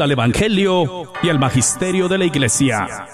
el 0.00 0.10
Evangelio 0.10 1.12
y 1.22 1.28
el 1.28 1.38
Magisterio 1.38 2.08
de 2.08 2.16
la 2.16 2.24
Iglesia. 2.24 3.06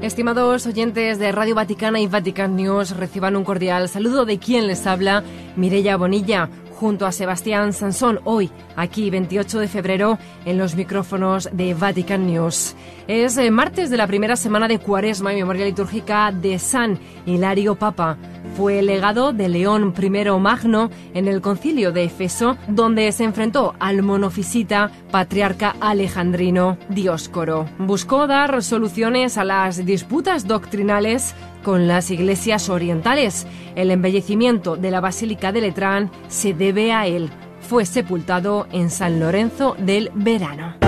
Estimados 0.00 0.66
oyentes 0.66 1.18
de 1.18 1.32
Radio 1.32 1.56
Vaticana 1.56 1.98
y 2.00 2.06
Vatican 2.06 2.54
News, 2.54 2.96
reciban 2.96 3.34
un 3.34 3.44
cordial 3.44 3.88
saludo. 3.88 4.24
De 4.24 4.38
quien 4.38 4.68
les 4.68 4.86
habla, 4.86 5.24
Mireya 5.56 5.96
Bonilla 5.96 6.48
junto 6.78 7.06
a 7.06 7.12
Sebastián 7.12 7.72
Sansón 7.72 8.20
hoy, 8.24 8.50
aquí 8.76 9.10
28 9.10 9.58
de 9.58 9.68
febrero, 9.68 10.18
en 10.44 10.58
los 10.58 10.76
micrófonos 10.76 11.48
de 11.52 11.74
Vatican 11.74 12.26
News. 12.26 12.76
Es 13.08 13.36
eh, 13.36 13.50
martes 13.50 13.90
de 13.90 13.96
la 13.96 14.06
primera 14.06 14.36
semana 14.36 14.68
de 14.68 14.78
Cuaresma 14.78 15.32
y 15.32 15.36
memoria 15.36 15.64
litúrgica 15.64 16.30
de 16.30 16.58
San 16.60 16.98
Hilario 17.26 17.74
Papa. 17.74 18.16
Fue 18.56 18.80
legado 18.82 19.32
de 19.32 19.48
León 19.48 19.92
I 20.00 20.10
Magno 20.38 20.90
en 21.14 21.26
el 21.26 21.40
concilio 21.40 21.90
de 21.90 22.04
Efeso, 22.04 22.56
donde 22.68 23.10
se 23.12 23.24
enfrentó 23.24 23.74
al 23.80 24.02
monofisita 24.02 24.92
patriarca 25.10 25.74
alejandrino 25.80 26.78
Dioscoro. 26.88 27.66
Buscó 27.78 28.26
dar 28.26 28.62
soluciones 28.62 29.36
a 29.36 29.44
las 29.44 29.84
disputas 29.84 30.46
doctrinales 30.46 31.34
con 31.62 31.86
las 31.88 32.10
iglesias 32.10 32.68
orientales. 32.68 33.46
El 33.74 33.90
embellecimiento 33.90 34.76
de 34.76 34.90
la 34.90 35.00
Basílica 35.00 35.52
de 35.52 35.60
Letrán 35.60 36.10
se 36.28 36.54
debe 36.54 36.92
a 36.92 37.06
él. 37.06 37.30
Fue 37.60 37.84
sepultado 37.84 38.66
en 38.72 38.90
San 38.90 39.20
Lorenzo 39.20 39.76
del 39.78 40.10
Verano. 40.14 40.87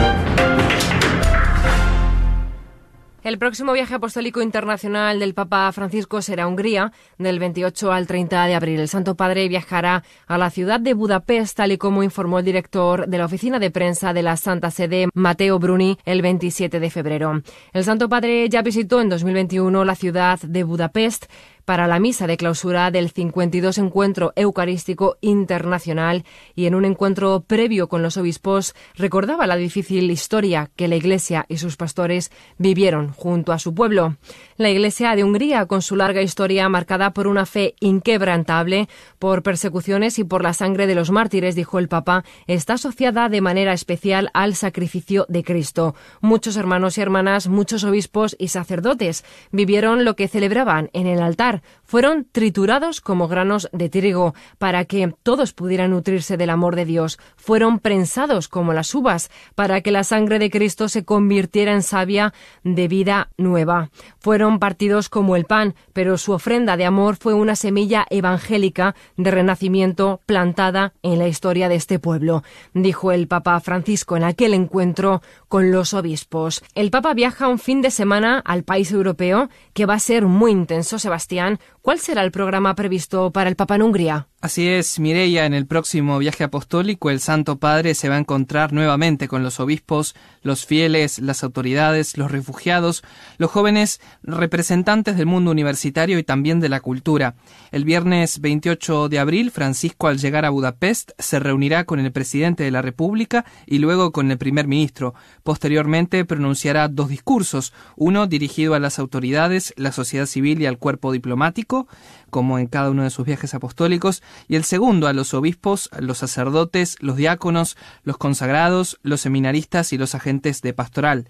El 3.22 3.36
próximo 3.36 3.74
viaje 3.74 3.94
apostólico 3.94 4.40
internacional 4.40 5.20
del 5.20 5.34
Papa 5.34 5.70
Francisco 5.72 6.22
será 6.22 6.46
Hungría, 6.46 6.90
del 7.18 7.38
28 7.38 7.92
al 7.92 8.06
30 8.06 8.46
de 8.46 8.54
abril. 8.54 8.80
El 8.80 8.88
Santo 8.88 9.14
Padre 9.14 9.46
viajará 9.46 10.04
a 10.26 10.38
la 10.38 10.48
ciudad 10.48 10.80
de 10.80 10.94
Budapest, 10.94 11.54
tal 11.58 11.72
y 11.72 11.76
como 11.76 12.02
informó 12.02 12.38
el 12.38 12.46
director 12.46 13.06
de 13.06 13.18
la 13.18 13.26
oficina 13.26 13.58
de 13.58 13.70
prensa 13.70 14.14
de 14.14 14.22
la 14.22 14.38
Santa 14.38 14.70
Sede, 14.70 15.08
Mateo 15.12 15.58
Bruni, 15.58 15.98
el 16.06 16.22
27 16.22 16.80
de 16.80 16.90
febrero. 16.90 17.42
El 17.74 17.84
Santo 17.84 18.08
Padre 18.08 18.48
ya 18.48 18.62
visitó 18.62 19.02
en 19.02 19.10
2021 19.10 19.84
la 19.84 19.94
ciudad 19.96 20.40
de 20.40 20.64
Budapest 20.64 21.26
para 21.64 21.86
la 21.86 22.00
misa 22.00 22.26
de 22.26 22.36
clausura 22.36 22.90
del 22.90 23.10
52 23.10 23.78
Encuentro 23.78 24.32
Eucarístico 24.36 25.16
Internacional 25.20 26.24
y 26.54 26.66
en 26.66 26.74
un 26.74 26.84
encuentro 26.84 27.40
previo 27.46 27.88
con 27.88 28.02
los 28.02 28.16
obispos 28.16 28.74
recordaba 28.94 29.46
la 29.46 29.56
difícil 29.56 30.10
historia 30.10 30.70
que 30.76 30.88
la 30.88 30.96
Iglesia 30.96 31.46
y 31.48 31.58
sus 31.58 31.76
pastores 31.76 32.30
vivieron 32.58 33.12
junto 33.12 33.52
a 33.52 33.58
su 33.58 33.74
pueblo. 33.74 34.16
La 34.60 34.68
Iglesia 34.68 35.16
de 35.16 35.24
Hungría, 35.24 35.64
con 35.64 35.80
su 35.80 35.96
larga 35.96 36.20
historia 36.20 36.68
marcada 36.68 37.14
por 37.14 37.26
una 37.26 37.46
fe 37.46 37.76
inquebrantable, 37.80 38.90
por 39.18 39.42
persecuciones 39.42 40.18
y 40.18 40.24
por 40.24 40.42
la 40.42 40.52
sangre 40.52 40.86
de 40.86 40.94
los 40.94 41.10
mártires, 41.10 41.54
dijo 41.54 41.78
el 41.78 41.88
Papa, 41.88 42.24
está 42.46 42.74
asociada 42.74 43.30
de 43.30 43.40
manera 43.40 43.72
especial 43.72 44.28
al 44.34 44.54
sacrificio 44.54 45.24
de 45.30 45.44
Cristo. 45.44 45.94
Muchos 46.20 46.58
hermanos 46.58 46.98
y 46.98 47.00
hermanas, 47.00 47.48
muchos 47.48 47.84
obispos 47.84 48.36
y 48.38 48.48
sacerdotes 48.48 49.24
vivieron 49.50 50.04
lo 50.04 50.14
que 50.14 50.28
celebraban 50.28 50.90
en 50.92 51.06
el 51.06 51.22
altar 51.22 51.62
fueron 51.90 52.24
triturados 52.30 53.00
como 53.00 53.26
granos 53.26 53.68
de 53.72 53.88
trigo 53.88 54.32
para 54.58 54.84
que 54.84 55.12
todos 55.24 55.52
pudieran 55.52 55.90
nutrirse 55.90 56.36
del 56.36 56.50
amor 56.50 56.76
de 56.76 56.84
Dios. 56.84 57.18
Fueron 57.34 57.80
prensados 57.80 58.46
como 58.46 58.72
las 58.72 58.94
uvas 58.94 59.28
para 59.56 59.80
que 59.80 59.90
la 59.90 60.04
sangre 60.04 60.38
de 60.38 60.50
Cristo 60.50 60.88
se 60.88 61.04
convirtiera 61.04 61.72
en 61.72 61.82
savia 61.82 62.32
de 62.62 62.86
vida 62.86 63.30
nueva. 63.38 63.90
Fueron 64.20 64.49
partidos 64.58 65.08
como 65.08 65.36
el 65.36 65.44
pan, 65.44 65.74
pero 65.92 66.18
su 66.18 66.32
ofrenda 66.32 66.76
de 66.76 66.84
amor 66.84 67.16
fue 67.16 67.34
una 67.34 67.56
semilla 67.56 68.06
evangélica 68.10 68.94
de 69.16 69.30
renacimiento 69.30 70.20
plantada 70.26 70.92
en 71.02 71.18
la 71.18 71.28
historia 71.28 71.68
de 71.68 71.76
este 71.76 71.98
pueblo, 71.98 72.42
dijo 72.74 73.12
el 73.12 73.28
Papa 73.28 73.58
Francisco 73.60 74.16
en 74.16 74.24
aquel 74.24 74.54
encuentro 74.54 75.22
con 75.50 75.72
los 75.72 75.94
obispos. 75.94 76.62
El 76.76 76.92
Papa 76.92 77.12
viaja 77.12 77.48
un 77.48 77.58
fin 77.58 77.82
de 77.82 77.90
semana 77.90 78.38
al 78.38 78.62
país 78.62 78.92
europeo 78.92 79.50
que 79.74 79.84
va 79.84 79.94
a 79.94 79.98
ser 79.98 80.24
muy 80.24 80.52
intenso, 80.52 81.00
Sebastián 81.00 81.58
¿cuál 81.82 81.98
será 81.98 82.22
el 82.22 82.30
programa 82.30 82.74
previsto 82.74 83.32
para 83.32 83.50
el 83.50 83.56
Papa 83.56 83.74
en 83.74 83.82
Hungría? 83.82 84.28
Así 84.40 84.68
es, 84.68 84.98
Mireia, 84.98 85.44
en 85.44 85.52
el 85.52 85.66
próximo 85.66 86.18
viaje 86.18 86.44
apostólico 86.44 87.10
el 87.10 87.20
Santo 87.20 87.58
Padre 87.58 87.94
se 87.94 88.08
va 88.08 88.14
a 88.14 88.20
encontrar 88.20 88.72
nuevamente 88.72 89.28
con 89.28 89.42
los 89.42 89.60
obispos, 89.60 90.14
los 90.42 90.64
fieles, 90.64 91.18
las 91.18 91.44
autoridades, 91.44 92.16
los 92.16 92.30
refugiados, 92.30 93.02
los 93.36 93.50
jóvenes 93.50 94.00
representantes 94.22 95.18
del 95.18 95.26
mundo 95.26 95.50
universitario 95.50 96.18
y 96.18 96.22
también 96.22 96.60
de 96.60 96.70
la 96.70 96.80
cultura. 96.80 97.34
El 97.70 97.84
viernes 97.84 98.40
28 98.40 99.10
de 99.10 99.18
abril, 99.18 99.50
Francisco 99.50 100.08
al 100.08 100.18
llegar 100.18 100.46
a 100.46 100.50
Budapest 100.50 101.10
se 101.18 101.38
reunirá 101.38 101.84
con 101.84 102.00
el 102.00 102.10
presidente 102.10 102.64
de 102.64 102.70
la 102.70 102.80
República 102.80 103.44
y 103.66 103.78
luego 103.78 104.10
con 104.10 104.30
el 104.30 104.38
primer 104.38 104.66
ministro. 104.66 105.14
Posteriormente 105.42 106.24
pronunciará 106.24 106.88
dos 106.88 107.08
discursos, 107.08 107.72
uno 107.96 108.26
dirigido 108.26 108.74
a 108.74 108.78
las 108.78 108.98
autoridades, 108.98 109.72
la 109.76 109.92
sociedad 109.92 110.26
civil 110.26 110.60
y 110.60 110.66
al 110.66 110.78
cuerpo 110.78 111.12
diplomático, 111.12 111.88
como 112.30 112.58
en 112.58 112.66
cada 112.66 112.90
uno 112.90 113.02
de 113.02 113.10
sus 113.10 113.26
viajes 113.26 113.54
apostólicos, 113.54 114.22
y 114.48 114.56
el 114.56 114.64
segundo 114.64 115.06
a 115.06 115.12
los 115.12 115.34
obispos, 115.34 115.90
los 115.98 116.18
sacerdotes, 116.18 116.96
los 117.00 117.16
diáconos, 117.16 117.76
los 118.02 118.18
consagrados, 118.18 118.98
los 119.02 119.20
seminaristas 119.20 119.92
y 119.92 119.98
los 119.98 120.14
agentes 120.14 120.62
de 120.62 120.72
pastoral. 120.72 121.28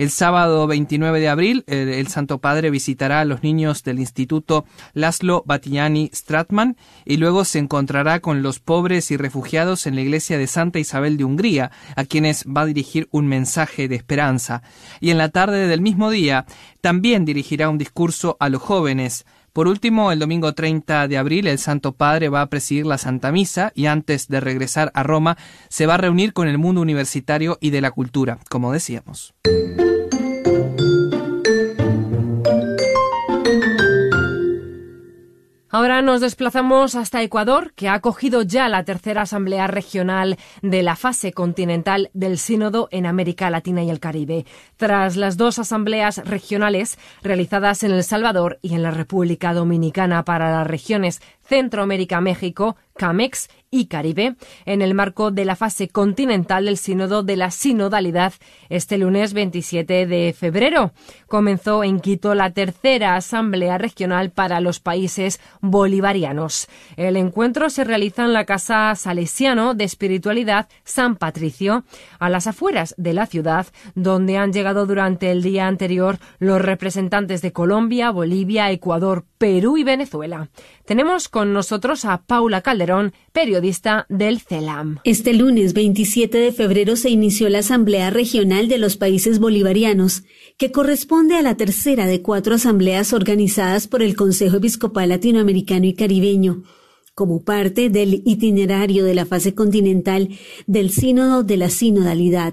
El 0.00 0.08
sábado 0.08 0.66
29 0.66 1.20
de 1.20 1.28
abril, 1.28 1.62
el, 1.66 2.06
Santo 2.08 2.38
Padre 2.38 2.70
visitará 2.70 3.20
a 3.20 3.26
los 3.26 3.42
niños 3.42 3.82
del 3.82 3.98
Instituto 3.98 4.64
Laszlo 4.94 5.42
Battiani 5.44 6.10
Stratman 6.14 6.78
y 7.04 7.18
luego 7.18 7.44
se 7.44 7.58
encontrará 7.58 8.20
con 8.20 8.42
los 8.42 8.60
pobres 8.60 9.10
y 9.10 9.18
refugiados 9.18 9.86
en 9.86 9.96
la 9.96 10.00
iglesia 10.00 10.38
de 10.38 10.46
Santa 10.46 10.78
Isabel 10.78 11.18
de 11.18 11.24
Hungría, 11.24 11.70
a 11.96 12.06
quienes 12.06 12.46
va 12.46 12.62
a 12.62 12.64
dirigir 12.66 13.08
un 13.10 13.26
mensaje 13.26 13.88
de 13.88 13.96
esperanza. 13.96 14.62
Y 15.00 15.10
en 15.10 15.18
la 15.18 15.28
tarde 15.28 15.68
del 15.68 15.82
mismo 15.82 16.08
día, 16.08 16.46
también 16.80 17.26
dirigirá 17.26 17.68
un 17.68 17.76
discurso 17.76 18.38
a 18.40 18.48
los 18.48 18.62
jóvenes, 18.62 19.26
por 19.52 19.68
último, 19.68 20.12
el 20.12 20.18
domingo 20.18 20.52
30 20.52 21.08
de 21.08 21.18
abril, 21.18 21.46
el 21.46 21.58
Santo 21.58 21.92
Padre 21.92 22.28
va 22.28 22.42
a 22.42 22.46
presidir 22.46 22.86
la 22.86 22.98
Santa 22.98 23.32
Misa 23.32 23.72
y 23.74 23.86
antes 23.86 24.28
de 24.28 24.40
regresar 24.40 24.90
a 24.94 25.02
Roma, 25.02 25.36
se 25.68 25.86
va 25.86 25.94
a 25.94 25.98
reunir 25.98 26.32
con 26.32 26.48
el 26.48 26.58
mundo 26.58 26.80
universitario 26.80 27.58
y 27.60 27.70
de 27.70 27.80
la 27.80 27.90
cultura, 27.90 28.38
como 28.48 28.72
decíamos. 28.72 29.34
Ahora 35.72 36.02
nos 36.02 36.20
desplazamos 36.20 36.96
hasta 36.96 37.22
Ecuador, 37.22 37.72
que 37.76 37.88
ha 37.88 37.94
acogido 37.94 38.42
ya 38.42 38.68
la 38.68 38.82
tercera 38.82 39.22
Asamblea 39.22 39.68
Regional 39.68 40.36
de 40.62 40.82
la 40.82 40.96
fase 40.96 41.32
continental 41.32 42.10
del 42.12 42.38
Sínodo 42.38 42.88
en 42.90 43.06
América 43.06 43.50
Latina 43.50 43.84
y 43.84 43.90
el 43.90 44.00
Caribe, 44.00 44.46
tras 44.76 45.16
las 45.16 45.36
dos 45.36 45.60
asambleas 45.60 46.26
regionales 46.26 46.98
realizadas 47.22 47.84
en 47.84 47.92
El 47.92 48.02
Salvador 48.02 48.58
y 48.62 48.74
en 48.74 48.82
la 48.82 48.90
República 48.90 49.54
Dominicana 49.54 50.24
para 50.24 50.50
las 50.50 50.66
regiones 50.66 51.22
Centroamérica-México, 51.50 52.76
CAMEX 52.96 53.48
y 53.72 53.86
Caribe, 53.86 54.36
en 54.66 54.82
el 54.82 54.94
marco 54.94 55.30
de 55.30 55.44
la 55.44 55.56
fase 55.56 55.88
continental 55.88 56.66
del 56.66 56.76
Sínodo 56.76 57.22
de 57.22 57.36
la 57.36 57.50
Sinodalidad 57.50 58.34
este 58.68 58.98
lunes 58.98 59.32
27 59.32 60.06
de 60.06 60.34
febrero. 60.36 60.92
Comenzó 61.26 61.82
en 61.82 62.00
Quito 62.00 62.34
la 62.34 62.50
tercera 62.50 63.16
Asamblea 63.16 63.78
Regional 63.78 64.30
para 64.30 64.60
los 64.60 64.80
países 64.80 65.40
bolivarianos. 65.60 66.68
El 66.96 67.16
encuentro 67.16 67.70
se 67.70 67.84
realiza 67.84 68.24
en 68.24 68.32
la 68.32 68.44
Casa 68.44 68.94
Salesiano 68.94 69.74
de 69.74 69.84
Espiritualidad 69.84 70.68
San 70.84 71.16
Patricio, 71.16 71.84
a 72.18 72.28
las 72.28 72.46
afueras 72.46 72.94
de 72.96 73.12
la 73.14 73.26
ciudad, 73.26 73.66
donde 73.94 74.36
han 74.36 74.52
llegado 74.52 74.86
durante 74.86 75.30
el 75.30 75.42
día 75.42 75.66
anterior 75.66 76.18
los 76.38 76.60
representantes 76.60 77.42
de 77.42 77.52
Colombia, 77.52 78.10
Bolivia, 78.10 78.70
Ecuador, 78.70 79.24
Perú 79.38 79.78
y 79.78 79.84
Venezuela. 79.84 80.50
Tenemos 80.84 81.28
con 81.40 81.54
nosotros 81.54 82.04
a 82.04 82.26
Paula 82.26 82.60
Calderón, 82.60 83.14
periodista 83.32 84.04
del 84.10 84.40
CELAM. 84.40 84.98
Este 85.04 85.32
lunes 85.32 85.72
27 85.72 86.36
de 86.36 86.52
febrero 86.52 86.96
se 86.96 87.08
inició 87.08 87.48
la 87.48 87.60
Asamblea 87.60 88.10
Regional 88.10 88.68
de 88.68 88.76
los 88.76 88.98
Países 88.98 89.38
Bolivarianos, 89.38 90.24
que 90.58 90.70
corresponde 90.70 91.36
a 91.36 91.42
la 91.42 91.56
tercera 91.56 92.04
de 92.04 92.20
cuatro 92.20 92.56
asambleas 92.56 93.14
organizadas 93.14 93.86
por 93.86 94.02
el 94.02 94.16
Consejo 94.16 94.58
Episcopal 94.58 95.08
Latinoamericano 95.08 95.86
y 95.86 95.94
Caribeño, 95.94 96.64
como 97.14 97.42
parte 97.42 97.88
del 97.88 98.22
itinerario 98.26 99.06
de 99.06 99.14
la 99.14 99.24
fase 99.24 99.54
continental 99.54 100.28
del 100.66 100.90
Sínodo 100.90 101.42
de 101.42 101.56
la 101.56 101.70
Sinodalidad. 101.70 102.52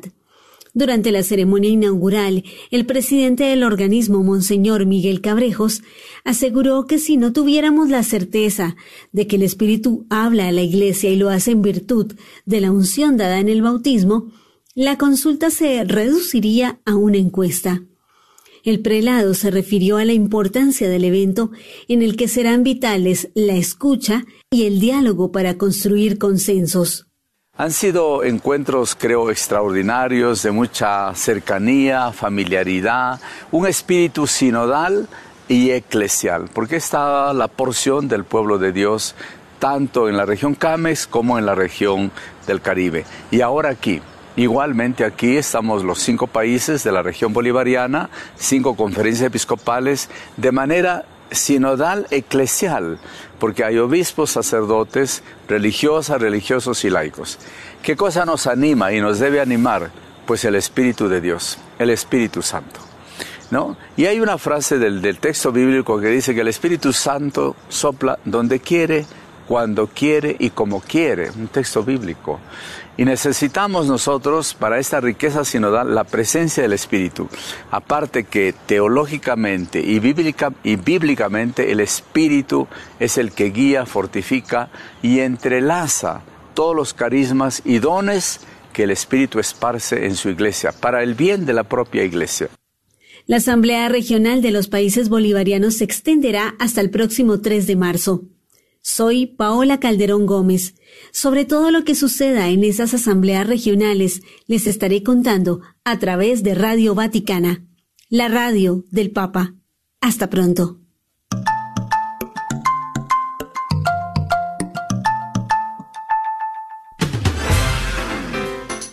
Durante 0.77 1.11
la 1.11 1.23
ceremonia 1.23 1.71
inaugural, 1.71 2.43
el 2.69 2.85
presidente 2.85 3.45
del 3.45 3.63
organismo, 3.63 4.21
Monseñor 4.21 4.85
Miguel 4.85 5.21
Cabrejos, 5.21 5.81
aseguró 6.23 6.85
que 6.85 6.99
si 6.99 7.17
no 7.17 7.33
tuviéramos 7.33 7.89
la 7.89 8.03
certeza 8.03 8.75
de 9.11 9.25
que 9.25 9.37
el 9.37 9.41
Espíritu 9.41 10.05
habla 10.11 10.47
a 10.47 10.51
la 10.51 10.61
Iglesia 10.61 11.09
y 11.09 11.15
lo 11.15 11.29
hace 11.29 11.49
en 11.49 11.63
virtud 11.63 12.13
de 12.45 12.61
la 12.61 12.71
unción 12.71 13.17
dada 13.17 13.39
en 13.39 13.49
el 13.49 13.63
bautismo, 13.63 14.31
la 14.75 14.99
consulta 14.99 15.49
se 15.49 15.83
reduciría 15.83 16.79
a 16.85 16.95
una 16.95 17.17
encuesta. 17.17 17.81
El 18.63 18.79
prelado 18.81 19.33
se 19.33 19.49
refirió 19.49 19.97
a 19.97 20.05
la 20.05 20.13
importancia 20.13 20.87
del 20.87 21.05
evento 21.05 21.49
en 21.87 22.03
el 22.03 22.15
que 22.15 22.27
serán 22.27 22.61
vitales 22.61 23.29
la 23.33 23.55
escucha 23.55 24.25
y 24.51 24.65
el 24.65 24.79
diálogo 24.79 25.31
para 25.31 25.57
construir 25.57 26.19
consensos. 26.19 27.06
Han 27.59 27.71
sido 27.71 28.23
encuentros, 28.23 28.95
creo, 28.95 29.31
extraordinarios, 29.31 30.43
de 30.43 30.51
mucha 30.51 31.15
cercanía, 31.15 32.11
familiaridad, 32.11 33.19
un 33.51 33.65
espíritu 33.65 34.27
sinodal 34.27 35.07
y 35.47 35.71
eclesial, 35.71 36.49
porque 36.53 36.75
está 36.75 37.33
la 37.33 37.47
porción 37.47 38.07
del 38.07 38.25
pueblo 38.25 38.59
de 38.59 38.71
Dios 38.73 39.15
tanto 39.57 40.07
en 40.07 40.17
la 40.17 40.25
región 40.27 40.53
Cames 40.53 41.07
como 41.07 41.39
en 41.39 41.47
la 41.47 41.55
región 41.55 42.11
del 42.45 42.61
Caribe. 42.61 43.05
Y 43.31 43.41
ahora 43.41 43.69
aquí, 43.69 44.03
igualmente 44.35 45.03
aquí 45.03 45.35
estamos 45.35 45.83
los 45.83 45.97
cinco 45.97 46.27
países 46.27 46.83
de 46.83 46.91
la 46.91 47.01
región 47.01 47.33
bolivariana, 47.33 48.11
cinco 48.35 48.75
conferencias 48.75 49.25
episcopales, 49.25 50.11
de 50.35 50.51
manera 50.51 51.05
sinodal 51.31 52.07
eclesial, 52.11 52.99
porque 53.39 53.63
hay 53.63 53.77
obispos, 53.77 54.31
sacerdotes, 54.31 55.23
religiosas, 55.47 56.21
religiosos 56.21 56.83
y 56.85 56.89
laicos. 56.89 57.39
¿Qué 57.81 57.95
cosa 57.95 58.25
nos 58.25 58.47
anima 58.47 58.91
y 58.93 59.01
nos 59.01 59.19
debe 59.19 59.39
animar? 59.39 59.91
Pues 60.25 60.43
el 60.45 60.55
Espíritu 60.55 61.07
de 61.07 61.21
Dios, 61.21 61.57
el 61.79 61.89
Espíritu 61.89 62.41
Santo. 62.41 62.79
¿No? 63.49 63.77
Y 63.95 64.07
hay 64.07 64.19
una 64.19 64.37
frase 64.37 64.77
del, 64.77 65.01
del 65.01 65.19
texto 65.19 65.53
bíblico 65.53 66.01
que 66.01 66.07
dice 66.07 66.35
que 66.35 66.41
el 66.41 66.49
Espíritu 66.49 66.91
Santo 66.91 67.55
sopla 67.69 68.19
donde 68.25 68.59
quiere, 68.59 69.05
cuando 69.47 69.87
quiere 69.87 70.35
y 70.39 70.49
como 70.49 70.81
quiere, 70.81 71.29
un 71.31 71.47
texto 71.47 71.83
bíblico. 71.83 72.39
Y 72.97 73.05
necesitamos 73.05 73.87
nosotros, 73.87 74.55
para 74.55 74.79
esta 74.79 74.99
riqueza 74.99 75.45
sinodal, 75.45 75.93
la 75.93 76.03
presencia 76.03 76.63
del 76.63 76.73
Espíritu. 76.73 77.29
Aparte 77.69 78.23
que 78.23 78.53
teológicamente 78.65 79.79
y, 79.79 79.99
bíblica, 79.99 80.51
y 80.63 80.75
bíblicamente 80.75 81.71
el 81.71 81.79
Espíritu 81.79 82.67
es 82.99 83.17
el 83.17 83.31
que 83.31 83.51
guía, 83.51 83.85
fortifica 83.85 84.69
y 85.01 85.19
entrelaza 85.19 86.21
todos 86.55 86.75
los 86.75 86.93
carismas 86.95 87.61
y 87.63 87.77
dones 87.77 88.41
que 88.73 88.83
el 88.83 88.91
Espíritu 88.91 89.39
esparce 89.39 90.05
en 90.05 90.15
su 90.15 90.29
iglesia, 90.29 90.71
para 90.71 91.03
el 91.03 91.13
bien 91.13 91.45
de 91.45 91.53
la 91.53 91.63
propia 91.63 92.03
iglesia. 92.03 92.49
La 93.27 93.37
Asamblea 93.37 93.89
Regional 93.89 94.41
de 94.41 94.51
los 94.51 94.67
Países 94.67 95.09
Bolivarianos 95.09 95.75
se 95.75 95.83
extenderá 95.83 96.55
hasta 96.59 96.81
el 96.81 96.89
próximo 96.89 97.41
3 97.41 97.67
de 97.67 97.75
marzo. 97.75 98.23
Soy 98.89 99.25
Paola 99.25 99.81
Calderón 99.81 100.25
Gómez. 100.25 100.75
Sobre 101.11 101.43
todo 101.43 101.71
lo 101.71 101.83
que 101.83 101.93
suceda 101.93 102.47
en 102.47 102.63
esas 102.63 102.93
asambleas 102.93 103.45
regionales 103.45 104.21
les 104.47 104.65
estaré 104.65 105.03
contando 105.03 105.59
a 105.83 105.99
través 105.99 106.41
de 106.41 106.55
Radio 106.55 106.95
Vaticana, 106.95 107.67
la 108.07 108.29
radio 108.29 108.85
del 108.89 109.11
Papa. 109.11 109.55
Hasta 109.99 110.29
pronto. 110.29 110.86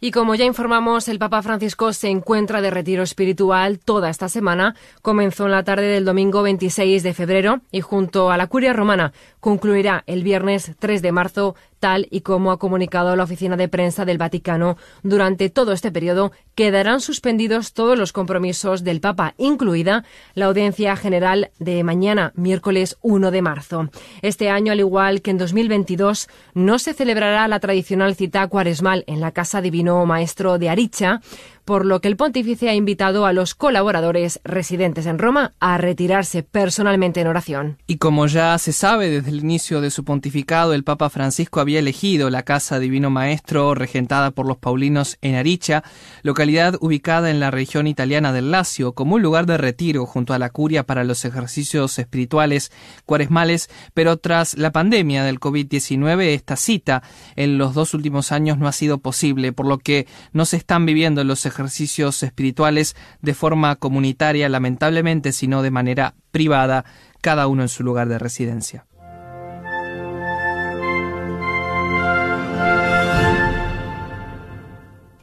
Y 0.00 0.10
como 0.12 0.34
ya 0.34 0.44
informamos, 0.44 1.08
el 1.08 1.18
Papa 1.18 1.42
Francisco 1.42 1.92
se 1.92 2.08
encuentra 2.08 2.60
de 2.60 2.70
retiro 2.70 3.02
espiritual 3.02 3.78
toda 3.78 4.10
esta 4.10 4.28
semana. 4.28 4.76
Comenzó 5.02 5.46
en 5.46 5.52
la 5.52 5.64
tarde 5.64 5.88
del 5.88 6.04
domingo 6.04 6.42
26 6.42 7.02
de 7.02 7.14
febrero 7.14 7.60
y 7.72 7.80
junto 7.80 8.30
a 8.30 8.36
la 8.36 8.46
curia 8.46 8.72
romana 8.72 9.12
concluirá 9.40 10.04
el 10.06 10.22
viernes 10.22 10.72
3 10.78 11.02
de 11.02 11.12
marzo 11.12 11.56
tal 11.78 12.08
y 12.10 12.20
como 12.22 12.52
ha 12.52 12.58
comunicado 12.58 13.14
la 13.16 13.24
oficina 13.24 13.56
de 13.56 13.68
prensa 13.68 14.04
del 14.04 14.18
Vaticano. 14.18 14.76
Durante 15.02 15.50
todo 15.50 15.72
este 15.72 15.92
periodo 15.92 16.32
quedarán 16.54 17.00
suspendidos 17.00 17.72
todos 17.72 17.98
los 17.98 18.12
compromisos 18.12 18.84
del 18.84 19.00
Papa, 19.00 19.34
incluida 19.38 20.04
la 20.34 20.46
audiencia 20.46 20.96
general 20.96 21.50
de 21.58 21.84
mañana, 21.84 22.32
miércoles 22.34 22.98
1 23.02 23.30
de 23.30 23.42
marzo. 23.42 23.90
Este 24.22 24.50
año, 24.50 24.72
al 24.72 24.80
igual 24.80 25.22
que 25.22 25.30
en 25.30 25.38
2022, 25.38 26.28
no 26.54 26.78
se 26.78 26.94
celebrará 26.94 27.46
la 27.48 27.60
tradicional 27.60 28.14
cita 28.14 28.46
cuaresmal 28.48 29.04
en 29.06 29.20
la 29.20 29.32
Casa 29.32 29.60
Divino 29.60 30.04
Maestro 30.06 30.58
de 30.58 30.68
Aricha, 30.68 31.20
por 31.68 31.84
lo 31.84 32.00
que 32.00 32.08
el 32.08 32.16
pontífice 32.16 32.70
ha 32.70 32.74
invitado 32.74 33.26
a 33.26 33.34
los 33.34 33.54
colaboradores 33.54 34.40
residentes 34.42 35.04
en 35.04 35.18
Roma 35.18 35.52
a 35.60 35.76
retirarse 35.76 36.42
personalmente 36.42 37.20
en 37.20 37.26
oración. 37.26 37.76
Y 37.86 37.98
como 37.98 38.26
ya 38.26 38.56
se 38.56 38.72
sabe 38.72 39.10
desde 39.10 39.28
el 39.28 39.40
inicio 39.40 39.82
de 39.82 39.90
su 39.90 40.02
pontificado, 40.02 40.72
el 40.72 40.82
Papa 40.82 41.10
Francisco 41.10 41.60
había 41.60 41.80
elegido 41.80 42.30
la 42.30 42.42
Casa 42.42 42.78
Divino 42.78 43.10
Maestro 43.10 43.74
regentada 43.74 44.30
por 44.30 44.46
los 44.46 44.56
Paulinos 44.56 45.18
en 45.20 45.34
Aricha, 45.34 45.84
localidad 46.22 46.76
ubicada 46.80 47.30
en 47.30 47.38
la 47.38 47.50
región 47.50 47.86
italiana 47.86 48.32
del 48.32 48.50
Lacio, 48.50 48.94
como 48.94 49.16
un 49.16 49.22
lugar 49.22 49.44
de 49.44 49.58
retiro 49.58 50.06
junto 50.06 50.32
a 50.32 50.38
la 50.38 50.48
curia 50.48 50.84
para 50.84 51.04
los 51.04 51.26
ejercicios 51.26 51.98
espirituales 51.98 52.72
cuaresmales, 53.04 53.68
pero 53.92 54.16
tras 54.16 54.56
la 54.56 54.72
pandemia 54.72 55.22
del 55.22 55.38
COVID-19 55.38 56.28
esta 56.28 56.56
cita 56.56 57.02
en 57.36 57.58
los 57.58 57.74
dos 57.74 57.92
últimos 57.92 58.32
años 58.32 58.56
no 58.56 58.68
ha 58.68 58.72
sido 58.72 58.96
posible, 58.96 59.52
por 59.52 59.66
lo 59.66 59.76
que 59.76 60.06
no 60.32 60.46
se 60.46 60.56
están 60.56 60.86
viviendo 60.86 61.22
los 61.24 61.44
ejercicios 61.44 61.57
ejercicios 61.58 62.22
espirituales 62.22 62.94
de 63.20 63.34
forma 63.34 63.74
comunitaria, 63.76 64.48
lamentablemente, 64.48 65.32
sino 65.32 65.62
de 65.62 65.70
manera 65.70 66.14
privada, 66.30 66.84
cada 67.20 67.48
uno 67.48 67.62
en 67.62 67.68
su 67.68 67.82
lugar 67.82 68.08
de 68.08 68.18
residencia. 68.18 68.87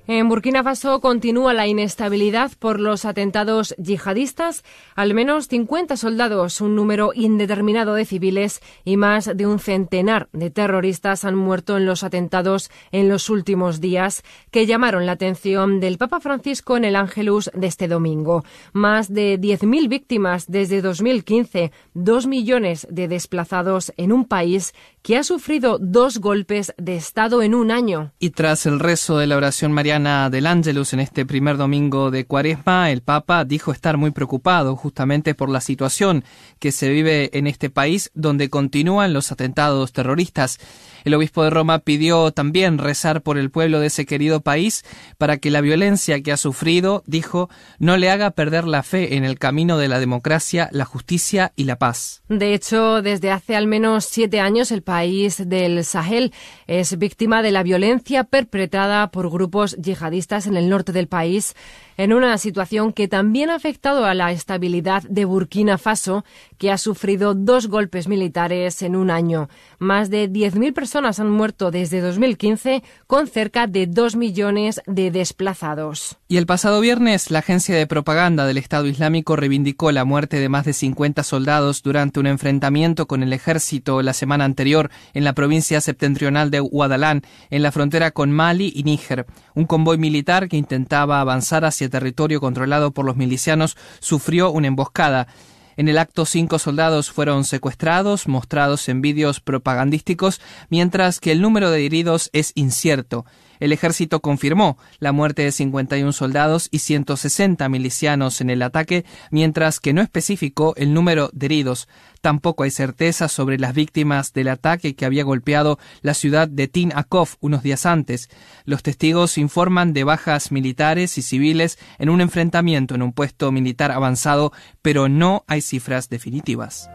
En 0.07 0.29
Burkina 0.29 0.63
Faso 0.63 1.01
continúa 1.01 1.55
la 1.55 1.65
inestabilidad 1.65 2.51
por 2.59 2.79
los 2.79 3.05
atentados 3.05 3.73
yihadistas. 3.79 4.63
Al 4.93 5.15
menos 5.15 5.47
50 5.47 5.97
soldados, 5.97 6.61
un 6.61 6.75
número 6.75 7.09
indeterminado 7.15 7.95
de 7.95 8.05
civiles 8.05 8.61
y 8.83 8.97
más 8.97 9.35
de 9.35 9.47
un 9.47 9.57
centenar 9.57 10.29
de 10.31 10.51
terroristas 10.51 11.25
han 11.25 11.33
muerto 11.33 11.75
en 11.75 11.87
los 11.87 12.03
atentados 12.03 12.69
en 12.91 13.09
los 13.09 13.31
últimos 13.31 13.81
días 13.81 14.21
que 14.51 14.67
llamaron 14.67 15.07
la 15.07 15.13
atención 15.13 15.79
del 15.79 15.97
Papa 15.97 16.19
Francisco 16.19 16.77
en 16.77 16.85
el 16.85 16.95
Ángelus 16.95 17.49
de 17.55 17.65
este 17.65 17.87
domingo. 17.87 18.45
Más 18.73 19.11
de 19.11 19.41
10.000 19.41 19.89
víctimas 19.89 20.45
desde 20.47 20.83
2015, 20.83 21.71
dos 21.95 22.27
millones 22.27 22.87
de 22.91 23.07
desplazados 23.07 23.91
en 23.97 24.11
un 24.11 24.25
país 24.25 24.75
que 25.05 25.17
ha 25.17 25.23
sufrido 25.23 25.77
dos 25.79 26.17
golpes 26.17 26.73
de 26.79 26.95
Estado 26.95 27.43
en 27.43 27.53
un 27.53 27.69
año. 27.69 28.11
Y 28.17 28.31
tras 28.31 28.65
el 28.65 28.79
rezo 28.79 29.19
de 29.19 29.27
la 29.27 29.37
oración 29.37 29.71
mariana 29.71 30.31
del 30.31 30.47
Ángelus 30.47 30.93
en 30.93 30.99
este 30.99 31.27
primer 31.27 31.57
domingo 31.57 32.09
de 32.09 32.25
Cuaresma, 32.25 32.89
el 32.89 33.03
Papa 33.03 33.45
dijo 33.45 33.71
estar 33.71 33.97
muy 33.97 34.09
preocupado 34.09 34.75
justamente 34.75 35.35
por 35.35 35.51
la 35.51 35.61
situación 35.61 36.23
que 36.57 36.71
se 36.71 36.89
vive 36.89 37.29
en 37.37 37.45
este 37.45 37.69
país 37.69 38.09
donde 38.15 38.49
continúan 38.49 39.13
los 39.13 39.31
atentados 39.31 39.93
terroristas. 39.93 40.57
El 41.05 41.13
obispo 41.13 41.43
de 41.43 41.51
Roma 41.51 41.79
pidió 41.79 42.31
también 42.31 42.79
rezar 42.79 43.21
por 43.21 43.37
el 43.37 43.51
pueblo 43.51 43.79
de 43.79 43.87
ese 43.87 44.07
querido 44.07 44.41
país 44.41 44.83
para 45.19 45.37
que 45.37 45.51
la 45.51 45.61
violencia 45.61 46.19
que 46.21 46.31
ha 46.31 46.37
sufrido, 46.37 47.03
dijo, 47.05 47.47
no 47.77 47.95
le 47.95 48.09
haga 48.09 48.31
perder 48.31 48.65
la 48.65 48.81
fe 48.81 49.15
en 49.15 49.23
el 49.23 49.37
camino 49.37 49.77
de 49.77 49.87
la 49.87 49.99
democracia, 49.99 50.67
la 50.71 50.83
justicia 50.83 51.53
y 51.55 51.65
la 51.65 51.77
paz. 51.77 52.23
De 52.27 52.55
hecho, 52.55 53.03
desde 53.03 53.29
hace 53.29 53.55
al 53.55 53.67
menos 53.67 54.05
siete 54.05 54.39
años 54.39 54.71
el 54.71 54.81
país 54.81 55.47
del 55.47 55.85
Sahel 55.85 56.33
es 56.65 56.97
víctima 56.97 57.43
de 57.43 57.51
la 57.51 57.61
violencia 57.61 58.23
perpetrada 58.23 59.11
por 59.11 59.29
grupos 59.29 59.77
yihadistas 59.77 60.47
en 60.47 60.57
el 60.57 60.69
norte 60.69 60.91
del 60.91 61.07
país 61.07 61.55
en 61.97 62.13
una 62.13 62.37
situación 62.37 62.91
que 62.91 63.07
también 63.07 63.49
ha 63.49 63.55
afectado 63.55 64.05
a 64.05 64.13
la 64.13 64.31
estabilidad 64.31 65.03
de 65.03 65.25
Burkina 65.25 65.77
Faso, 65.77 66.25
que 66.57 66.71
ha 66.71 66.77
sufrido 66.77 67.33
dos 67.33 67.67
golpes 67.67 68.07
militares 68.07 68.81
en 68.81 68.95
un 68.95 69.11
año. 69.11 69.49
Más 69.79 70.09
de 70.09 70.29
10.000 70.29 70.73
personas 70.73 71.19
han 71.19 71.29
muerto 71.29 71.71
desde 71.71 72.01
2015, 72.01 72.83
con 73.07 73.27
cerca 73.27 73.67
de 73.67 73.87
2 73.87 74.15
millones 74.15 74.81
de 74.85 75.11
desplazados. 75.11 76.17
Y 76.27 76.37
el 76.37 76.45
pasado 76.45 76.81
viernes, 76.81 77.31
la 77.31 77.39
agencia 77.39 77.75
de 77.75 77.87
propaganda 77.87 78.45
del 78.45 78.57
Estado 78.57 78.87
Islámico 78.87 79.35
reivindicó 79.35 79.91
la 79.91 80.05
muerte 80.05 80.39
de 80.39 80.49
más 80.49 80.65
de 80.65 80.73
50 80.73 81.23
soldados 81.23 81.83
durante 81.83 82.19
un 82.19 82.27
enfrentamiento 82.27 83.07
con 83.07 83.23
el 83.23 83.33
ejército 83.33 84.01
la 84.01 84.13
semana 84.13 84.45
anterior 84.45 84.89
en 85.13 85.23
la 85.23 85.33
provincia 85.33 85.81
septentrional 85.81 86.51
de 86.51 86.59
Guadalán, 86.59 87.21
en 87.49 87.63
la 87.63 87.71
frontera 87.71 88.11
con 88.11 88.31
Mali 88.31 88.71
y 88.75 88.83
Níger. 88.83 89.25
Un 89.53 89.65
convoy 89.65 89.97
militar 89.97 90.47
que 90.49 90.57
intentaba 90.57 91.19
avanzar 91.19 91.65
hacia 91.65 91.89
territorio 91.89 92.39
controlado 92.39 92.91
por 92.91 93.05
los 93.05 93.15
milicianos 93.15 93.77
sufrió 93.99 94.51
una 94.51 94.67
emboscada. 94.67 95.27
En 95.77 95.89
el 95.89 95.97
acto 95.97 96.25
cinco 96.25 96.59
soldados 96.59 97.11
fueron 97.11 97.43
secuestrados, 97.43 98.27
mostrados 98.27 98.87
en 98.89 99.01
vídeos 99.01 99.39
propagandísticos, 99.39 100.41
mientras 100.69 101.19
que 101.19 101.31
el 101.31 101.41
número 101.41 101.71
de 101.71 101.85
heridos 101.85 102.29
es 102.33 102.51
incierto. 102.55 103.25
El 103.59 103.71
ejército 103.71 104.19
confirmó 104.19 104.77
la 104.99 105.11
muerte 105.11 105.43
de 105.43 105.51
51 105.51 106.11
soldados 106.11 106.67
y 106.71 106.79
160 106.79 107.67
milicianos 107.69 108.41
en 108.41 108.49
el 108.49 108.61
ataque, 108.61 109.05
mientras 109.31 109.79
que 109.79 109.93
no 109.93 110.01
especificó 110.01 110.73
el 110.77 110.93
número 110.93 111.29
de 111.33 111.45
heridos. 111.47 111.87
Tampoco 112.21 112.63
hay 112.63 112.71
certeza 112.71 113.27
sobre 113.27 113.59
las 113.59 113.75
víctimas 113.75 114.33
del 114.33 114.47
ataque 114.47 114.95
que 114.95 115.05
había 115.05 115.23
golpeado 115.23 115.77
la 116.01 116.15
ciudad 116.15 116.47
de 116.47 116.67
Tin 116.67 116.91
Akov 116.95 117.29
unos 117.39 117.61
días 117.61 117.85
antes. 117.85 118.29
Los 118.65 118.81
testigos 118.81 119.37
informan 119.37 119.93
de 119.93 120.03
bajas 120.03 120.51
militares 120.51 121.17
y 121.17 121.21
civiles 121.21 121.77
en 121.99 122.09
un 122.09 122.21
enfrentamiento 122.21 122.95
en 122.95 123.03
un 123.03 123.13
puesto 123.13 123.51
militar 123.51 123.91
avanzado, 123.91 124.51
pero 124.81 125.07
no 125.07 125.43
hay 125.47 125.61
cifras 125.61 126.09
definitivas. 126.09 126.89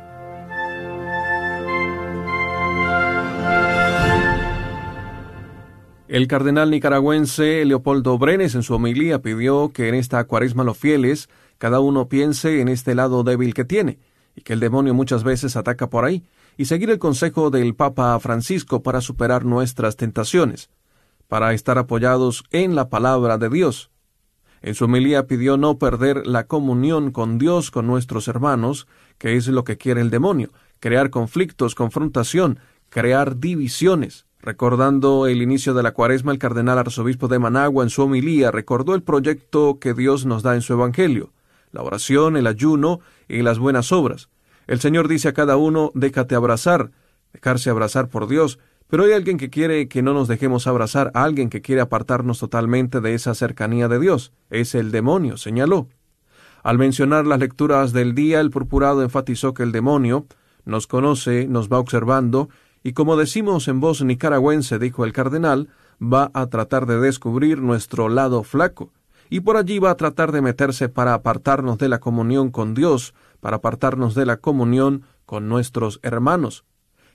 El 6.10 6.26
cardenal 6.26 6.72
nicaragüense 6.72 7.64
Leopoldo 7.64 8.18
Brenes 8.18 8.56
en 8.56 8.64
su 8.64 8.74
homilía 8.74 9.22
pidió 9.22 9.70
que 9.72 9.88
en 9.88 9.94
esta 9.94 10.24
cuaresma 10.24 10.64
los 10.64 10.76
fieles 10.76 11.28
cada 11.56 11.78
uno 11.78 12.08
piense 12.08 12.60
en 12.60 12.66
este 12.66 12.96
lado 12.96 13.22
débil 13.22 13.54
que 13.54 13.64
tiene, 13.64 14.00
y 14.34 14.40
que 14.40 14.54
el 14.54 14.58
demonio 14.58 14.92
muchas 14.92 15.22
veces 15.22 15.54
ataca 15.54 15.88
por 15.88 16.04
ahí, 16.04 16.24
y 16.56 16.64
seguir 16.64 16.90
el 16.90 16.98
consejo 16.98 17.50
del 17.50 17.76
Papa 17.76 18.18
Francisco 18.18 18.82
para 18.82 19.00
superar 19.00 19.44
nuestras 19.44 19.94
tentaciones, 19.94 20.68
para 21.28 21.52
estar 21.52 21.78
apoyados 21.78 22.42
en 22.50 22.74
la 22.74 22.88
palabra 22.88 23.38
de 23.38 23.48
Dios. 23.48 23.92
En 24.62 24.74
su 24.74 24.86
homilía 24.86 25.28
pidió 25.28 25.58
no 25.58 25.78
perder 25.78 26.26
la 26.26 26.48
comunión 26.48 27.12
con 27.12 27.38
Dios, 27.38 27.70
con 27.70 27.86
nuestros 27.86 28.26
hermanos, 28.26 28.88
que 29.16 29.36
es 29.36 29.46
lo 29.46 29.62
que 29.62 29.78
quiere 29.78 30.00
el 30.00 30.10
demonio, 30.10 30.50
crear 30.80 31.10
conflictos, 31.10 31.76
confrontación, 31.76 32.58
crear 32.88 33.38
divisiones. 33.38 34.26
Recordando 34.42 35.26
el 35.26 35.42
inicio 35.42 35.74
de 35.74 35.82
la 35.82 35.92
cuaresma, 35.92 36.32
el 36.32 36.38
cardenal 36.38 36.78
arzobispo 36.78 37.28
de 37.28 37.38
Managua 37.38 37.84
en 37.84 37.90
su 37.90 38.02
homilía 38.02 38.50
recordó 38.50 38.94
el 38.94 39.02
proyecto 39.02 39.78
que 39.78 39.92
Dios 39.92 40.24
nos 40.24 40.42
da 40.42 40.54
en 40.54 40.62
su 40.62 40.72
Evangelio, 40.72 41.32
la 41.72 41.82
oración, 41.82 42.38
el 42.38 42.46
ayuno 42.46 43.00
y 43.28 43.42
las 43.42 43.58
buenas 43.58 43.92
obras. 43.92 44.30
El 44.66 44.80
Señor 44.80 45.08
dice 45.08 45.28
a 45.28 45.34
cada 45.34 45.58
uno, 45.58 45.92
déjate 45.94 46.34
abrazar, 46.34 46.90
dejarse 47.34 47.68
abrazar 47.68 48.08
por 48.08 48.28
Dios, 48.28 48.58
pero 48.88 49.04
hay 49.04 49.12
alguien 49.12 49.36
que 49.36 49.50
quiere 49.50 49.88
que 49.88 50.02
no 50.02 50.14
nos 50.14 50.26
dejemos 50.26 50.66
abrazar, 50.66 51.10
alguien 51.14 51.50
que 51.50 51.60
quiere 51.60 51.82
apartarnos 51.82 52.38
totalmente 52.38 53.00
de 53.00 53.14
esa 53.14 53.34
cercanía 53.34 53.88
de 53.88 54.00
Dios. 54.00 54.32
Es 54.48 54.74
el 54.74 54.90
demonio, 54.90 55.36
señaló. 55.36 55.86
Al 56.62 56.78
mencionar 56.78 57.26
las 57.26 57.38
lecturas 57.38 57.92
del 57.92 58.14
día, 58.14 58.40
el 58.40 58.50
purpurado 58.50 59.02
enfatizó 59.02 59.54
que 59.54 59.62
el 59.62 59.72
demonio 59.72 60.26
nos 60.64 60.86
conoce, 60.86 61.46
nos 61.46 61.68
va 61.68 61.78
observando, 61.78 62.48
y 62.82 62.92
como 62.92 63.16
decimos 63.16 63.68
en 63.68 63.80
voz 63.80 64.02
nicaragüense, 64.02 64.78
dijo 64.78 65.04
el 65.04 65.12
cardenal, 65.12 65.68
va 66.00 66.30
a 66.32 66.46
tratar 66.46 66.86
de 66.86 66.98
descubrir 66.98 67.60
nuestro 67.60 68.08
lado 68.08 68.42
flaco, 68.42 68.92
y 69.28 69.40
por 69.40 69.56
allí 69.56 69.78
va 69.78 69.90
a 69.90 69.96
tratar 69.96 70.32
de 70.32 70.42
meterse 70.42 70.88
para 70.88 71.14
apartarnos 71.14 71.78
de 71.78 71.88
la 71.88 72.00
comunión 72.00 72.50
con 72.50 72.74
Dios, 72.74 73.14
para 73.40 73.56
apartarnos 73.56 74.14
de 74.14 74.26
la 74.26 74.38
comunión 74.38 75.02
con 75.26 75.48
nuestros 75.48 76.00
hermanos. 76.02 76.64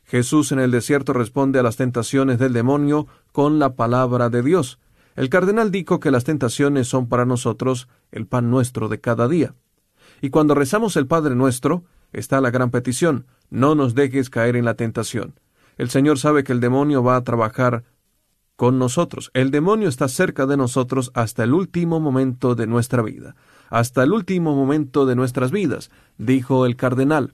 Jesús 0.06 0.52
en 0.52 0.60
el 0.60 0.72
desierto 0.72 1.14
responde 1.14 1.60
a 1.60 1.64
las 1.64 1.78
tentaciones 1.78 2.38
del 2.38 2.54
demonio 2.54 3.08
con 3.32 3.60
la 3.60 3.76
palabra 3.76 4.30
de 4.30 4.44
Dios. 4.44 4.80
El 5.16 5.30
cardenal 5.30 5.72
dijo 5.72 6.00
que 6.00 6.12
las 6.12 6.24
tentaciones 6.24 6.88
son 6.88 7.08
para 7.08 7.26
nosotros 7.26 7.88
el 8.12 8.28
pan 8.28 8.52
nuestro 8.52 8.88
de 8.88 9.02
cada 9.02 9.28
día. 9.28 9.56
Y 10.22 10.30
cuando 10.30 10.54
rezamos 10.54 10.96
el 10.96 11.08
Padre 11.08 11.36
nuestro, 11.36 11.84
está 12.14 12.40
la 12.40 12.52
gran 12.52 12.70
petición, 12.70 13.26
no 13.50 13.76
nos 13.76 13.96
dejes 13.96 14.30
caer 14.30 14.56
en 14.56 14.66
la 14.66 14.76
tentación. 14.76 15.40
El 15.78 15.90
Señor 15.90 16.20
sabe 16.20 16.44
que 16.44 16.54
el 16.54 16.60
demonio 16.60 17.04
va 17.04 17.16
a 17.16 17.24
trabajar 17.24 17.84
con 18.56 18.80
nosotros. 18.80 19.32
El 19.34 19.52
demonio 19.52 19.90
está 19.90 20.08
cerca 20.08 20.46
de 20.46 20.58
nosotros 20.58 21.12
hasta 21.14 21.44
el 21.44 21.54
último 21.54 22.00
momento 22.00 22.56
de 22.56 22.68
nuestra 22.68 23.02
vida, 23.02 23.36
hasta 23.70 24.04
el 24.04 24.14
último 24.14 24.56
momento 24.56 25.06
de 25.06 25.16
nuestras 25.16 25.52
vidas, 25.52 25.92
dijo 26.18 26.66
el 26.66 26.76
cardenal. 26.76 27.34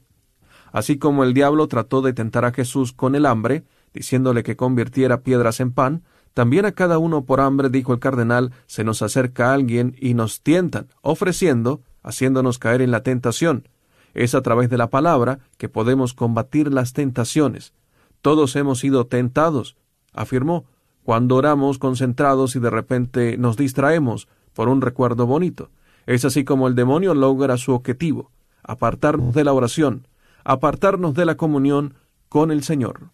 Así 0.71 0.97
como 0.97 1.23
el 1.23 1.33
diablo 1.33 1.67
trató 1.67 2.01
de 2.01 2.13
tentar 2.13 2.45
a 2.45 2.53
Jesús 2.53 2.93
con 2.93 3.15
el 3.15 3.25
hambre, 3.25 3.65
diciéndole 3.93 4.41
que 4.43 4.55
convirtiera 4.55 5.21
piedras 5.21 5.59
en 5.59 5.71
pan, 5.73 6.03
también 6.33 6.65
a 6.65 6.71
cada 6.71 6.97
uno 6.97 7.25
por 7.25 7.41
hambre, 7.41 7.69
dijo 7.69 7.93
el 7.93 7.99
cardenal, 7.99 8.53
se 8.65 8.85
nos 8.85 9.01
acerca 9.01 9.53
alguien 9.53 9.95
y 9.99 10.13
nos 10.13 10.41
tientan, 10.41 10.87
ofreciendo, 11.01 11.81
haciéndonos 12.03 12.57
caer 12.57 12.81
en 12.81 12.91
la 12.91 13.03
tentación. 13.03 13.67
Es 14.13 14.33
a 14.33 14.41
través 14.41 14.69
de 14.69 14.77
la 14.77 14.89
palabra 14.89 15.39
que 15.57 15.67
podemos 15.67 16.13
combatir 16.13 16.71
las 16.71 16.93
tentaciones. 16.93 17.73
Todos 18.21 18.55
hemos 18.55 18.79
sido 18.79 19.05
tentados, 19.05 19.75
afirmó, 20.13 20.65
cuando 21.03 21.35
oramos 21.35 21.79
concentrados 21.79 22.55
y 22.55 22.59
de 22.59 22.69
repente 22.69 23.37
nos 23.37 23.57
distraemos 23.57 24.27
por 24.53 24.69
un 24.69 24.81
recuerdo 24.81 25.25
bonito. 25.25 25.69
Es 26.05 26.25
así 26.25 26.43
como 26.43 26.67
el 26.67 26.75
demonio 26.75 27.13
logra 27.13 27.57
su 27.57 27.73
objetivo, 27.73 28.31
apartarnos 28.63 29.33
de 29.33 29.43
la 29.43 29.53
oración, 29.53 30.07
apartarnos 30.43 31.13
de 31.13 31.25
la 31.25 31.35
comunión 31.35 31.95
con 32.29 32.51
el 32.51 32.63
Señor. 32.63 33.09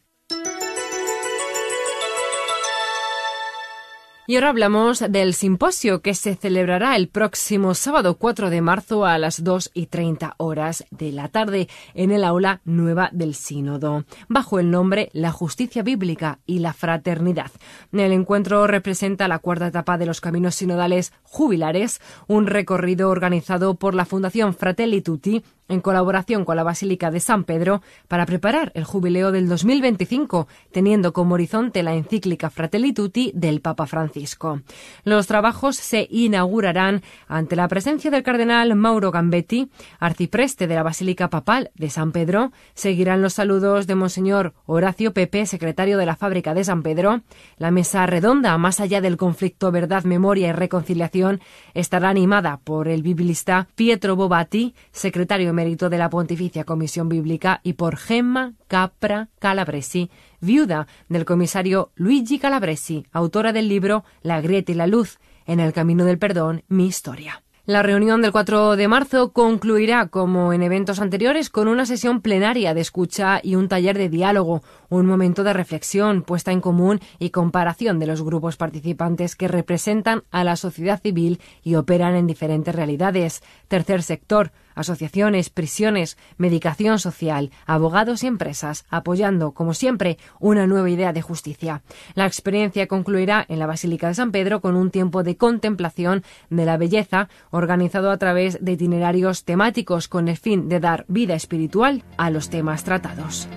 Y 4.29 4.35
ahora 4.35 4.49
hablamos 4.49 4.99
del 5.09 5.33
simposio 5.33 6.01
que 6.01 6.13
se 6.13 6.35
celebrará 6.35 6.97
el 6.97 7.07
próximo 7.07 7.73
sábado 7.73 8.17
4 8.17 8.49
de 8.49 8.59
marzo 8.59 9.05
a 9.05 9.17
las 9.17 9.41
2 9.41 9.71
y 9.73 9.85
30 9.85 10.35
horas 10.35 10.83
de 10.91 11.13
la 11.13 11.29
tarde 11.29 11.69
en 11.93 12.11
el 12.11 12.25
aula 12.25 12.59
nueva 12.65 13.09
del 13.13 13.35
Sínodo, 13.35 14.03
bajo 14.27 14.59
el 14.59 14.69
nombre 14.69 15.09
La 15.13 15.31
Justicia 15.31 15.81
Bíblica 15.81 16.39
y 16.45 16.59
la 16.59 16.73
Fraternidad. 16.73 17.51
El 17.93 18.11
encuentro 18.11 18.67
representa 18.67 19.29
la 19.29 19.39
cuarta 19.39 19.67
etapa 19.67 19.97
de 19.97 20.05
los 20.05 20.19
caminos 20.19 20.55
sinodales 20.55 21.13
jubilares, 21.23 22.01
un 22.27 22.47
recorrido 22.47 23.09
organizado 23.09 23.75
por 23.75 23.95
la 23.95 24.03
Fundación 24.03 24.53
Fratelli 24.53 24.99
Tutti 24.99 25.41
en 25.69 25.81
colaboración 25.81 26.45
con 26.45 26.55
la 26.55 26.63
Basílica 26.63 27.11
de 27.11 27.19
San 27.19 27.43
Pedro 27.43 27.81
para 28.07 28.25
preparar 28.25 28.71
el 28.75 28.83
jubileo 28.83 29.31
del 29.31 29.47
2025, 29.49 30.47
teniendo 30.71 31.13
como 31.13 31.35
horizonte 31.35 31.83
la 31.83 31.93
encíclica 31.93 32.49
Fratelli 32.49 32.93
Tutti 32.93 33.31
del 33.35 33.61
Papa 33.61 33.87
Francisco. 33.87 34.61
Los 35.03 35.27
trabajos 35.27 35.75
se 35.75 36.07
inaugurarán 36.09 37.01
ante 37.27 37.55
la 37.55 37.67
presencia 37.67 38.11
del 38.11 38.23
cardenal 38.23 38.75
Mauro 38.75 39.11
Gambetti, 39.11 39.69
arcipreste 39.99 40.67
de 40.67 40.75
la 40.75 40.83
Basílica 40.83 41.29
Papal 41.29 41.71
de 41.75 41.89
San 41.89 42.11
Pedro. 42.11 42.51
Seguirán 42.73 43.21
los 43.21 43.33
saludos 43.33 43.87
de 43.87 43.95
Monseñor 43.95 44.53
Horacio 44.65 45.13
Pepe, 45.13 45.45
secretario 45.45 45.97
de 45.97 46.05
la 46.05 46.15
Fábrica 46.15 46.53
de 46.53 46.63
San 46.63 46.83
Pedro. 46.83 47.21
La 47.57 47.71
mesa 47.71 48.05
redonda, 48.05 48.57
más 48.57 48.79
allá 48.79 49.01
del 49.01 49.17
conflicto 49.17 49.71
verdad, 49.71 50.03
memoria 50.03 50.49
y 50.49 50.51
reconciliación, 50.51 51.41
estará 51.73 52.09
animada 52.09 52.57
por 52.63 52.87
el 52.87 53.01
biblista 53.01 53.67
Pietro 53.75 54.15
Bobati, 54.15 54.73
secretario 54.91 55.53
mérito 55.57 55.89
de 55.89 55.97
la 55.97 56.11
Pontificia 56.11 56.65
Comisión 56.65 57.09
Bíblica 57.09 57.61
y 57.63 57.73
por 57.73 57.97
Gemma 57.97 58.53
Capra 58.67 59.29
Calabresi, 59.39 60.11
viuda 60.39 60.85
del 61.09 61.25
comisario 61.25 61.89
Luigi 61.95 62.37
Calabresi, 62.37 63.07
autora 63.11 63.53
del 63.53 63.67
libro 63.67 64.05
La 64.21 64.39
grieta 64.39 64.71
y 64.71 64.75
la 64.75 64.85
luz, 64.85 65.17
en 65.47 65.59
el 65.59 65.73
camino 65.73 66.05
del 66.05 66.19
perdón, 66.19 66.63
mi 66.67 66.85
historia. 66.85 67.41
La 67.65 67.83
reunión 67.83 68.21
del 68.21 68.31
4 68.31 68.77
de 68.77 68.87
marzo 68.87 69.33
concluirá, 69.33 70.07
como 70.07 70.53
en 70.53 70.61
eventos 70.61 71.01
anteriores, 71.01 71.49
con 71.49 71.67
una 71.67 71.85
sesión 71.85 72.21
plenaria 72.21 72.73
de 72.73 72.79
escucha 72.79 73.41
y 73.43 73.55
un 73.55 73.67
taller 73.67 73.97
de 73.97 74.07
diálogo, 74.07 74.63
un 74.87 75.05
momento 75.05 75.43
de 75.43 75.51
reflexión, 75.51 76.21
puesta 76.21 76.53
en 76.53 76.61
común 76.61 77.01
y 77.19 77.31
comparación 77.31 77.99
de 77.99 78.07
los 78.07 78.21
grupos 78.21 78.55
participantes 78.55 79.35
que 79.35 79.49
representan 79.49 80.23
a 80.31 80.45
la 80.45 80.55
sociedad 80.55 81.01
civil 81.01 81.41
y 81.61 81.75
operan 81.75 82.15
en 82.15 82.27
diferentes 82.27 82.73
realidades. 82.73 83.41
Tercer 83.67 84.01
sector, 84.01 84.53
asociaciones, 84.77 85.49
prisiones, 85.49 86.17
medicación 86.37 86.99
social, 86.99 87.51
abogados 87.65 88.23
y 88.23 88.27
empresas, 88.27 88.85
apoyando, 88.89 89.51
como 89.51 89.73
siempre, 89.73 90.17
una 90.39 90.67
nueva 90.67 90.89
idea 90.89 91.13
de 91.13 91.21
justicia. 91.21 91.81
La 92.15 92.25
experiencia 92.25 92.87
concluirá 92.87 93.45
en 93.49 93.59
la 93.59 93.67
Basílica 93.67 94.07
de 94.07 94.15
San 94.15 94.31
Pedro 94.31 94.61
con 94.61 94.75
un 94.75 94.91
tiempo 94.91 95.23
de 95.23 95.37
contemplación 95.37 96.23
de 96.49 96.65
la 96.65 96.77
belleza 96.77 97.29
organizado 97.49 98.11
a 98.11 98.17
través 98.17 98.63
de 98.63 98.73
itinerarios 98.73 99.43
temáticos 99.43 100.07
con 100.07 100.27
el 100.27 100.37
fin 100.37 100.69
de 100.69 100.79
dar 100.79 101.05
vida 101.07 101.35
espiritual 101.35 102.03
a 102.17 102.29
los 102.29 102.49
temas 102.49 102.83
tratados. 102.83 103.47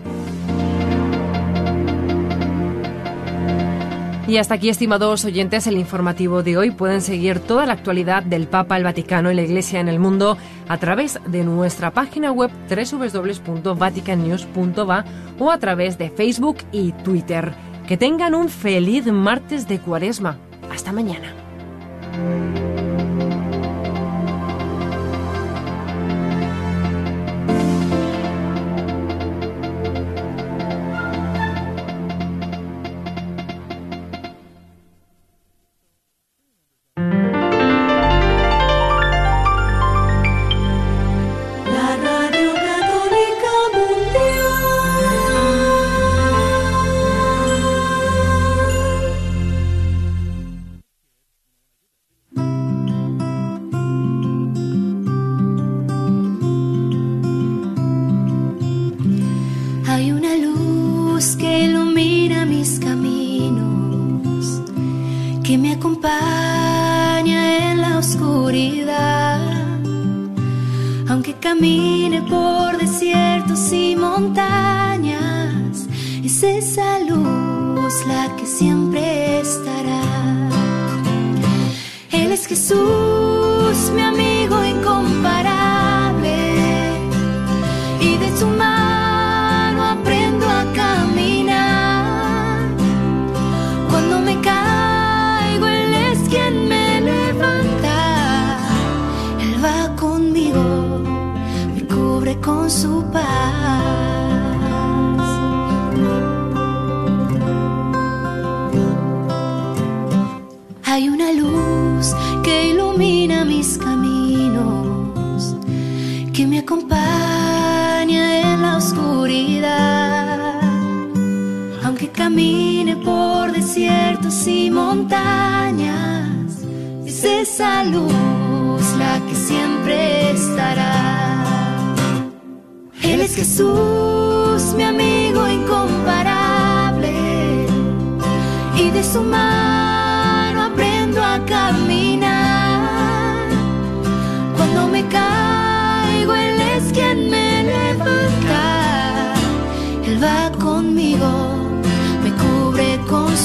Y 4.31 4.39
hasta 4.39 4.55
aquí, 4.55 4.69
estimados 4.69 5.25
oyentes, 5.25 5.67
el 5.67 5.77
informativo 5.77 6.45
de 6.45 6.57
hoy. 6.57 6.71
Pueden 6.71 7.03
seguir 7.03 7.41
toda 7.41 7.67
la 7.67 7.73
actualidad 7.73 8.23
del 8.23 8.47
Papa, 8.47 8.77
el 8.77 8.85
Vaticano 8.85 9.33
y 9.33 9.35
la 9.35 9.43
Iglesia 9.43 9.81
en 9.81 9.89
el 9.89 9.99
mundo 9.99 10.39
a 10.69 10.79
través 10.79 11.19
de 11.27 11.43
nuestra 11.43 11.91
página 11.91 12.31
web 12.31 12.53
www.vaticannews.va 12.69 15.05
o 15.41 15.51
a 15.51 15.59
través 15.59 15.99
de 15.99 16.11
Facebook 16.11 16.59
y 16.71 16.93
Twitter. 16.93 17.53
Que 17.89 17.97
tengan 17.97 18.37
un 18.37 18.49
feliz 18.49 19.07
martes 19.07 19.67
de 19.67 19.81
cuaresma. 19.81 20.39
Hasta 20.71 20.93
mañana. 20.93 21.35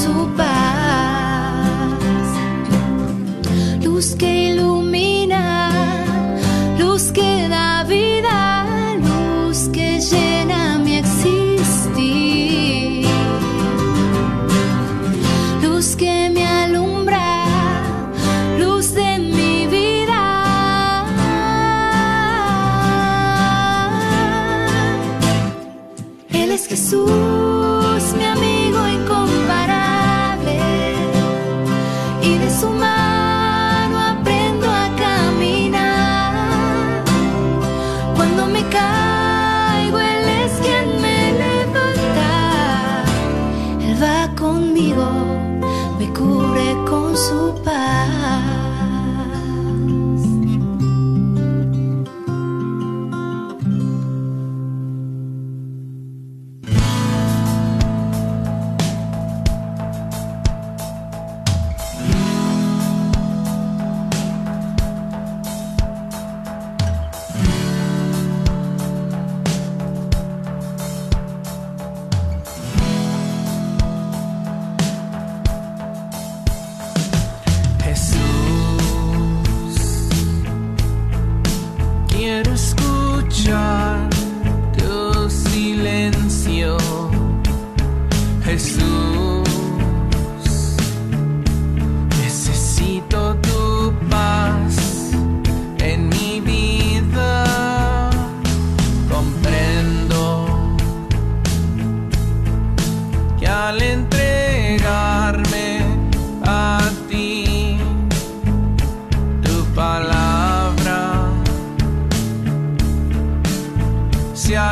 Con 0.06 0.45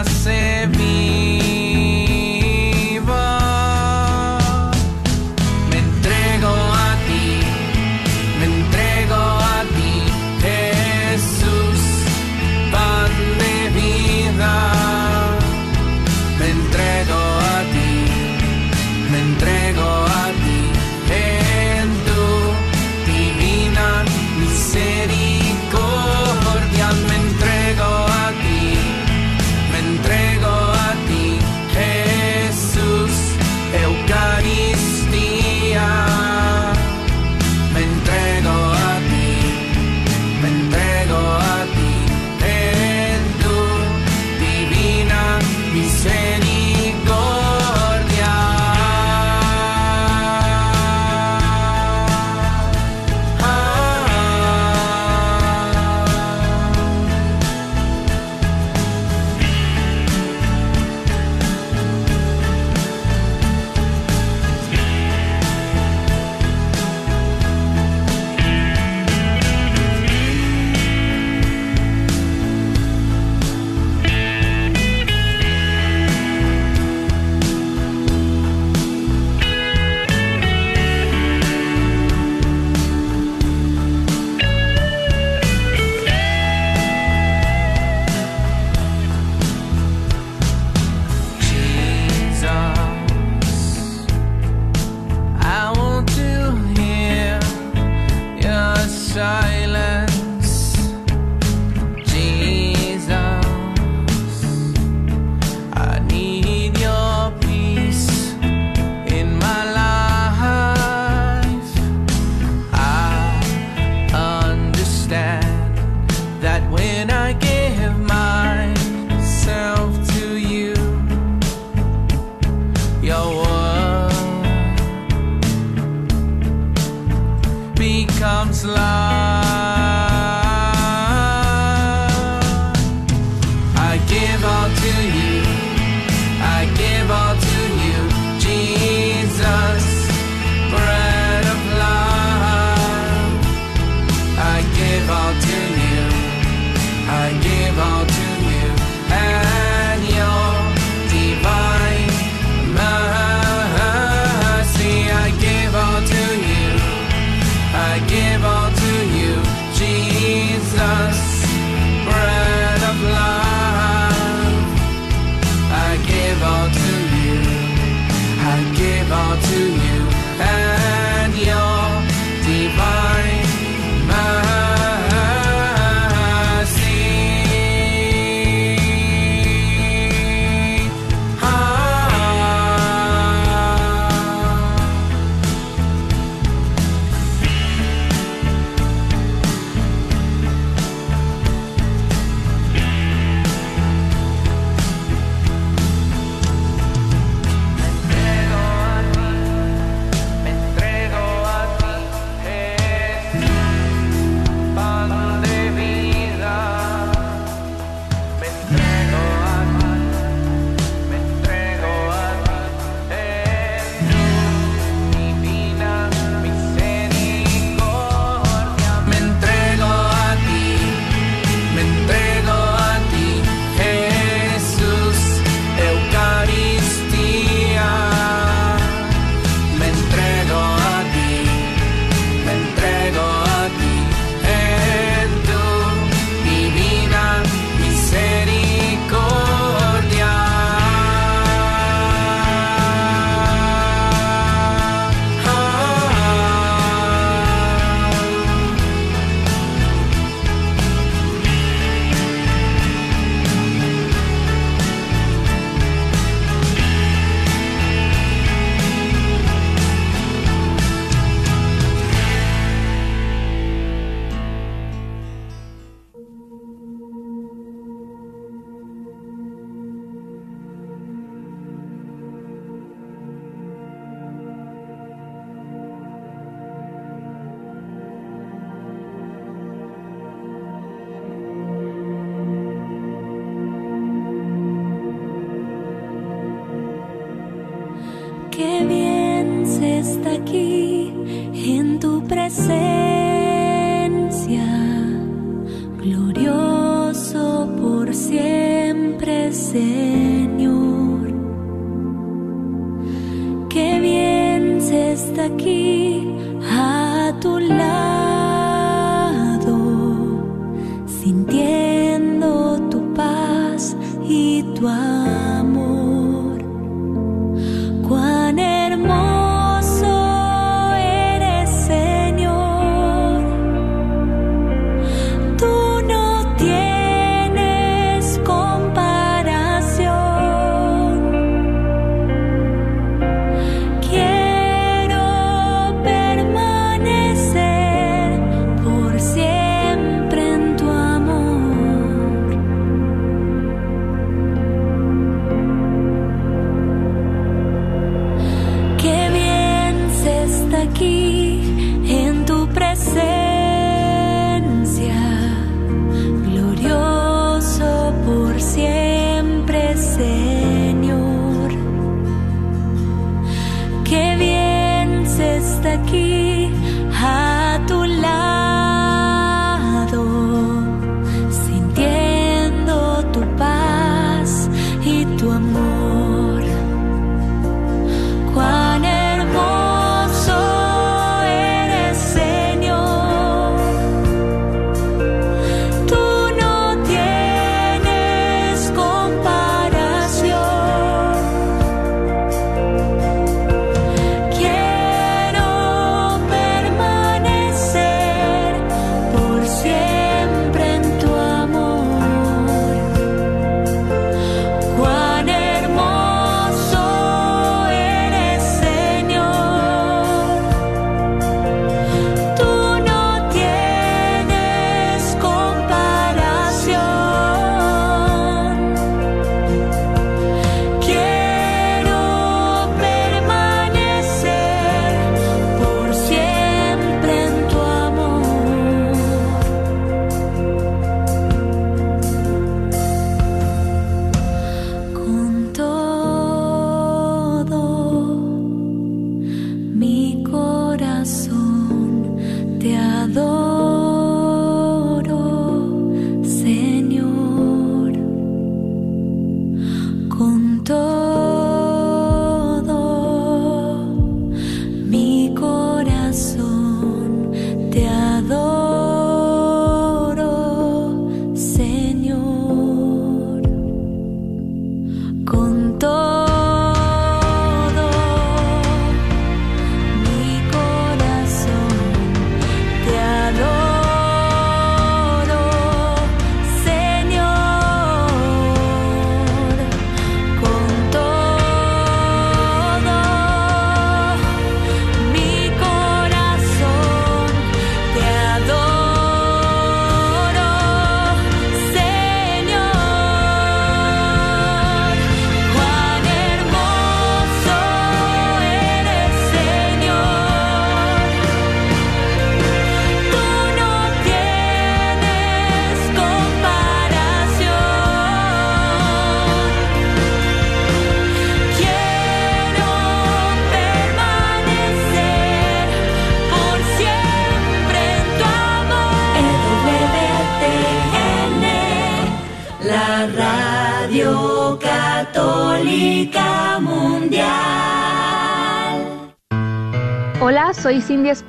se 0.05 0.42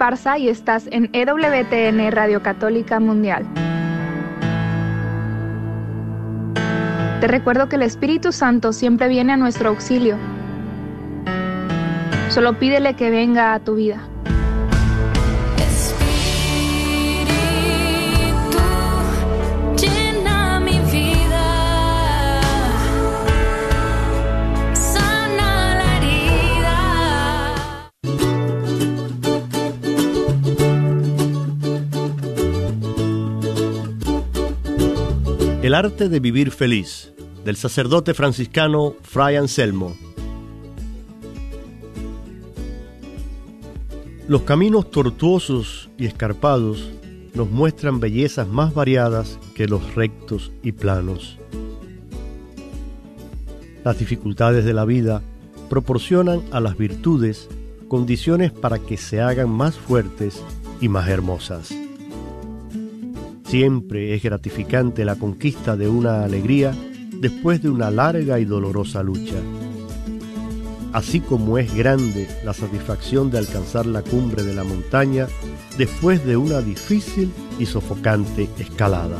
Esparza 0.04 0.36
y 0.36 0.50
estás 0.50 0.86
en 0.90 1.08
EWTN 1.14 2.12
Radio 2.12 2.42
Católica 2.42 3.00
Mundial. 3.00 3.46
Te 7.22 7.26
recuerdo 7.26 7.70
que 7.70 7.76
el 7.76 7.82
Espíritu 7.82 8.30
Santo 8.30 8.74
siempre 8.74 9.08
viene 9.08 9.32
a 9.32 9.38
nuestro 9.38 9.70
auxilio. 9.70 10.18
Solo 12.28 12.58
pídele 12.58 12.96
que 12.96 13.08
venga 13.08 13.54
a 13.54 13.60
tu 13.60 13.76
vida. 13.76 14.06
Arte 35.74 36.08
de 36.08 36.20
vivir 36.20 36.52
feliz, 36.52 37.12
del 37.44 37.56
sacerdote 37.56 38.14
franciscano 38.14 38.94
Fray 39.02 39.34
Anselmo. 39.34 39.96
Los 44.28 44.42
caminos 44.42 44.88
tortuosos 44.92 45.90
y 45.98 46.06
escarpados 46.06 46.90
nos 47.34 47.50
muestran 47.50 47.98
bellezas 47.98 48.46
más 48.46 48.72
variadas 48.72 49.40
que 49.56 49.66
los 49.66 49.96
rectos 49.96 50.52
y 50.62 50.70
planos. 50.70 51.38
Las 53.82 53.98
dificultades 53.98 54.64
de 54.64 54.74
la 54.74 54.84
vida 54.84 55.22
proporcionan 55.68 56.40
a 56.52 56.60
las 56.60 56.78
virtudes 56.78 57.48
condiciones 57.88 58.52
para 58.52 58.78
que 58.78 58.96
se 58.96 59.20
hagan 59.20 59.50
más 59.50 59.74
fuertes 59.74 60.40
y 60.80 60.88
más 60.88 61.08
hermosas. 61.08 61.74
Siempre 63.44 64.14
es 64.14 64.22
gratificante 64.22 65.04
la 65.04 65.16
conquista 65.16 65.76
de 65.76 65.88
una 65.88 66.24
alegría 66.24 66.74
después 67.20 67.62
de 67.62 67.70
una 67.70 67.90
larga 67.90 68.38
y 68.38 68.44
dolorosa 68.44 69.02
lucha. 69.02 69.36
Así 70.92 71.20
como 71.20 71.58
es 71.58 71.74
grande 71.74 72.28
la 72.44 72.54
satisfacción 72.54 73.30
de 73.30 73.38
alcanzar 73.38 73.86
la 73.86 74.02
cumbre 74.02 74.42
de 74.42 74.54
la 74.54 74.64
montaña 74.64 75.26
después 75.76 76.24
de 76.24 76.36
una 76.36 76.60
difícil 76.60 77.32
y 77.58 77.66
sofocante 77.66 78.48
escalada. 78.58 79.18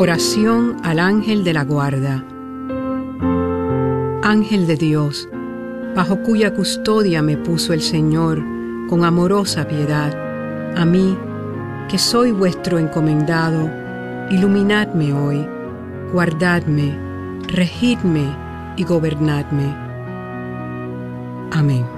Oración 0.00 0.76
al 0.84 1.00
ángel 1.00 1.42
de 1.42 1.52
la 1.52 1.64
guarda. 1.64 2.24
Ángel 4.22 4.68
de 4.68 4.76
Dios, 4.76 5.28
bajo 5.96 6.22
cuya 6.22 6.54
custodia 6.54 7.20
me 7.20 7.36
puso 7.36 7.72
el 7.72 7.80
Señor 7.80 8.40
con 8.88 9.04
amorosa 9.04 9.66
piedad, 9.66 10.14
a 10.76 10.84
mí, 10.84 11.18
que 11.90 11.98
soy 11.98 12.30
vuestro 12.30 12.78
encomendado, 12.78 13.68
iluminadme 14.30 15.12
hoy, 15.12 15.44
guardadme, 16.12 16.96
regidme 17.48 18.36
y 18.76 18.84
gobernadme. 18.84 19.74
Amén. 21.50 21.97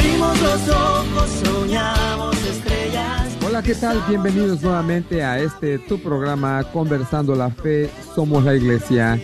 Hola, 3.45 3.61
¿qué 3.63 3.75
tal? 3.75 4.01
Bienvenidos 4.07 4.61
nuevamente 4.61 5.23
a 5.23 5.39
este 5.39 5.77
tu 5.79 5.99
programa 5.99 6.63
Conversando 6.71 7.35
la 7.35 7.49
Fe, 7.49 7.89
Somos 8.15 8.43
la 8.43 8.55
Iglesia. 8.55 9.19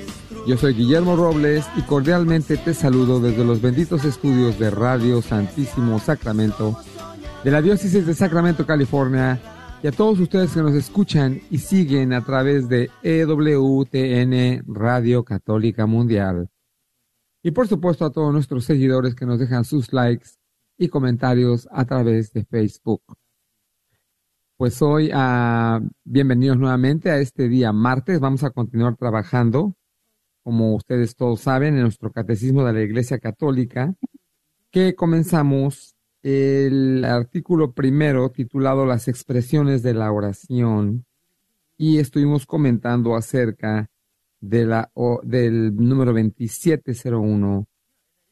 Yo 0.46 0.58
soy 0.58 0.74
Guillermo 0.74 1.16
Robles 1.16 1.66
y 1.76 1.82
cordialmente 1.82 2.58
te 2.58 2.74
saludo 2.74 3.20
desde 3.20 3.44
los 3.44 3.62
benditos 3.62 4.06
estudios 4.06 4.60
de 4.60 4.70
Radio 4.70 5.22
Santísimo 5.22 6.00
Sacramento 6.00 6.78
de 7.44 7.52
la 7.52 7.62
Diócesis 7.62 8.06
de 8.06 8.14
Sacramento, 8.14 8.66
California, 8.66 9.40
y 9.82 9.88
a 9.88 9.92
todos 9.92 10.20
ustedes 10.20 10.52
que 10.52 10.62
nos 10.62 10.74
escuchan 10.74 11.40
y 11.50 11.60
siguen 11.60 12.12
a 12.12 12.26
través 12.26 12.68
de 12.68 12.90
EWTN 13.04 14.64
Radio 14.68 15.24
Católica 15.24 15.86
Mundial. 15.86 16.50
Y 17.44 17.52
por 17.52 17.68
supuesto 17.68 18.06
a 18.06 18.12
todos 18.12 18.34
nuestros 18.34 18.66
seguidores 18.66 19.16
que 19.16 19.26
nos 19.26 19.40
dejan 19.40 19.64
sus 19.64 19.94
likes 19.94 20.30
y 20.78 20.90
comentarios 20.90 21.68
a 21.72 21.86
través 21.86 22.32
de 22.34 22.46
Facebook. 22.46 23.02
Pues 24.58 24.82
hoy, 24.82 25.12
ah, 25.14 25.80
bienvenidos 26.04 26.58
nuevamente 26.58 27.12
a 27.12 27.20
este 27.20 27.48
día 27.48 27.72
martes. 27.72 28.20
Vamos 28.20 28.44
a 28.44 28.50
continuar 28.50 28.96
trabajando, 28.96 29.76
como 30.44 30.76
ustedes 30.76 31.16
todos 31.16 31.42
saben, 31.42 31.76
en 31.76 31.82
nuestro 31.82 32.12
Catecismo 32.12 32.64
de 32.64 32.74
la 32.74 32.82
Iglesia 32.82 33.20
Católica, 33.20 33.94
que 34.72 34.96
comenzamos 34.96 35.96
el 36.24 37.06
artículo 37.06 37.74
primero 37.74 38.32
titulado 38.32 38.86
Las 38.86 39.08
expresiones 39.08 39.84
de 39.84 39.94
la 39.94 40.12
oración 40.12 41.06
y 41.78 42.00
estuvimos 42.00 42.46
comentando 42.46 43.16
acerca 43.16 43.90
de 44.40 44.66
la, 44.66 44.90
o, 44.94 45.22
del 45.24 45.76
número 45.76 46.14
2701 46.14 47.68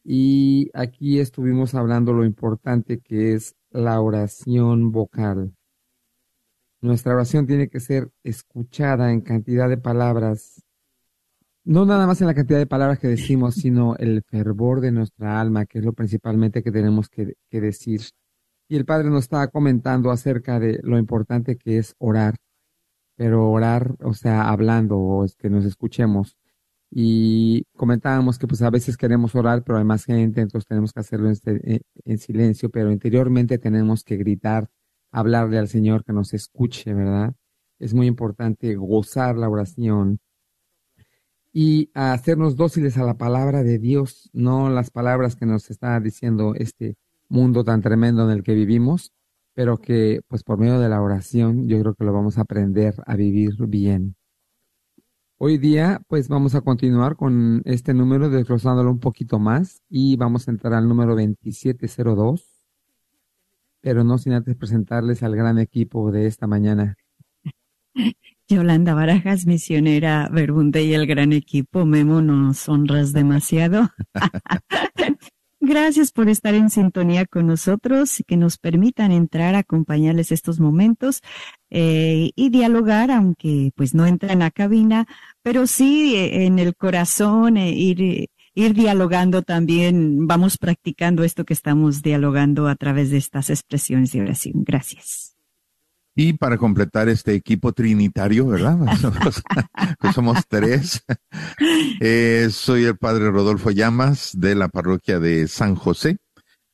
y 0.07 0.69
aquí 0.75 1.19
estuvimos 1.19 1.73
hablando 1.73 2.13
lo 2.13 2.25
importante 2.25 2.99
que 2.99 3.33
es 3.33 3.55
la 3.71 3.99
oración 3.99 4.91
vocal. 4.91 5.55
Nuestra 6.79 7.15
oración 7.15 7.47
tiene 7.47 7.69
que 7.69 7.79
ser 7.79 8.11
escuchada 8.23 9.11
en 9.11 9.21
cantidad 9.21 9.67
de 9.67 9.77
palabras, 9.77 10.63
no 11.63 11.87
nada 11.87 12.05
más 12.05 12.21
en 12.21 12.27
la 12.27 12.35
cantidad 12.35 12.59
de 12.59 12.67
palabras 12.67 12.99
que 12.99 13.07
decimos, 13.07 13.55
sino 13.55 13.95
el 13.95 14.21
fervor 14.21 14.79
de 14.79 14.91
nuestra 14.91 15.41
alma, 15.41 15.65
que 15.65 15.79
es 15.79 15.85
lo 15.85 15.93
principalmente 15.93 16.61
que 16.61 16.71
tenemos 16.71 17.09
que, 17.09 17.35
decir. 17.49 18.01
Y 18.67 18.75
el 18.75 18.85
Padre 18.85 19.09
nos 19.09 19.23
estaba 19.23 19.47
comentando 19.47 20.11
acerca 20.11 20.59
de 20.59 20.79
lo 20.83 20.99
importante 20.99 21.57
que 21.57 21.79
es 21.79 21.95
orar, 21.97 22.35
pero 23.15 23.49
orar, 23.49 23.95
o 24.03 24.13
sea, 24.13 24.49
hablando, 24.49 24.99
o 24.99 25.25
es 25.25 25.35
que 25.35 25.49
nos 25.49 25.65
escuchemos 25.65 26.37
y 26.91 27.65
comentábamos 27.75 28.39
que 28.39 28.47
pues 28.47 28.61
a 28.61 28.69
veces 28.69 28.97
queremos 28.97 29.35
orar, 29.35 29.63
pero 29.63 29.77
hay 29.77 29.83
más 29.85 30.05
gente, 30.05 30.41
entonces 30.41 30.67
tenemos 30.67 30.93
que 30.93 30.99
hacerlo 30.99 31.29
en, 31.29 31.81
en, 32.05 32.17
silencio, 32.17 32.69
pero 32.69 32.91
interiormente 32.91 33.57
tenemos 33.57 34.03
que 34.03 34.17
gritar, 34.17 34.69
hablarle 35.11 35.57
al 35.57 35.67
Señor 35.67 36.03
que 36.05 36.13
nos 36.13 36.33
escuche, 36.33 36.93
¿verdad? 36.93 37.33
Es 37.79 37.93
muy 37.93 38.07
importante 38.07 38.75
gozar 38.75 39.37
la 39.37 39.49
oración 39.49 40.19
y 41.51 41.89
hacernos 41.93 42.55
dóciles 42.57 42.97
a 42.97 43.03
la 43.03 43.17
palabra 43.17 43.63
de 43.63 43.79
Dios, 43.79 44.29
no 44.33 44.69
las 44.69 44.91
palabras 44.91 45.35
que 45.35 45.45
nos 45.45 45.69
está 45.69 45.99
diciendo 45.99 46.53
este 46.55 46.97
mundo 47.29 47.63
tan 47.63 47.81
tremendo 47.81 48.25
en 48.25 48.31
el 48.31 48.43
que 48.43 48.53
vivimos, 48.53 49.13
pero 49.53 49.77
que 49.77 50.21
pues 50.27 50.43
por 50.43 50.57
medio 50.57 50.79
de 50.79 50.89
la 50.89 51.01
oración 51.01 51.67
yo 51.67 51.79
creo 51.79 51.95
que 51.95 52.03
lo 52.03 52.13
vamos 52.13 52.37
a 52.37 52.41
aprender 52.41 52.95
a 53.05 53.15
vivir 53.15 53.55
bien. 53.67 54.17
Hoy 55.37 55.57
día, 55.57 56.01
pues 56.07 56.29
vamos 56.29 56.55
a 56.55 56.61
continuar 56.61 57.17
con 57.17 57.61
este 57.65 57.93
número, 57.93 58.29
desglosándolo 58.29 58.89
un 58.89 59.01
poquito 59.01 59.37
más 59.37 59.81
y 59.89 60.15
vamos 60.15 60.47
a 60.47 60.51
entrar 60.51 60.73
al 60.73 60.87
número 60.87 61.13
2702, 61.13 62.63
pero 63.81 64.05
no 64.05 64.17
sin 64.17 64.31
antes 64.31 64.55
presentarles 64.55 65.23
al 65.23 65.35
gran 65.35 65.59
equipo 65.59 66.09
de 66.09 66.27
esta 66.27 66.47
mañana. 66.47 66.95
Yolanda 68.47 68.93
Barajas, 68.93 69.45
misionera 69.45 70.29
Verbunde 70.31 70.83
y 70.83 70.93
el 70.93 71.05
gran 71.05 71.33
equipo. 71.33 71.85
Memo, 71.85 72.21
nos 72.21 72.69
honras 72.69 73.11
demasiado. 73.11 73.89
Gracias 75.59 76.11
por 76.11 76.29
estar 76.29 76.53
en 76.53 76.69
sintonía 76.69 77.25
con 77.25 77.47
nosotros 77.47 78.19
y 78.19 78.23
que 78.23 78.37
nos 78.37 78.57
permitan 78.57 79.11
entrar 79.11 79.55
a 79.55 79.59
acompañarles 79.59 80.31
estos 80.31 80.59
momentos 80.59 81.21
eh, 81.77 82.31
y 82.37 82.51
dialogar, 82.51 83.11
aunque 83.11 83.73
pues 83.75 83.93
no 83.93 84.05
entra 84.05 84.31
en 84.31 84.39
la 84.39 84.49
cabina, 84.49 85.07
pero 85.43 85.67
sí 85.67 86.15
eh, 86.15 86.45
en 86.45 86.57
el 86.57 86.73
corazón, 86.73 87.57
eh, 87.57 87.71
ir, 87.71 88.29
ir 88.53 88.73
dialogando 88.73 89.41
también. 89.41 90.25
Vamos 90.25 90.57
practicando 90.57 91.25
esto 91.25 91.43
que 91.43 91.51
estamos 91.53 92.01
dialogando 92.01 92.69
a 92.69 92.75
través 92.77 93.09
de 93.09 93.17
estas 93.17 93.49
expresiones 93.49 94.13
de 94.13 94.21
oración. 94.21 94.63
Gracias. 94.63 95.35
Y 96.15 96.31
para 96.31 96.57
completar 96.57 97.09
este 97.09 97.33
equipo 97.33 97.73
trinitario, 97.73 98.47
¿verdad? 98.47 98.77
Pues 99.99 100.15
somos 100.15 100.47
tres. 100.47 101.03
Eh, 101.99 102.47
soy 102.51 102.85
el 102.85 102.97
padre 102.97 103.31
Rodolfo 103.31 103.71
Llamas 103.71 104.31
de 104.33 104.55
la 104.55 104.67
parroquia 104.69 105.19
de 105.19 105.47
San 105.47 105.75
José, 105.75 106.17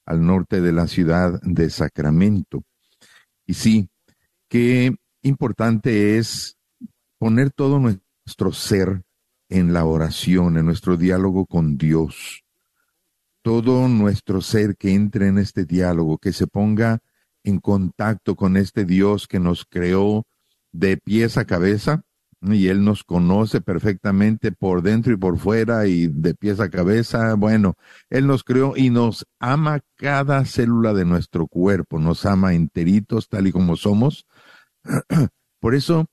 al 0.05 0.25
norte 0.25 0.61
de 0.61 0.71
la 0.71 0.87
ciudad 0.87 1.39
de 1.43 1.69
Sacramento. 1.69 2.63
Y 3.45 3.53
sí, 3.53 3.90
qué 4.51 4.93
importante 5.21 6.17
es 6.17 6.57
poner 7.17 7.51
todo 7.51 7.79
nuestro 7.79 8.51
ser 8.51 9.03
en 9.47 9.71
la 9.71 9.85
oración, 9.85 10.57
en 10.57 10.65
nuestro 10.65 10.97
diálogo 10.97 11.45
con 11.45 11.77
Dios. 11.77 12.43
Todo 13.43 13.87
nuestro 13.87 14.41
ser 14.41 14.75
que 14.75 14.93
entre 14.93 15.27
en 15.27 15.37
este 15.37 15.63
diálogo, 15.63 16.17
que 16.17 16.33
se 16.33 16.47
ponga 16.47 16.99
en 17.45 17.59
contacto 17.59 18.35
con 18.35 18.57
este 18.57 18.83
Dios 18.83 19.25
que 19.25 19.39
nos 19.39 19.63
creó 19.63 20.25
de 20.73 20.97
pies 20.97 21.37
a 21.37 21.45
cabeza 21.45 22.03
y 22.41 22.67
Él 22.67 22.83
nos 22.83 23.03
conoce 23.03 23.61
perfectamente 23.61 24.51
por 24.51 24.81
dentro 24.81 25.13
y 25.13 25.17
por 25.17 25.37
fuera 25.37 25.87
y 25.87 26.07
de 26.07 26.33
pies 26.33 26.59
a 26.59 26.69
cabeza. 26.69 27.35
Bueno, 27.35 27.75
Él 28.09 28.27
nos 28.27 28.43
creó 28.43 28.73
y 28.75 28.89
nos 28.89 29.25
ama 29.39 29.79
cada 29.95 30.43
célula 30.43 30.93
de 30.93 31.05
nuestro 31.05 31.47
cuerpo, 31.47 31.99
nos 31.99 32.25
ama 32.25 32.53
enteritos 32.53 33.29
tal 33.29 33.47
y 33.47 33.53
como 33.53 33.77
somos. 33.77 34.25
Por 35.59 35.75
eso 35.75 36.07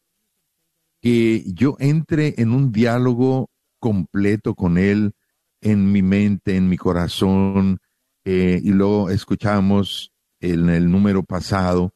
que 1.00 1.44
yo 1.46 1.76
entre 1.78 2.34
en 2.38 2.52
un 2.52 2.72
diálogo 2.72 3.50
completo 3.78 4.54
con 4.54 4.78
Él, 4.78 5.12
en 5.60 5.92
mi 5.92 6.02
mente, 6.02 6.56
en 6.56 6.68
mi 6.68 6.76
corazón, 6.76 7.78
eh, 8.24 8.60
y 8.62 8.70
luego 8.70 9.10
escuchamos 9.10 10.12
en 10.40 10.68
el 10.68 10.90
número 10.90 11.22
pasado 11.22 11.92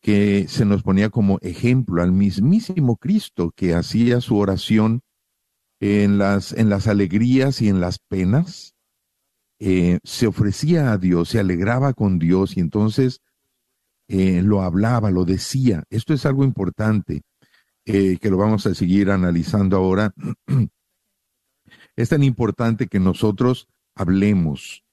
que 0.00 0.46
se 0.48 0.64
nos 0.64 0.82
ponía 0.82 1.10
como 1.10 1.38
ejemplo 1.42 2.02
al 2.02 2.12
mismísimo 2.12 2.96
Cristo 2.96 3.52
que 3.54 3.74
hacía 3.74 4.20
su 4.20 4.36
oración 4.36 5.02
en 5.80 6.18
las, 6.18 6.52
en 6.52 6.68
las 6.70 6.86
alegrías 6.86 7.60
y 7.60 7.68
en 7.68 7.80
las 7.80 7.98
penas, 7.98 8.74
eh, 9.58 9.98
se 10.04 10.26
ofrecía 10.26 10.92
a 10.92 10.98
Dios, 10.98 11.30
se 11.30 11.40
alegraba 11.40 11.92
con 11.92 12.18
Dios 12.18 12.56
y 12.56 12.60
entonces 12.60 13.20
eh, 14.08 14.42
lo 14.42 14.62
hablaba, 14.62 15.10
lo 15.10 15.24
decía. 15.24 15.84
Esto 15.90 16.14
es 16.14 16.26
algo 16.26 16.44
importante 16.44 17.22
eh, 17.84 18.18
que 18.18 18.30
lo 18.30 18.36
vamos 18.36 18.66
a 18.66 18.74
seguir 18.74 19.10
analizando 19.10 19.76
ahora. 19.76 20.12
es 21.96 22.08
tan 22.08 22.22
importante 22.22 22.86
que 22.86 23.00
nosotros 23.00 23.68
hablemos. 23.94 24.84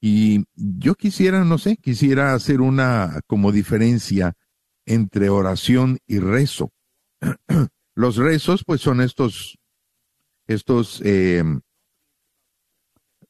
Y 0.00 0.44
yo 0.54 0.94
quisiera, 0.94 1.44
no 1.44 1.58
sé, 1.58 1.76
quisiera 1.76 2.34
hacer 2.34 2.60
una 2.60 3.20
como 3.26 3.52
diferencia 3.52 4.34
entre 4.84 5.30
oración 5.30 5.98
y 6.06 6.18
rezo. 6.18 6.70
Los 7.94 8.16
rezos, 8.16 8.64
pues 8.66 8.80
son 8.80 9.00
estos, 9.00 9.58
estos 10.46 11.00
eh, 11.04 11.44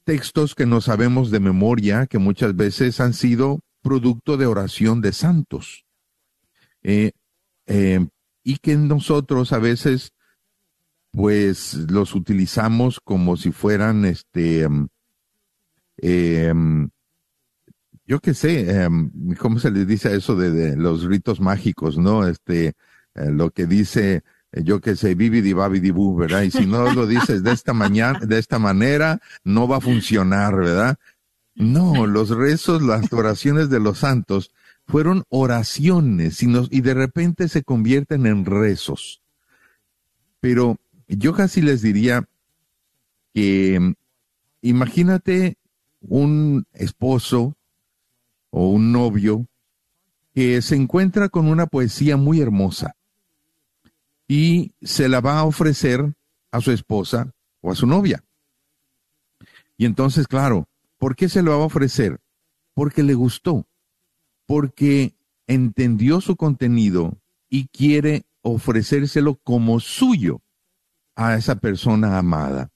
textos 0.04 0.54
que 0.54 0.66
no 0.66 0.80
sabemos 0.80 1.30
de 1.30 1.40
memoria, 1.40 2.06
que 2.06 2.18
muchas 2.18 2.56
veces 2.56 2.98
han 3.00 3.14
sido 3.14 3.60
producto 3.84 4.36
de 4.36 4.46
oración 4.46 5.00
de 5.02 5.12
santos. 5.12 5.84
Eh, 6.82 7.12
eh, 7.66 8.04
y 8.42 8.56
que 8.56 8.76
nosotros 8.76 9.52
a 9.52 9.58
veces 9.58 10.12
pues 11.12 11.74
los 11.74 12.14
utilizamos 12.14 12.98
como 12.98 13.36
si 13.36 13.52
fueran 13.52 14.04
este 14.04 14.68
eh, 15.98 16.52
yo 18.06 18.20
qué 18.20 18.34
sé, 18.34 18.88
¿cómo 19.38 19.58
se 19.58 19.70
les 19.70 19.86
dice 19.86 20.14
eso 20.14 20.36
de, 20.36 20.76
los 20.76 21.04
ritos 21.04 21.40
mágicos, 21.40 21.96
no? 21.96 22.26
Este, 22.26 22.74
lo 23.14 23.50
que 23.50 23.66
dice, 23.66 24.24
yo 24.52 24.82
qué 24.82 24.94
sé, 24.94 25.14
bibidi 25.14 25.54
babidi 25.54 25.90
¿verdad? 25.90 26.42
Y 26.42 26.50
si 26.50 26.66
no 26.66 26.92
lo 26.92 27.06
dices 27.06 27.42
de 27.42 27.52
esta 27.52 27.72
mañana, 27.72 28.18
de 28.18 28.38
esta 28.38 28.58
manera, 28.58 29.20
no 29.42 29.66
va 29.66 29.78
a 29.78 29.80
funcionar, 29.80 30.54
¿verdad? 30.54 30.98
No, 31.54 32.06
los 32.06 32.30
rezos, 32.30 32.82
las 32.82 33.12
oraciones 33.12 33.70
de 33.70 33.80
los 33.80 33.98
santos 33.98 34.50
fueron 34.86 35.24
oraciones 35.28 36.42
y, 36.42 36.48
y 36.70 36.80
de 36.80 36.94
repente 36.94 37.48
se 37.48 37.62
convierten 37.62 38.26
en 38.26 38.44
rezos. 38.44 39.22
Pero 40.40 40.76
yo 41.06 41.32
casi 41.32 41.62
les 41.62 41.80
diría 41.80 42.28
que 43.32 43.94
imagínate 44.62 45.56
un 46.00 46.66
esposo 46.72 47.56
o 48.50 48.68
un 48.68 48.92
novio 48.92 49.46
que 50.34 50.60
se 50.62 50.76
encuentra 50.76 51.28
con 51.28 51.46
una 51.46 51.66
poesía 51.66 52.16
muy 52.16 52.40
hermosa 52.40 52.96
y 54.26 54.72
se 54.82 55.08
la 55.08 55.20
va 55.20 55.38
a 55.38 55.44
ofrecer 55.44 56.14
a 56.50 56.60
su 56.60 56.72
esposa 56.72 57.32
o 57.60 57.70
a 57.70 57.74
su 57.74 57.86
novia. 57.86 58.24
Y 59.76 59.86
entonces, 59.86 60.26
claro, 60.26 60.68
¿por 61.04 61.16
qué 61.16 61.28
se 61.28 61.42
lo 61.42 61.50
va 61.50 61.64
a 61.64 61.66
ofrecer? 61.66 62.18
Porque 62.72 63.02
le 63.02 63.12
gustó, 63.12 63.68
porque 64.46 65.14
entendió 65.46 66.22
su 66.22 66.34
contenido 66.34 67.20
y 67.50 67.68
quiere 67.68 68.24
ofrecérselo 68.40 69.34
como 69.34 69.80
suyo 69.80 70.40
a 71.14 71.34
esa 71.34 71.56
persona 71.56 72.16
amada. 72.16 72.70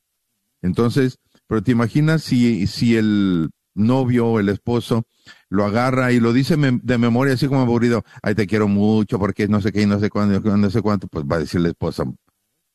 Entonces, 0.60 1.16
pero 1.46 1.62
te 1.62 1.72
imaginas 1.72 2.22
si, 2.22 2.66
si 2.66 2.98
el 2.98 3.48
novio 3.74 4.26
o 4.26 4.40
el 4.40 4.50
esposo 4.50 5.06
lo 5.48 5.64
agarra 5.64 6.12
y 6.12 6.20
lo 6.20 6.34
dice 6.34 6.58
de 6.58 6.98
memoria 6.98 7.32
así 7.32 7.48
como 7.48 7.62
aburrido, 7.62 8.04
ay 8.22 8.34
te 8.34 8.46
quiero 8.46 8.68
mucho 8.68 9.18
porque 9.18 9.48
no 9.48 9.62
sé 9.62 9.72
qué 9.72 9.80
y 9.80 9.86
no 9.86 10.00
sé 10.00 10.10
cuándo, 10.10 10.38
no 10.38 10.68
sé 10.68 10.82
cuánto, 10.82 11.08
pues 11.08 11.24
va 11.24 11.36
a 11.36 11.40
decir 11.40 11.62
la 11.62 11.70
esposa, 11.70 12.04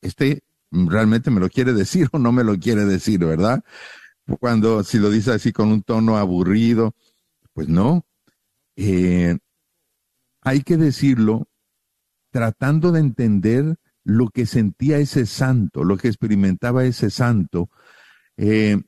este 0.00 0.42
realmente 0.72 1.30
me 1.30 1.38
lo 1.38 1.48
quiere 1.48 1.74
decir 1.74 2.08
o 2.10 2.18
no 2.18 2.32
me 2.32 2.42
lo 2.42 2.58
quiere 2.58 2.84
decir, 2.86 3.20
¿verdad? 3.20 3.62
Cuando 4.40 4.82
si 4.84 4.98
lo 4.98 5.10
dice 5.10 5.32
así 5.32 5.52
con 5.52 5.70
un 5.70 5.82
tono 5.82 6.16
aburrido, 6.16 6.94
pues 7.52 7.68
no. 7.68 8.04
Eh, 8.76 9.36
hay 10.42 10.62
que 10.62 10.76
decirlo 10.76 11.48
tratando 12.30 12.90
de 12.92 13.00
entender 13.00 13.76
lo 14.02 14.28
que 14.28 14.46
sentía 14.46 14.98
ese 14.98 15.26
santo, 15.26 15.84
lo 15.84 15.96
que 15.96 16.08
experimentaba 16.08 16.84
ese 16.84 17.10
santo, 17.10 17.70
eh, 18.36 18.82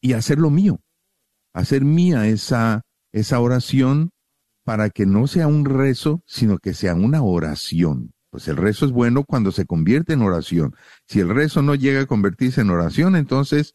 y 0.00 0.12
hacerlo 0.12 0.50
mío, 0.50 0.80
hacer 1.52 1.84
mía 1.84 2.26
esa, 2.26 2.82
esa 3.12 3.40
oración 3.40 4.10
para 4.64 4.90
que 4.90 5.06
no 5.06 5.26
sea 5.26 5.46
un 5.46 5.64
rezo, 5.64 6.22
sino 6.26 6.58
que 6.58 6.72
sea 6.72 6.94
una 6.94 7.22
oración. 7.22 8.12
Pues 8.30 8.48
el 8.48 8.56
rezo 8.56 8.86
es 8.86 8.92
bueno 8.92 9.24
cuando 9.24 9.52
se 9.52 9.66
convierte 9.66 10.14
en 10.14 10.22
oración. 10.22 10.74
Si 11.06 11.20
el 11.20 11.28
rezo 11.28 11.62
no 11.62 11.74
llega 11.74 12.00
a 12.00 12.06
convertirse 12.06 12.62
en 12.62 12.70
oración, 12.70 13.14
entonces 13.14 13.74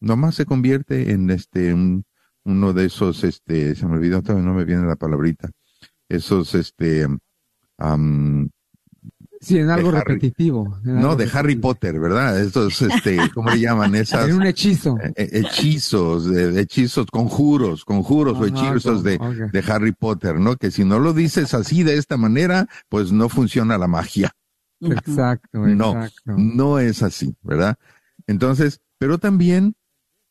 nomás 0.00 0.34
se 0.34 0.46
convierte 0.46 1.12
en 1.12 1.30
este 1.30 1.72
un, 1.74 2.04
uno 2.44 2.72
de 2.72 2.86
esos, 2.86 3.24
este, 3.24 3.74
se 3.74 3.86
me 3.86 3.96
olvidó, 3.96 4.22
todavía 4.22 4.46
no 4.46 4.54
me 4.54 4.64
viene 4.64 4.86
la 4.86 4.96
palabrita, 4.96 5.50
esos, 6.08 6.54
este, 6.54 7.06
um, 7.78 8.48
Sí, 9.40 9.58
en 9.58 9.70
algo 9.70 9.90
Harry, 9.90 9.98
repetitivo. 10.00 10.80
En 10.84 11.00
no, 11.00 11.14
de 11.14 11.30
Harry. 11.32 11.54
Potter, 11.54 12.00
¿verdad? 12.00 12.40
Estos, 12.40 12.82
este, 12.82 13.18
¿cómo 13.32 13.50
le 13.50 13.60
llaman? 13.60 13.94
Esas. 13.94 14.28
En 14.28 14.34
un 14.36 14.46
hechizo. 14.46 14.98
eh, 15.00 15.12
eh, 15.16 15.28
hechizos, 15.32 16.28
de, 16.28 16.60
hechizos, 16.60 17.06
conjuros, 17.06 17.84
conjuros 17.84 18.36
o 18.36 18.46
hechizos 18.46 19.04
de, 19.04 19.16
de 19.52 19.72
Harry 19.72 19.92
Potter, 19.92 20.40
¿no? 20.40 20.56
Que 20.56 20.72
si 20.72 20.84
no 20.84 20.98
lo 20.98 21.12
dices 21.12 21.54
así 21.54 21.84
de 21.84 21.98
esta 21.98 22.16
manera, 22.16 22.68
pues 22.88 23.12
no 23.12 23.28
funciona 23.28 23.78
la 23.78 23.86
magia. 23.86 24.32
Exacto, 24.80 25.58
No, 25.58 25.92
exacto. 26.02 26.32
no 26.36 26.78
es 26.80 27.02
así, 27.04 27.36
¿verdad? 27.42 27.76
Entonces, 28.26 28.80
pero 28.98 29.18
también, 29.18 29.76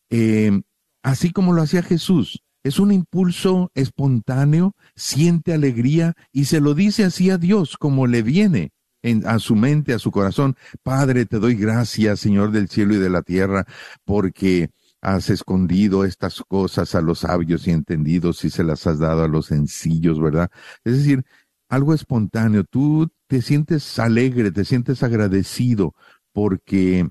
eh, 0.10 0.62
así 1.04 1.32
como 1.32 1.54
lo 1.54 1.62
hacía 1.62 1.84
Jesús, 1.84 2.42
es 2.64 2.80
un 2.80 2.92
impulso 2.92 3.72
espontáneo, 3.76 4.76
siente 4.96 5.54
alegría 5.54 6.14
y 6.32 6.46
se 6.46 6.60
lo 6.60 6.74
dice 6.74 7.06
así 7.06 7.30
a 7.30 7.38
Dios 7.38 7.78
como 7.78 8.08
le 8.08 8.24
viene 8.24 8.72
en, 9.02 9.26
a 9.26 9.40
su 9.40 9.56
mente, 9.56 9.94
a 9.94 10.00
su 10.00 10.12
corazón. 10.12 10.56
Padre, 10.84 11.26
te 11.26 11.40
doy 11.40 11.56
gracias, 11.56 12.20
Señor 12.20 12.52
del 12.52 12.68
cielo 12.68 12.96
y 12.96 12.98
de 12.98 13.10
la 13.10 13.22
tierra, 13.22 13.66
porque 14.04 14.70
has 15.02 15.30
escondido 15.30 16.04
estas 16.04 16.42
cosas 16.48 16.96
a 16.96 17.02
los 17.02 17.20
sabios 17.20 17.68
y 17.68 17.72
entendidos 17.72 18.44
y 18.44 18.50
se 18.50 18.64
las 18.64 18.86
has 18.88 19.00
dado 19.00 19.24
a 19.24 19.28
los 19.28 19.48
sencillos, 19.48 20.20
¿verdad? 20.20 20.50
Es 20.84 20.98
decir, 20.98 21.24
algo 21.70 21.94
espontáneo. 21.94 22.64
Tú 22.64 23.10
te 23.28 23.42
sientes 23.42 24.00
alegre, 24.00 24.52
te 24.52 24.66
sientes 24.66 25.04
agradecido 25.04 25.94
porque, 26.34 27.08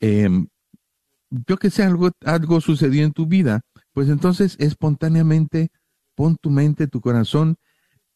em, 0.00 0.48
yo 1.46 1.56
que 1.56 1.70
sé, 1.70 1.82
algo, 1.82 2.10
algo 2.24 2.60
sucedió 2.60 3.04
en 3.04 3.12
tu 3.12 3.26
vida, 3.26 3.62
pues 3.92 4.08
entonces 4.08 4.56
espontáneamente 4.58 5.70
pon 6.14 6.36
tu 6.36 6.50
mente, 6.50 6.86
tu 6.86 7.00
corazón 7.00 7.56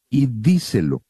y 0.08 0.26
díselo. 0.26 1.02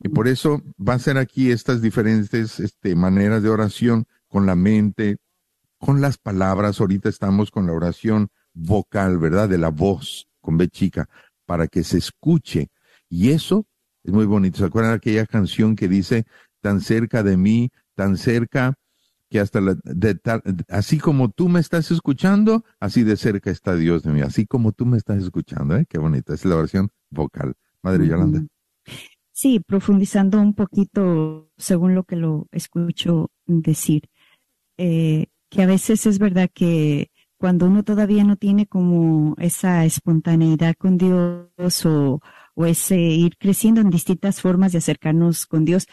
Y 0.00 0.08
por 0.08 0.28
eso 0.28 0.62
va 0.76 0.94
a 0.94 0.98
ser 0.98 1.18
aquí 1.18 1.50
estas 1.50 1.80
diferentes 1.80 2.60
este, 2.60 2.94
maneras 2.94 3.42
de 3.42 3.48
oración 3.48 4.06
con 4.28 4.46
la 4.46 4.54
mente, 4.54 5.16
con 5.78 6.00
las 6.00 6.18
palabras. 6.18 6.80
Ahorita 6.80 7.08
estamos 7.08 7.50
con 7.50 7.66
la 7.66 7.72
oración 7.72 8.28
vocal, 8.52 9.18
¿verdad? 9.18 9.48
De 9.48 9.58
la 9.58 9.70
voz, 9.70 10.28
con 10.40 10.58
B 10.58 10.68
chica, 10.68 11.08
para 11.46 11.68
que 11.68 11.84
se 11.84 11.98
escuche. 11.98 12.68
Y 13.08 13.30
eso 13.30 13.66
es 14.02 14.12
muy 14.12 14.26
bonito. 14.26 14.58
¿Se 14.58 14.64
acuerdan 14.64 14.92
de 14.92 14.96
aquella 14.96 15.26
canción 15.26 15.76
que 15.76 15.88
dice, 15.88 16.26
tan 16.60 16.80
cerca 16.80 17.22
de 17.22 17.36
mí, 17.36 17.70
tan 17.94 18.16
cerca, 18.16 18.74
que 19.30 19.40
hasta 19.40 19.60
la, 19.60 19.76
de 19.84 20.14
tal- 20.14 20.42
así 20.68 20.98
como 20.98 21.30
tú 21.30 21.48
me 21.48 21.60
estás 21.60 21.90
escuchando, 21.90 22.64
así 22.80 23.02
de 23.02 23.16
cerca 23.16 23.50
está 23.50 23.74
Dios 23.74 24.02
de 24.02 24.12
mí, 24.12 24.20
así 24.20 24.46
como 24.46 24.72
tú 24.72 24.86
me 24.86 24.96
estás 24.96 25.22
escuchando, 25.22 25.76
¿eh? 25.76 25.86
Qué 25.88 25.98
bonita, 25.98 26.34
es 26.34 26.44
la 26.44 26.56
oración 26.56 26.90
vocal. 27.10 27.54
Madre 27.82 28.06
Yolanda. 28.06 28.44
Sí, 29.32 29.60
profundizando 29.60 30.40
un 30.40 30.54
poquito 30.54 31.50
según 31.56 31.94
lo 31.94 32.04
que 32.04 32.16
lo 32.16 32.46
escucho 32.52 33.30
decir, 33.46 34.04
eh, 34.78 35.26
que 35.50 35.62
a 35.62 35.66
veces 35.66 36.06
es 36.06 36.18
verdad 36.18 36.48
que 36.52 37.10
cuando 37.36 37.66
uno 37.66 37.82
todavía 37.82 38.24
no 38.24 38.36
tiene 38.36 38.66
como 38.66 39.34
esa 39.38 39.84
espontaneidad 39.84 40.74
con 40.78 40.96
Dios 40.98 41.84
o 41.86 42.20
ese 42.66 42.96
ir 42.96 43.36
creciendo 43.36 43.80
en 43.80 43.90
distintas 43.90 44.40
formas 44.40 44.72
de 44.72 44.78
acercarnos 44.78 45.46
con 45.46 45.64
Dios, 45.64 45.86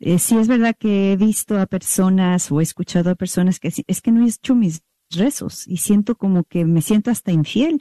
eh, 0.00 0.18
sí 0.18 0.36
es 0.36 0.48
verdad 0.48 0.74
que 0.78 1.12
he 1.12 1.16
visto 1.16 1.58
a 1.58 1.66
personas 1.66 2.50
o 2.50 2.60
he 2.60 2.62
escuchado 2.62 3.10
a 3.10 3.14
personas 3.14 3.60
que 3.60 3.72
es 3.86 4.00
que 4.02 4.12
no 4.12 4.24
he 4.24 4.28
hecho 4.28 4.54
mis 4.54 4.82
rezos 5.10 5.66
y 5.66 5.78
siento 5.78 6.16
como 6.16 6.44
que 6.44 6.64
me 6.64 6.82
siento 6.82 7.10
hasta 7.10 7.32
infiel, 7.32 7.80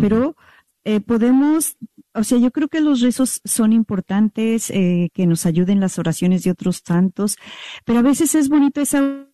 pero 0.00 0.36
eh, 0.84 1.00
podemos 1.00 1.76
o 2.14 2.24
sea, 2.24 2.38
yo 2.38 2.50
creo 2.50 2.68
que 2.68 2.80
los 2.80 3.00
rezos 3.00 3.40
son 3.44 3.72
importantes, 3.72 4.70
eh, 4.70 5.10
que 5.14 5.26
nos 5.26 5.46
ayuden 5.46 5.80
las 5.80 5.98
oraciones 5.98 6.42
de 6.42 6.50
otros 6.50 6.82
santos, 6.84 7.36
pero 7.84 8.00
a 8.00 8.02
veces 8.02 8.34
es 8.34 8.48
bonito 8.48 8.80
esa 8.80 9.28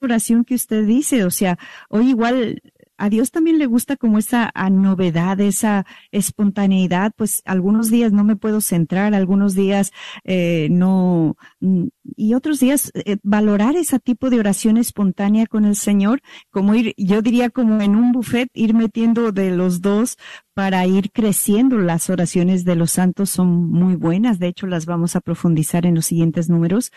oración 0.00 0.44
que 0.44 0.54
usted 0.54 0.86
dice, 0.86 1.24
o 1.24 1.30
sea, 1.30 1.58
hoy 1.88 2.10
igual 2.10 2.60
a 2.96 3.08
Dios 3.08 3.30
también 3.30 3.58
le 3.58 3.66
gusta 3.66 3.96
como 3.96 4.18
esa 4.18 4.50
a 4.54 4.70
novedad, 4.70 5.40
esa 5.40 5.86
espontaneidad, 6.12 7.12
pues 7.16 7.42
algunos 7.44 7.90
días 7.90 8.12
no 8.12 8.24
me 8.24 8.36
puedo 8.36 8.60
centrar, 8.60 9.14
algunos 9.14 9.54
días 9.54 9.92
eh, 10.24 10.68
no, 10.70 11.36
mm, 11.60 11.86
y 12.16 12.34
otros 12.34 12.60
días 12.60 12.90
eh, 12.94 13.16
valorar 13.22 13.76
ese 13.76 13.98
tipo 13.98 14.30
de 14.30 14.38
oración 14.38 14.76
espontánea 14.76 15.46
con 15.46 15.64
el 15.64 15.76
Señor, 15.76 16.20
como 16.50 16.74
ir, 16.74 16.94
yo 16.96 17.22
diría 17.22 17.50
como 17.50 17.80
en 17.80 17.96
un 17.96 18.12
buffet, 18.12 18.48
ir 18.54 18.74
metiendo 18.74 19.32
de 19.32 19.50
los 19.50 19.80
dos 19.80 20.16
para 20.54 20.86
ir 20.86 21.10
creciendo. 21.12 21.78
Las 21.78 22.08
oraciones 22.10 22.64
de 22.64 22.76
los 22.76 22.92
santos 22.92 23.30
son 23.30 23.70
muy 23.70 23.96
buenas, 23.96 24.38
de 24.38 24.48
hecho 24.48 24.66
las 24.66 24.86
vamos 24.86 25.16
a 25.16 25.20
profundizar 25.20 25.86
en 25.86 25.96
los 25.96 26.06
siguientes 26.06 26.48
números, 26.48 26.92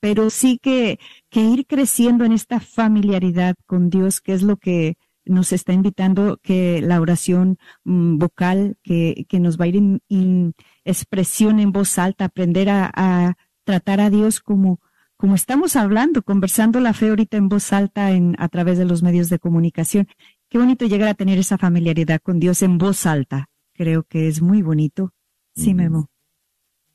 pero 0.00 0.30
sí 0.30 0.58
que, 0.60 0.98
que 1.30 1.40
ir 1.42 1.66
creciendo 1.66 2.24
en 2.24 2.32
esta 2.32 2.60
familiaridad 2.60 3.54
con 3.66 3.90
Dios, 3.90 4.20
que 4.20 4.32
es 4.32 4.42
lo 4.42 4.56
que 4.56 4.96
nos 5.26 5.52
está 5.52 5.72
invitando 5.72 6.38
que 6.42 6.80
la 6.80 7.00
oración 7.00 7.58
mm, 7.84 8.18
vocal, 8.18 8.76
que, 8.82 9.26
que 9.28 9.40
nos 9.40 9.58
va 9.58 9.64
a 9.64 9.68
ir 9.68 9.76
en, 9.76 10.54
expresión 10.84 11.60
en 11.60 11.72
voz 11.72 11.98
alta, 11.98 12.26
aprender 12.26 12.68
a, 12.68 12.90
a, 12.94 13.34
tratar 13.64 14.00
a 14.00 14.10
Dios 14.10 14.40
como, 14.40 14.80
como 15.16 15.34
estamos 15.34 15.76
hablando, 15.76 16.22
conversando 16.22 16.80
la 16.80 16.92
fe 16.92 17.08
ahorita 17.08 17.36
en 17.36 17.48
voz 17.48 17.72
alta 17.72 18.12
en, 18.12 18.36
a 18.38 18.48
través 18.48 18.78
de 18.78 18.84
los 18.84 19.02
medios 19.02 19.28
de 19.30 19.38
comunicación. 19.38 20.06
Qué 20.48 20.58
bonito 20.58 20.86
llegar 20.86 21.08
a 21.08 21.14
tener 21.14 21.38
esa 21.38 21.58
familiaridad 21.58 22.20
con 22.20 22.38
Dios 22.38 22.62
en 22.62 22.78
voz 22.78 23.06
alta. 23.06 23.48
Creo 23.72 24.04
que 24.04 24.28
es 24.28 24.42
muy 24.42 24.62
bonito. 24.62 25.12
Sí, 25.54 25.74
Memo. 25.74 26.10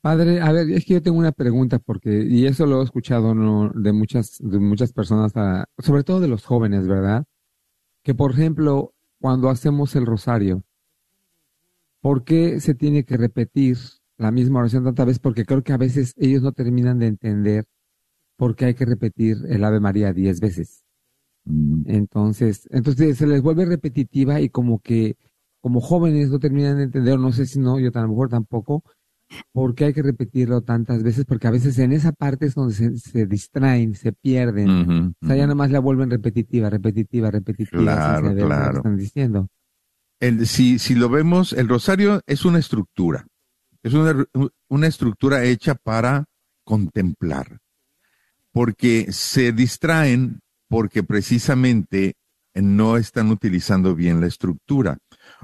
Padre, 0.00 0.40
a 0.40 0.50
ver, 0.52 0.70
es 0.70 0.86
que 0.86 0.94
yo 0.94 1.02
tengo 1.02 1.18
una 1.18 1.32
pregunta 1.32 1.78
porque, 1.78 2.24
y 2.26 2.46
eso 2.46 2.64
lo 2.64 2.80
he 2.80 2.84
escuchado 2.84 3.34
¿no? 3.34 3.70
de 3.74 3.92
muchas, 3.92 4.38
de 4.38 4.58
muchas 4.58 4.92
personas, 4.94 5.32
a, 5.36 5.66
sobre 5.78 6.04
todo 6.04 6.20
de 6.20 6.28
los 6.28 6.44
jóvenes, 6.44 6.86
¿verdad? 6.86 7.26
Que, 8.02 8.14
por 8.14 8.32
ejemplo, 8.32 8.94
cuando 9.20 9.48
hacemos 9.48 9.94
el 9.96 10.06
rosario, 10.06 10.62
¿por 12.00 12.24
qué 12.24 12.60
se 12.60 12.74
tiene 12.74 13.04
que 13.04 13.16
repetir 13.16 13.76
la 14.16 14.30
misma 14.30 14.60
oración 14.60 14.84
tantas 14.84 15.06
veces? 15.06 15.20
Porque 15.20 15.44
creo 15.44 15.62
que 15.62 15.72
a 15.72 15.78
veces 15.78 16.14
ellos 16.16 16.42
no 16.42 16.52
terminan 16.52 16.98
de 16.98 17.06
entender 17.06 17.66
por 18.36 18.56
qué 18.56 18.66
hay 18.66 18.74
que 18.74 18.86
repetir 18.86 19.36
el 19.48 19.64
Ave 19.64 19.80
María 19.80 20.12
diez 20.12 20.40
veces. 20.40 20.84
Mm. 21.44 21.82
Entonces, 21.86 22.68
entonces 22.70 23.18
se 23.18 23.26
les 23.26 23.42
vuelve 23.42 23.66
repetitiva 23.66 24.40
y 24.40 24.48
como 24.48 24.80
que 24.80 25.16
como 25.60 25.80
jóvenes 25.80 26.30
no 26.30 26.38
terminan 26.38 26.78
de 26.78 26.84
entender, 26.84 27.18
no 27.18 27.32
sé 27.32 27.46
si 27.46 27.58
no, 27.58 27.78
yo 27.78 27.90
a 27.92 28.00
lo 28.00 28.08
mejor 28.08 28.30
tampoco, 28.30 28.82
¿Por 29.52 29.74
qué 29.74 29.86
hay 29.86 29.92
que 29.92 30.02
repetirlo 30.02 30.62
tantas 30.62 31.02
veces? 31.02 31.24
Porque 31.24 31.46
a 31.46 31.50
veces 31.50 31.78
en 31.78 31.92
esa 31.92 32.12
parte 32.12 32.46
es 32.46 32.54
donde 32.54 32.74
se, 32.74 33.26
distraen, 33.26 33.94
se 33.94 34.12
pierden. 34.12 35.14
o 35.20 35.26
sea, 35.26 35.36
ya 35.36 35.42
nada 35.42 35.54
más 35.54 35.70
la 35.70 35.80
vuelven 35.80 36.10
repetitiva, 36.10 36.70
repetitiva, 36.70 37.30
repetitiva. 37.30 37.82
Claro, 37.82 38.34
claro. 38.34 38.76
están 38.78 38.96
diciendo. 38.96 39.48
El, 40.18 40.46
si, 40.46 40.78
si 40.78 40.94
lo 40.94 41.08
vemos, 41.08 41.52
el 41.52 41.68
rosario 41.68 42.20
es 42.26 42.44
una 42.44 42.58
estructura. 42.58 43.26
Es 43.82 43.94
una, 43.94 44.26
una 44.68 44.86
estructura 44.86 45.44
hecha 45.44 45.74
para 45.74 46.26
contemplar. 46.64 47.58
Porque 48.52 49.12
se 49.12 49.52
distraen 49.52 50.40
porque 50.68 51.02
precisamente 51.02 52.14
no 52.54 52.96
están 52.96 53.30
utilizando 53.30 53.94
bien 53.94 54.20
la 54.20 54.26
estructura. 54.26 54.98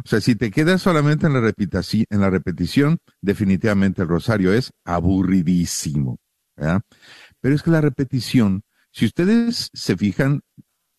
O 0.04 0.08
sea, 0.08 0.20
si 0.20 0.36
te 0.36 0.50
quedas 0.50 0.82
solamente 0.82 1.26
en 1.26 1.32
la, 1.32 2.30
repetición, 2.30 2.98
definitivamente 3.20 4.02
el 4.02 4.08
rosario 4.08 4.52
es 4.52 4.72
aburridísimo. 4.84 6.18
Pero 6.54 7.54
es 7.54 7.62
que 7.62 7.70
la 7.70 7.80
repetición, 7.80 8.62
si 8.92 9.06
ustedes 9.06 9.70
se 9.72 9.96
fijan, 9.96 10.42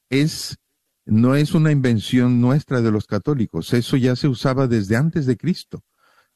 es 0.10 0.58
no 1.06 1.36
es 1.36 1.54
una 1.54 1.72
invención 1.72 2.41
nuestra 2.41 2.82
de 2.82 2.91
los 2.91 3.08
católicos, 3.08 3.74
eso 3.74 3.95
ya 3.95 4.16
se 4.16 4.28
usaba 4.28 4.68
desde 4.68 4.98
antes 4.98 5.26
de 5.26 5.38
Cristo. 5.38 5.84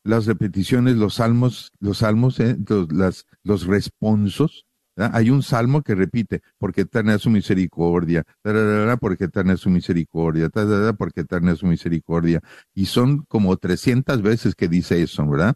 Las 0.03 0.25
repeticiones, 0.25 0.95
los 0.95 1.15
salmos, 1.15 1.71
los 1.79 1.99
salmos, 1.99 2.39
eh, 2.39 2.57
los, 2.67 3.25
los 3.43 3.65
responsos, 3.65 4.65
hay 4.95 5.29
un 5.29 5.43
salmo 5.43 5.81
que 5.81 5.95
repite, 5.95 6.41
porque 6.57 6.81
eterna 6.81 7.15
es 7.15 7.21
su 7.21 7.29
misericordia, 7.29 8.23
porque 8.99 9.25
eterna 9.25 9.53
es 9.53 9.59
su 9.59 9.69
misericordia, 9.69 10.49
porque 10.97 11.21
eterna 11.21 11.53
es 11.53 11.59
su 11.59 11.67
misericordia. 11.67 12.41
Y 12.73 12.85
son 12.85 13.23
como 13.23 13.55
300 13.57 14.21
veces 14.21 14.55
que 14.55 14.67
dice 14.67 15.01
eso, 15.01 15.27
¿verdad? 15.27 15.55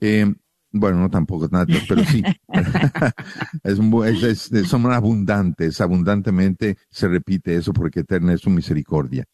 Eh, 0.00 0.32
bueno, 0.76 0.98
no 0.98 1.08
tampoco 1.08 1.48
nada, 1.50 1.66
pero 1.88 2.04
sí. 2.04 2.22
es, 3.62 4.50
son 4.68 4.92
abundantes, 4.92 5.80
abundantemente 5.80 6.76
se 6.90 7.06
repite 7.06 7.54
eso 7.54 7.72
porque 7.72 8.00
eterna 8.00 8.32
es 8.34 8.40
su 8.40 8.50
misericordia. 8.50 9.24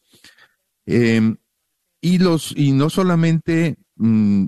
Em, 0.85 1.37
y 1.99 2.19
los, 2.19 2.53
y 2.55 2.73
no 2.73 2.91
solamente 2.91 3.77
mm, 3.95 4.45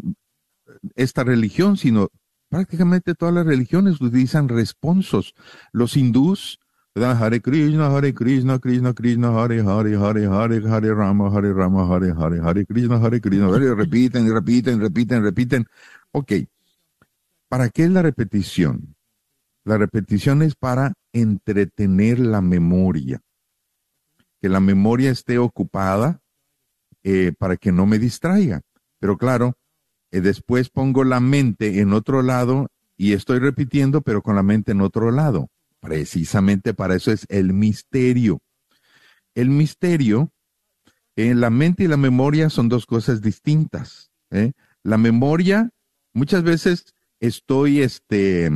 esta 0.95 1.23
religión, 1.23 1.77
sino 1.77 2.09
prácticamente 2.53 3.15
todas 3.15 3.33
las 3.33 3.47
religiones 3.47 3.99
utilizan 3.99 4.47
responsos. 4.47 5.33
Los 5.71 5.97
hindús, 5.97 6.59
Hare 6.93 7.41
Krishna, 7.41 7.87
Hare 7.87 8.13
Krishna, 8.13 8.59
Krishna 8.59 8.93
Krishna, 8.93 9.29
Hare 9.29 9.63
Hare, 9.63 9.97
Hare 9.97 10.27
Hare, 10.27 10.61
Hare 10.69 10.93
Rama, 10.93 11.31
Hare 11.35 11.51
Rama, 11.51 11.87
Hare 11.87 12.13
Hare, 12.13 12.39
Hare 12.41 12.63
Krishna, 12.67 12.97
Hare 12.97 13.19
Krishna, 13.19 13.47
repiten, 13.47 14.31
repiten, 14.31 14.79
repiten, 14.79 15.23
repiten. 15.23 15.65
Ok, 16.11 16.31
¿para 17.49 17.69
qué 17.69 17.85
es 17.85 17.89
la 17.89 18.03
repetición? 18.03 18.95
La 19.65 19.79
repetición 19.79 20.43
es 20.43 20.53
para 20.53 20.93
entretener 21.11 22.19
la 22.19 22.41
memoria, 22.41 23.19
que 24.39 24.49
la 24.49 24.59
memoria 24.59 25.09
esté 25.09 25.39
ocupada 25.39 26.21
eh, 27.01 27.33
para 27.35 27.57
que 27.57 27.71
no 27.71 27.87
me 27.87 27.97
distraiga. 27.97 28.61
Pero 28.99 29.17
claro, 29.17 29.57
y 30.13 30.19
después 30.19 30.69
pongo 30.69 31.03
la 31.03 31.19
mente 31.19 31.79
en 31.79 31.91
otro 31.91 32.21
lado 32.21 32.67
y 32.95 33.13
estoy 33.13 33.39
repitiendo, 33.39 34.01
pero 34.01 34.21
con 34.21 34.35
la 34.35 34.43
mente 34.43 34.71
en 34.71 34.81
otro 34.81 35.09
lado. 35.09 35.49
Precisamente 35.79 36.75
para 36.75 36.93
eso 36.95 37.11
es 37.11 37.25
el 37.29 37.51
misterio. 37.51 38.39
El 39.33 39.49
misterio, 39.49 40.31
en 41.15 41.41
la 41.41 41.49
mente 41.49 41.83
y 41.83 41.87
la 41.87 41.97
memoria 41.97 42.51
son 42.51 42.69
dos 42.69 42.85
cosas 42.85 43.23
distintas. 43.23 44.11
¿eh? 44.29 44.51
La 44.83 44.99
memoria, 44.99 45.71
muchas 46.13 46.43
veces 46.43 46.93
estoy, 47.19 47.81
este, 47.81 48.51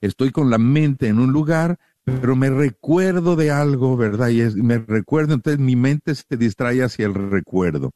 estoy 0.00 0.30
con 0.30 0.48
la 0.48 0.58
mente 0.58 1.08
en 1.08 1.18
un 1.18 1.30
lugar, 1.30 1.78
pero 2.04 2.36
me 2.36 2.48
recuerdo 2.48 3.36
de 3.36 3.50
algo, 3.50 3.98
¿verdad? 3.98 4.28
Y 4.28 4.62
me 4.62 4.78
recuerdo, 4.78 5.34
entonces 5.34 5.60
mi 5.60 5.76
mente 5.76 6.14
se 6.14 6.38
distrae 6.38 6.82
hacia 6.82 7.04
el 7.04 7.12
recuerdo. 7.12 7.92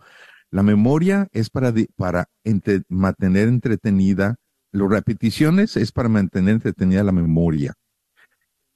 La 0.50 0.62
memoria 0.62 1.28
es 1.30 1.48
para, 1.48 1.72
mantener 2.88 3.48
entretenida, 3.48 4.36
las 4.72 4.88
repeticiones 4.88 5.76
es 5.76 5.92
para 5.92 6.08
mantener 6.08 6.54
entretenida 6.54 7.04
la 7.04 7.12
memoria. 7.12 7.74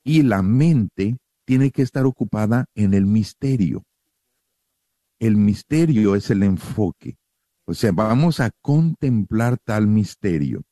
Y 0.04 0.22
la 0.22 0.42
mente 0.42 1.16
tiene 1.44 1.70
que 1.70 1.82
estar 1.82 2.06
ocupada 2.06 2.66
en 2.74 2.94
el 2.94 3.06
misterio. 3.06 3.82
El 5.18 5.36
misterio 5.36 6.14
es 6.14 6.30
el 6.30 6.42
enfoque. 6.42 7.16
O 7.66 7.74
sea, 7.74 7.92
vamos 7.92 8.40
a 8.40 8.50
contemplar 8.60 9.58
tal 9.64 9.86
misterio. 9.86 10.62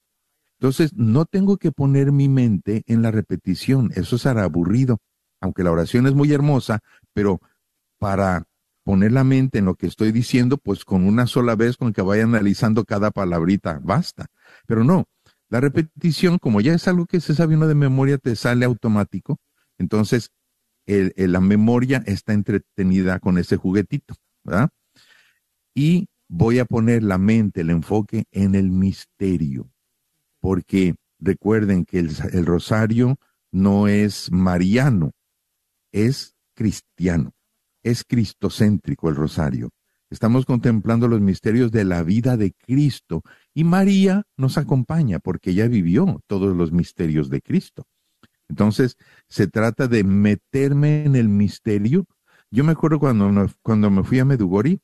Entonces, 0.61 0.93
no 0.95 1.25
tengo 1.25 1.57
que 1.57 1.73
poner 1.73 2.13
mi 2.13 2.29
mente 2.29 2.85
en 2.87 3.03
la 3.03 3.11
repetición. 3.11 3.91
Eso 3.95 4.19
será 4.19 4.45
aburrido. 4.45 4.99
Aunque 5.41 5.65
la 5.65 5.73
oración 5.73 6.07
es 6.07 6.15
muy 6.15 6.33
hermosa, 6.33 6.81
pero 7.13 7.41
para 7.99 8.45
poner 8.85 9.13
la 9.13 9.25
mente 9.25 9.59
en 9.59 9.67
lo 9.67 9.75
que 9.75 9.87
estoy 9.87 10.13
diciendo, 10.13 10.59
pues 10.59 10.85
con 10.85 11.05
una 11.05 11.27
sola 11.27 11.55
vez, 11.55 11.77
con 11.77 11.93
que 11.93 12.03
vaya 12.03 12.25
analizando 12.25 12.85
cada 12.85 13.11
palabrita, 13.11 13.81
basta. 13.83 14.27
Pero 14.67 14.85
no, 14.85 15.07
la 15.49 15.61
repetición, 15.61 16.39
como 16.39 16.61
ya 16.61 16.75
es 16.75 16.89
algo 16.89 17.07
que 17.07 17.21
se 17.21 17.35
sabe 17.35 17.57
uno 17.57 17.69
de 17.69 17.75
memoria, 17.75 18.19
te 18.19 18.35
sale 18.37 18.65
automático. 18.65 19.39
Entonces, 19.79 20.31
la 20.87 21.41
memoria 21.41 22.03
está 22.07 22.33
entretenida 22.33 23.21
con 23.21 23.39
ese 23.39 23.57
juguetito, 23.57 24.15
¿verdad? 24.43 24.71
Y 25.75 26.09
voy 26.29 26.59
a 26.59 26.65
poner 26.65 27.03
la 27.03 27.19
mente, 27.19 27.61
el 27.61 27.71
enfoque 27.71 28.25
en 28.33 28.55
el 28.55 28.71
misterio, 28.71 29.71
porque 30.41 30.97
recuerden 31.21 31.85
que 31.85 32.01
el 32.01 32.47
rosario 32.47 33.17
no 33.53 33.87
es 33.87 34.33
mariano, 34.33 35.13
es 35.93 36.35
cristiano 36.55 37.33
es 37.83 38.05
cristocéntrico 38.05 39.09
el 39.09 39.17
rosario. 39.17 39.71
Estamos 40.11 40.45
contemplando 40.45 41.09
los 41.09 41.23
misterios 41.23 41.73
de 41.73 41.85
la 41.85 42.03
vida 42.03 42.37
de 42.37 42.53
Cristo 42.53 43.23
y 43.55 43.65
María 43.65 44.25
nos 44.37 44.59
acompaña 44.59 45.19
porque 45.21 45.51
ella 45.51 45.69
vivió 45.69 46.21
todos 46.27 46.55
los 46.55 46.71
misterios 46.71 47.31
de 47.31 47.41
Cristo. 47.41 47.87
Entonces, 48.49 48.97
se 49.29 49.47
trata 49.47 49.89
de 49.89 50.05
meterme 50.05 51.05
en 51.05 51.17
el 51.17 51.31
misterio. 51.31 52.05
Yo 52.51 52.65
me 52.65 52.73
acuerdo 52.73 52.99
cuando, 52.99 53.51
cuando 53.63 53.91
me 53.91 54.05
fui 54.05 54.19
a 54.19 54.27
Medugori, 54.27 54.81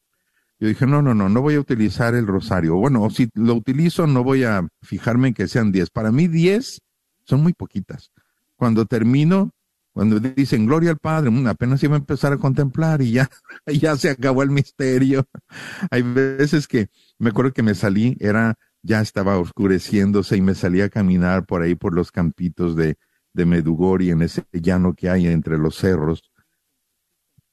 Yo 0.59 0.68
dije, 0.68 0.86
no, 0.86 1.03
no, 1.03 1.14
no, 1.14 1.28
no 1.28 1.42
voy 1.42 1.57
a 1.57 1.61
utilizar 1.61 2.14
el 2.14 2.26
rosario. 2.26 2.76
Bueno, 2.76 3.09
si 3.11 3.28
lo 3.34 3.55
utilizo, 3.55 4.07
no 4.07 4.24
voy 4.24 4.44
a 4.44 4.66
fijarme 4.80 5.28
en 5.28 5.34
que 5.34 5.46
sean 5.46 5.70
10. 5.70 5.90
Para 5.90 6.11
mí 6.11 6.26
10 6.26 6.80
son 7.24 7.42
muy 7.42 7.53
poquitas. 7.53 8.11
Cuando 8.57 8.86
termino, 8.86 9.53
cuando 9.99 10.20
dicen 10.20 10.64
gloria 10.64 10.90
al 10.90 10.99
Padre, 10.99 11.28
mm, 11.28 11.49
apenas 11.49 11.82
iba 11.82 11.96
a 11.96 11.99
empezar 11.99 12.32
a 12.32 12.36
contemplar 12.36 13.03
y 13.03 13.11
ya, 13.11 13.28
ya 13.66 13.96
se 13.96 14.11
acabó 14.11 14.44
el 14.44 14.51
misterio. 14.53 15.26
Hay 15.90 16.03
veces 16.03 16.68
que 16.68 16.88
me 17.18 17.30
acuerdo 17.30 17.53
que 17.53 17.64
me 17.64 17.74
salí, 17.74 18.16
era, 18.20 18.57
ya 18.80 19.01
estaba 19.01 19.36
oscureciéndose 19.40 20.36
y 20.36 20.40
me 20.40 20.55
salí 20.55 20.82
a 20.82 20.88
caminar 20.88 21.46
por 21.46 21.62
ahí 21.62 21.74
por 21.74 21.94
los 21.94 22.12
campitos 22.12 22.76
de, 22.76 22.96
de 23.32 23.44
Medugori 23.44 24.11
en 24.11 24.22
ese 24.22 24.44
llano 24.53 24.94
que 24.94 25.11
hay 25.11 25.26
entre 25.26 25.59
los 25.59 25.74
cerros. 25.74 26.22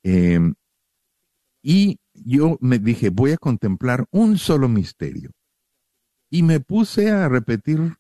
Em, 0.03 0.53
y 1.63 1.97
yo 2.13 2.59
me 2.61 2.77
dije, 2.77 3.09
voy 3.09 3.31
a 3.31 3.37
contemplar 3.37 4.05
un 4.11 4.37
solo 4.37 4.69
misterio. 4.69 5.31
Y 6.29 6.43
me 6.43 6.59
puse 6.59 7.09
a 7.09 7.27
repetir 7.27 7.97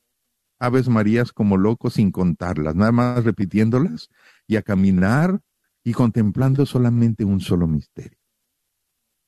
Aves 0.59 0.87
Marías 0.87 1.31
como 1.31 1.57
loco 1.57 1.89
sin 1.89 2.11
contarlas, 2.11 2.75
nada 2.75 2.91
más 2.91 3.23
repitiéndolas 3.23 4.11
y 4.47 4.55
a 4.55 4.61
caminar 4.61 5.39
y 5.83 5.93
contemplando 5.93 6.65
solamente 6.65 7.23
un 7.23 7.39
solo 7.39 7.67
misterio. 7.67 8.17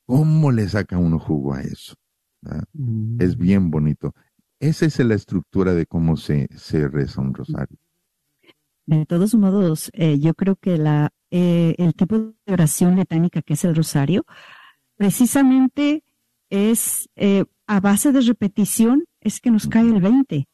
¿Cómo 0.06 0.50
le 0.50 0.68
saca 0.68 0.98
uno 0.98 1.18
jugo 1.18 1.54
a 1.54 1.62
eso? 1.62 1.94
Mm. 2.72 3.20
Es 3.20 3.36
bien 3.36 3.70
bonito. 3.70 4.14
Esa 4.60 4.86
es 4.86 4.98
la 5.00 5.14
estructura 5.14 5.74
de 5.74 5.86
cómo 5.86 6.16
se, 6.16 6.48
se 6.56 6.88
reza 6.88 7.20
un 7.20 7.34
rosario. 7.34 7.78
De 8.86 9.04
todos 9.04 9.34
modos, 9.34 9.90
eh, 9.92 10.18
yo 10.18 10.34
creo 10.34 10.56
que 10.56 10.78
la, 10.78 11.10
eh, 11.30 11.74
el 11.76 11.94
tipo 11.94 12.18
de 12.18 12.52
oración 12.52 12.96
letánica 12.96 13.42
que 13.42 13.52
es 13.52 13.64
el 13.64 13.76
rosario, 13.76 14.24
precisamente 14.96 16.04
es 16.48 17.08
eh, 17.14 17.44
a 17.66 17.80
base 17.80 18.12
de 18.12 18.22
repetición, 18.22 19.04
es 19.20 19.40
que 19.40 19.50
nos 19.50 19.68
cae 19.68 19.88
el 19.88 20.00
20. 20.00 20.48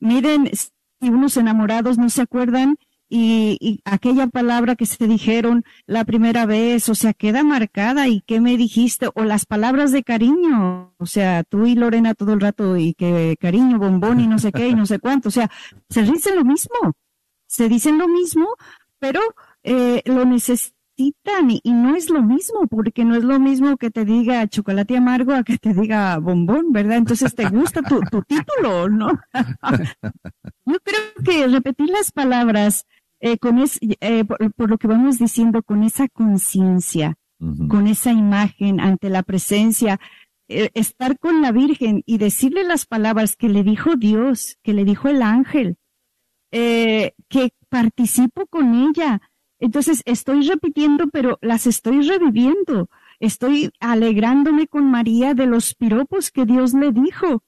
Miren, 0.00 0.50
si 0.52 1.08
unos 1.08 1.36
enamorados 1.38 1.96
no 1.96 2.10
se 2.10 2.22
acuerdan 2.22 2.76
y, 3.10 3.58
y, 3.60 3.80
aquella 3.84 4.28
palabra 4.28 4.76
que 4.76 4.86
se 4.86 5.08
dijeron 5.08 5.64
la 5.86 6.04
primera 6.04 6.46
vez, 6.46 6.88
o 6.88 6.94
sea, 6.94 7.12
queda 7.12 7.42
marcada 7.42 8.06
y 8.06 8.20
qué 8.22 8.40
me 8.40 8.56
dijiste, 8.56 9.08
o 9.14 9.24
las 9.24 9.46
palabras 9.46 9.90
de 9.90 10.04
cariño, 10.04 10.94
o 10.96 11.06
sea, 11.06 11.42
tú 11.42 11.66
y 11.66 11.74
Lorena 11.74 12.14
todo 12.14 12.32
el 12.32 12.40
rato 12.40 12.76
y 12.76 12.94
que 12.94 13.36
cariño, 13.40 13.78
bombón 13.78 14.20
y 14.20 14.28
no 14.28 14.38
sé 14.38 14.52
qué 14.52 14.68
y 14.68 14.74
no 14.74 14.86
sé 14.86 15.00
cuánto, 15.00 15.28
o 15.28 15.32
sea, 15.32 15.50
se 15.88 16.04
dicen 16.04 16.36
lo 16.36 16.44
mismo, 16.44 16.94
se 17.46 17.68
dicen 17.68 17.98
lo 17.98 18.06
mismo, 18.06 18.46
pero 19.00 19.20
eh, 19.64 20.02
lo 20.04 20.24
necesitan 20.24 20.74
y, 21.48 21.60
no 21.64 21.96
es 21.96 22.10
lo 22.10 22.22
mismo, 22.22 22.66
porque 22.68 23.04
no 23.04 23.16
es 23.16 23.24
lo 23.24 23.40
mismo 23.40 23.76
que 23.76 23.90
te 23.90 24.04
diga 24.04 24.46
chocolate 24.46 24.96
amargo 24.96 25.32
a 25.32 25.42
que 25.42 25.58
te 25.58 25.72
diga 25.72 26.18
bombón, 26.18 26.72
¿verdad? 26.72 26.98
Entonces 26.98 27.34
te 27.34 27.48
gusta 27.48 27.82
tu, 27.82 28.00
tu 28.02 28.22
título, 28.22 28.88
¿no? 28.88 29.08
Yo 30.66 30.76
creo 30.84 31.24
que 31.24 31.48
repetir 31.48 31.88
las 31.88 32.12
palabras 32.12 32.86
eh, 33.20 33.38
con 33.38 33.58
es, 33.58 33.78
eh, 33.82 34.24
por, 34.24 34.52
por, 34.54 34.70
lo 34.70 34.78
que 34.78 34.88
vamos 34.88 35.18
diciendo, 35.18 35.62
con 35.62 35.82
esa 35.82 36.08
conciencia, 36.08 37.16
uh 37.38 37.46
-huh. 37.46 37.68
con 37.68 37.86
esa 37.86 38.12
imagen 38.12 38.80
ante 38.80 39.08
la 39.10 39.22
presencia, 39.22 40.00
eh, 40.52 40.70
estar 40.74 41.16
con 41.20 41.42
la 41.42 41.52
Virgen 41.52 42.02
y 42.06 42.18
decirle 42.18 42.64
las 42.64 42.84
palabras 42.84 43.36
que 43.36 43.48
le 43.48 43.62
dijo 43.62 43.94
Dios, 43.94 44.58
que 44.64 44.74
le 44.74 44.84
dijo 44.84 45.08
el 45.08 45.22
ángel, 45.22 45.76
eh, 46.50 47.12
que 47.28 47.50
participo 47.68 48.46
con 48.46 48.74
ella. 48.74 49.22
Entonces 49.60 50.02
estoy 50.06 50.48
repitiendo, 50.48 51.06
pero 51.08 51.38
las 51.40 51.68
estoy 51.68 52.02
reviviendo. 52.02 52.90
Estoy 53.20 53.70
alegrándome 53.78 54.66
con 54.66 54.90
María 54.90 55.34
de 55.34 55.46
los 55.46 55.76
piropos 55.76 56.32
que 56.32 56.46
Dios 56.46 56.74
le 56.74 56.90
dijo. 56.90 57.44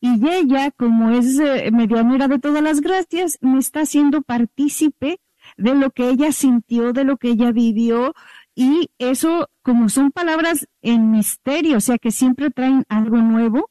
Y 0.00 0.28
ella, 0.28 0.70
como 0.72 1.10
es 1.10 1.38
eh, 1.38 1.70
medianera 1.72 2.28
de 2.28 2.38
todas 2.38 2.62
las 2.62 2.80
gracias, 2.80 3.38
me 3.40 3.58
está 3.58 3.80
haciendo 3.80 4.22
partícipe 4.22 5.18
de 5.56 5.74
lo 5.74 5.90
que 5.90 6.08
ella 6.08 6.32
sintió, 6.32 6.92
de 6.92 7.04
lo 7.04 7.16
que 7.16 7.30
ella 7.30 7.52
vivió. 7.52 8.14
Y 8.54 8.90
eso, 8.98 9.48
como 9.62 9.88
son 9.88 10.12
palabras 10.12 10.66
en 10.82 11.10
misterio, 11.10 11.78
o 11.78 11.80
sea, 11.80 11.98
que 11.98 12.10
siempre 12.10 12.50
traen 12.50 12.84
algo 12.88 13.18
nuevo, 13.18 13.70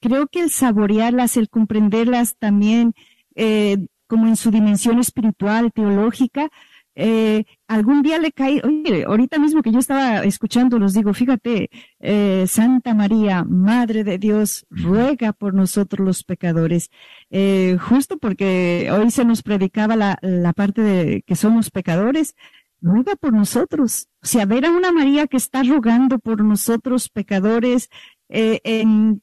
creo 0.00 0.26
que 0.28 0.40
el 0.40 0.50
saborearlas, 0.50 1.36
el 1.36 1.48
comprenderlas 1.48 2.36
también, 2.36 2.94
eh, 3.34 3.86
como 4.06 4.26
en 4.26 4.36
su 4.36 4.50
dimensión 4.50 4.98
espiritual, 4.98 5.72
teológica, 5.72 6.48
eh, 6.94 7.44
algún 7.68 8.02
día 8.02 8.18
le 8.18 8.32
caí, 8.32 8.60
oye, 8.64 9.04
ahorita 9.04 9.38
mismo 9.38 9.62
que 9.62 9.72
yo 9.72 9.78
estaba 9.78 10.24
escuchando, 10.24 10.78
los 10.78 10.94
digo, 10.94 11.12
fíjate, 11.14 11.70
eh, 12.00 12.44
Santa 12.48 12.94
María, 12.94 13.44
Madre 13.44 14.04
de 14.04 14.18
Dios, 14.18 14.66
ruega 14.70 15.32
por 15.32 15.54
nosotros 15.54 16.06
los 16.06 16.24
pecadores, 16.24 16.90
eh, 17.30 17.76
justo 17.80 18.18
porque 18.18 18.88
hoy 18.92 19.10
se 19.10 19.24
nos 19.24 19.42
predicaba 19.42 19.96
la, 19.96 20.18
la 20.22 20.52
parte 20.52 20.82
de 20.82 21.22
que 21.26 21.36
somos 21.36 21.70
pecadores, 21.70 22.34
ruega 22.80 23.16
por 23.16 23.32
nosotros. 23.32 24.08
O 24.22 24.26
sea, 24.26 24.46
ver 24.46 24.66
a 24.66 24.70
una 24.70 24.92
María 24.92 25.26
que 25.26 25.36
está 25.36 25.62
rogando 25.62 26.18
por 26.18 26.42
nosotros 26.42 27.08
pecadores, 27.08 27.90
eh, 28.28 28.60
en 28.64 29.22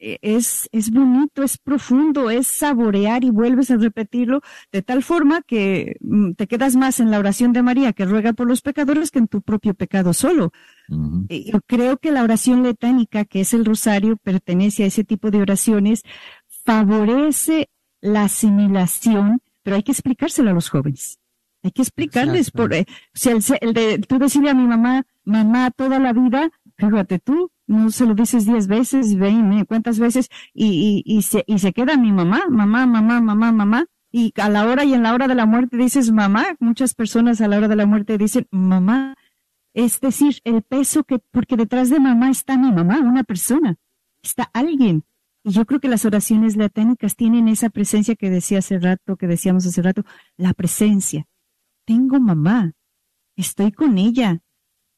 es, 0.00 0.68
es 0.72 0.90
bonito, 0.90 1.42
es 1.42 1.58
profundo, 1.58 2.30
es 2.30 2.46
saborear 2.46 3.22
y 3.22 3.30
vuelves 3.30 3.70
a 3.70 3.76
repetirlo 3.76 4.40
de 4.72 4.82
tal 4.82 5.02
forma 5.02 5.42
que 5.42 5.96
mm, 6.00 6.32
te 6.32 6.46
quedas 6.46 6.74
más 6.76 7.00
en 7.00 7.10
la 7.10 7.18
oración 7.18 7.52
de 7.52 7.62
María 7.62 7.92
que 7.92 8.06
ruega 8.06 8.32
por 8.32 8.48
los 8.48 8.62
pecadores 8.62 9.10
que 9.10 9.18
en 9.18 9.28
tu 9.28 9.42
propio 9.42 9.74
pecado 9.74 10.12
solo. 10.14 10.52
Uh 10.88 10.96
-huh. 10.96 11.52
Yo 11.52 11.60
creo 11.66 11.98
que 11.98 12.10
la 12.10 12.22
oración 12.22 12.62
letánica, 12.62 13.24
que 13.24 13.40
es 13.40 13.52
el 13.54 13.64
rosario, 13.64 14.16
pertenece 14.16 14.84
a 14.84 14.86
ese 14.86 15.04
tipo 15.04 15.30
de 15.30 15.42
oraciones, 15.42 16.02
favorece 16.64 17.68
la 18.00 18.24
asimilación, 18.24 19.42
pero 19.62 19.76
hay 19.76 19.82
que 19.82 19.92
explicárselo 19.92 20.50
a 20.50 20.54
los 20.54 20.70
jóvenes. 20.70 21.18
Hay 21.62 21.72
que 21.72 21.82
explicarles 21.82 22.50
por, 22.50 22.72
eh, 22.72 22.86
o 22.88 23.18
sea, 23.18 23.32
el, 23.32 23.42
el 23.60 23.74
de, 23.74 23.98
tú 23.98 24.18
decirle 24.18 24.48
a 24.48 24.54
mi 24.54 24.66
mamá, 24.66 25.04
mamá 25.24 25.70
toda 25.70 25.98
la 25.98 26.14
vida, 26.14 26.50
fíjate 26.88 27.18
tú, 27.18 27.50
no 27.66 27.90
se 27.90 28.06
lo 28.06 28.14
dices 28.14 28.46
diez 28.46 28.66
veces, 28.66 29.16
veinte, 29.16 29.66
cuántas 29.66 29.98
veces, 29.98 30.28
y, 30.54 31.02
y, 31.04 31.18
y, 31.18 31.22
se, 31.22 31.44
y 31.46 31.58
se 31.58 31.72
queda 31.72 31.96
mi 31.96 32.12
mamá, 32.12 32.44
mamá, 32.48 32.86
mamá, 32.86 33.20
mamá, 33.20 33.52
mamá, 33.52 33.86
y 34.12 34.32
a 34.36 34.48
la 34.48 34.66
hora 34.66 34.84
y 34.84 34.94
en 34.94 35.02
la 35.02 35.14
hora 35.14 35.28
de 35.28 35.34
la 35.34 35.46
muerte 35.46 35.76
dices 35.76 36.10
mamá, 36.10 36.56
muchas 36.58 36.94
personas 36.94 37.40
a 37.40 37.48
la 37.48 37.58
hora 37.58 37.68
de 37.68 37.76
la 37.76 37.86
muerte 37.86 38.18
dicen 38.18 38.48
mamá, 38.50 39.14
es 39.72 40.00
decir, 40.00 40.40
el 40.44 40.62
peso 40.62 41.04
que, 41.04 41.20
porque 41.30 41.56
detrás 41.56 41.90
de 41.90 42.00
mamá 42.00 42.30
está 42.30 42.56
mi 42.56 42.72
mamá, 42.72 43.00
una 43.00 43.22
persona, 43.22 43.76
está 44.22 44.50
alguien. 44.52 45.04
Y 45.44 45.52
yo 45.52 45.64
creo 45.64 45.80
que 45.80 45.88
las 45.88 46.04
oraciones 46.04 46.56
laténicas 46.56 47.16
tienen 47.16 47.48
esa 47.48 47.70
presencia 47.70 48.16
que 48.16 48.30
decía 48.30 48.58
hace 48.58 48.78
rato, 48.78 49.16
que 49.16 49.26
decíamos 49.26 49.64
hace 49.66 49.80
rato, 49.80 50.04
la 50.36 50.54
presencia. 50.54 51.26
Tengo 51.86 52.20
mamá, 52.20 52.72
estoy 53.36 53.72
con 53.72 53.96
ella, 53.96 54.40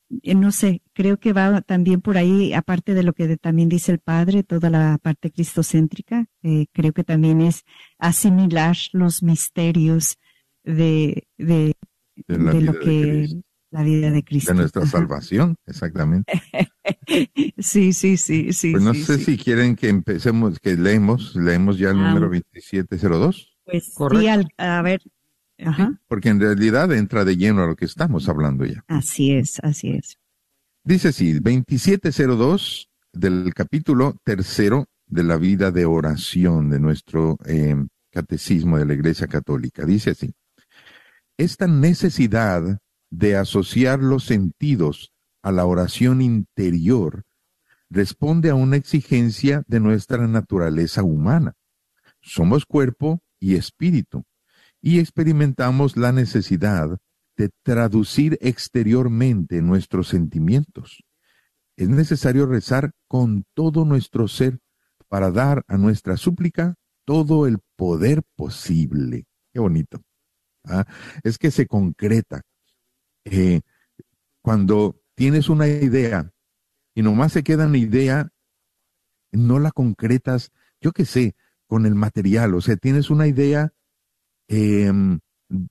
no 0.09 0.51
sé, 0.53 0.82
creo 0.95 1.19
que 1.19 1.33
va 1.33 1.61
también 1.63 2.01
por 2.01 2.17
ahí, 2.19 2.53
aparte 2.55 2.95
de 2.95 3.03
lo 3.03 3.13
que 3.13 3.37
también 3.37 3.69
dice 3.69 3.93
el 3.93 3.99
Padre, 3.99 4.43
toda 4.43 4.71
la 4.71 4.99
parte 5.03 5.31
cristocéntrica, 5.31 6.27
eh, 6.43 6.67
creo 6.73 6.93
que 6.93 7.05
también 7.05 7.41
es 7.41 7.65
asimilar 7.99 8.77
los 8.93 9.23
misterios 9.23 10.19
de, 10.65 11.27
de, 11.39 11.75
de, 12.29 12.39
la 12.39 12.53
de 12.53 12.61
vida 12.61 12.73
lo 12.73 12.79
que 12.79 12.91
de 12.91 13.43
la 13.71 13.83
vida 13.83 14.11
de 14.11 14.23
Cristo. 14.23 14.53
De 14.53 14.59
nuestra 14.59 14.87
salvación, 14.87 15.57
exactamente. 15.67 16.33
sí, 17.59 17.93
sí, 17.93 18.17
sí, 18.17 18.53
sí. 18.53 18.73
Pues 18.73 18.83
no 18.83 18.93
sí, 18.95 19.05
sé 19.05 19.19
sí. 19.19 19.25
si 19.25 19.39
quieren 19.39 19.77
que 19.77 19.89
empecemos, 19.89 20.59
que 20.59 20.75
leemos, 20.77 21.35
leemos 21.37 21.79
ya 21.79 21.91
el 21.91 21.97
Ah. 21.99 22.09
número 22.09 22.29
2702, 22.29 23.57
Pues 23.65 23.85
sí, 24.11 24.29
al- 24.29 24.49
a 24.59 24.83
ver, 24.83 25.01
ajá, 25.59 26.01
porque 26.09 26.29
en 26.29 26.41
realidad 26.41 26.93
entra 26.93 27.25
de 27.25 27.37
lleno 27.37 27.63
a 27.63 27.67
lo 27.67 27.77
que 27.77 27.85
estamos 27.87 28.29
hablando 28.29 28.65
ya. 28.65 28.85
así 28.87 29.33
es, 29.33 29.59
así 29.61 29.91
es. 29.91 30.19
Dice 30.85 31.09
así, 31.09 31.35
2702 31.35 32.91
del 33.13 33.55
capítulo 33.55 34.17
tercero 34.25 34.87
de 35.07 35.23
la 35.23 35.37
vida 35.37 35.71
de 35.71 35.85
oración 35.85 36.71
de 36.71 36.81
nuestro 36.81 37.39
eh, 37.47 37.77
catecismo 38.11 38.79
de 38.79 38.87
la 38.87 38.95
Iglesia 38.95 39.29
Católica. 39.29 39.85
Dice 39.85 40.11
así, 40.11 40.35
esta 41.37 41.69
necesidad 41.69 42.81
de 43.11 43.37
asociar 43.37 44.01
los 44.01 44.25
sentidos 44.25 45.13
a 45.41 45.53
la 45.53 45.67
oración 45.67 46.21
interior 46.21 47.23
responde 47.89 48.51
a 48.51 48.57
una 48.57 48.75
exigencia 48.75 49.63
de 49.69 49.79
nuestra 49.79 50.27
naturaleza 50.27 51.05
humana. 51.05 51.55
Somos 52.21 52.67
cuerpo 52.67 53.23
y 53.39 53.55
espíritu 53.55 54.25
y 54.81 54.99
experimentamos 54.99 55.97
la 55.97 56.11
necesidad 56.11 56.99
traducir 57.63 58.39
exteriormente 58.41 59.63
nuestros 59.63 60.09
sentimientos. 60.09 61.05
Es 61.77 61.89
necesario 61.89 62.47
rezar 62.47 62.93
con 63.09 63.45
todo 63.55 63.85
nuestro 63.85 64.29
ser 64.29 64.59
para 65.09 65.31
dar 65.31 65.65
a 65.69 65.77
nuestra 65.77 66.17
súplica 66.17 66.75
todo 67.05 67.47
el 67.47 67.59
poder 67.77 68.23
posible. 68.37 69.27
Qué 69.53 69.61
bonito. 69.61 70.03
¿ah? 70.65 70.87
Es 71.23 71.39
que 71.39 71.51
se 71.51 71.67
concreta. 71.67 72.43
Eh, 73.25 73.61
cuando 74.43 75.01
tienes 75.15 75.49
una 75.49 75.69
idea 75.69 76.33
y 76.95 77.03
nomás 77.03 77.33
se 77.33 77.43
queda 77.43 77.65
en 77.65 77.73
la 77.73 77.79
idea, 77.79 78.29
no 79.31 79.59
la 79.59 79.71
concretas, 79.71 80.51
yo 80.81 80.93
qué 80.93 81.05
sé, 81.05 81.35
con 81.67 81.87
el 81.87 81.95
material, 81.95 82.55
o 82.55 82.61
sea, 82.61 82.77
tienes 82.77 83.09
una 83.09 83.27
idea, 83.27 83.73
em, 84.49 85.21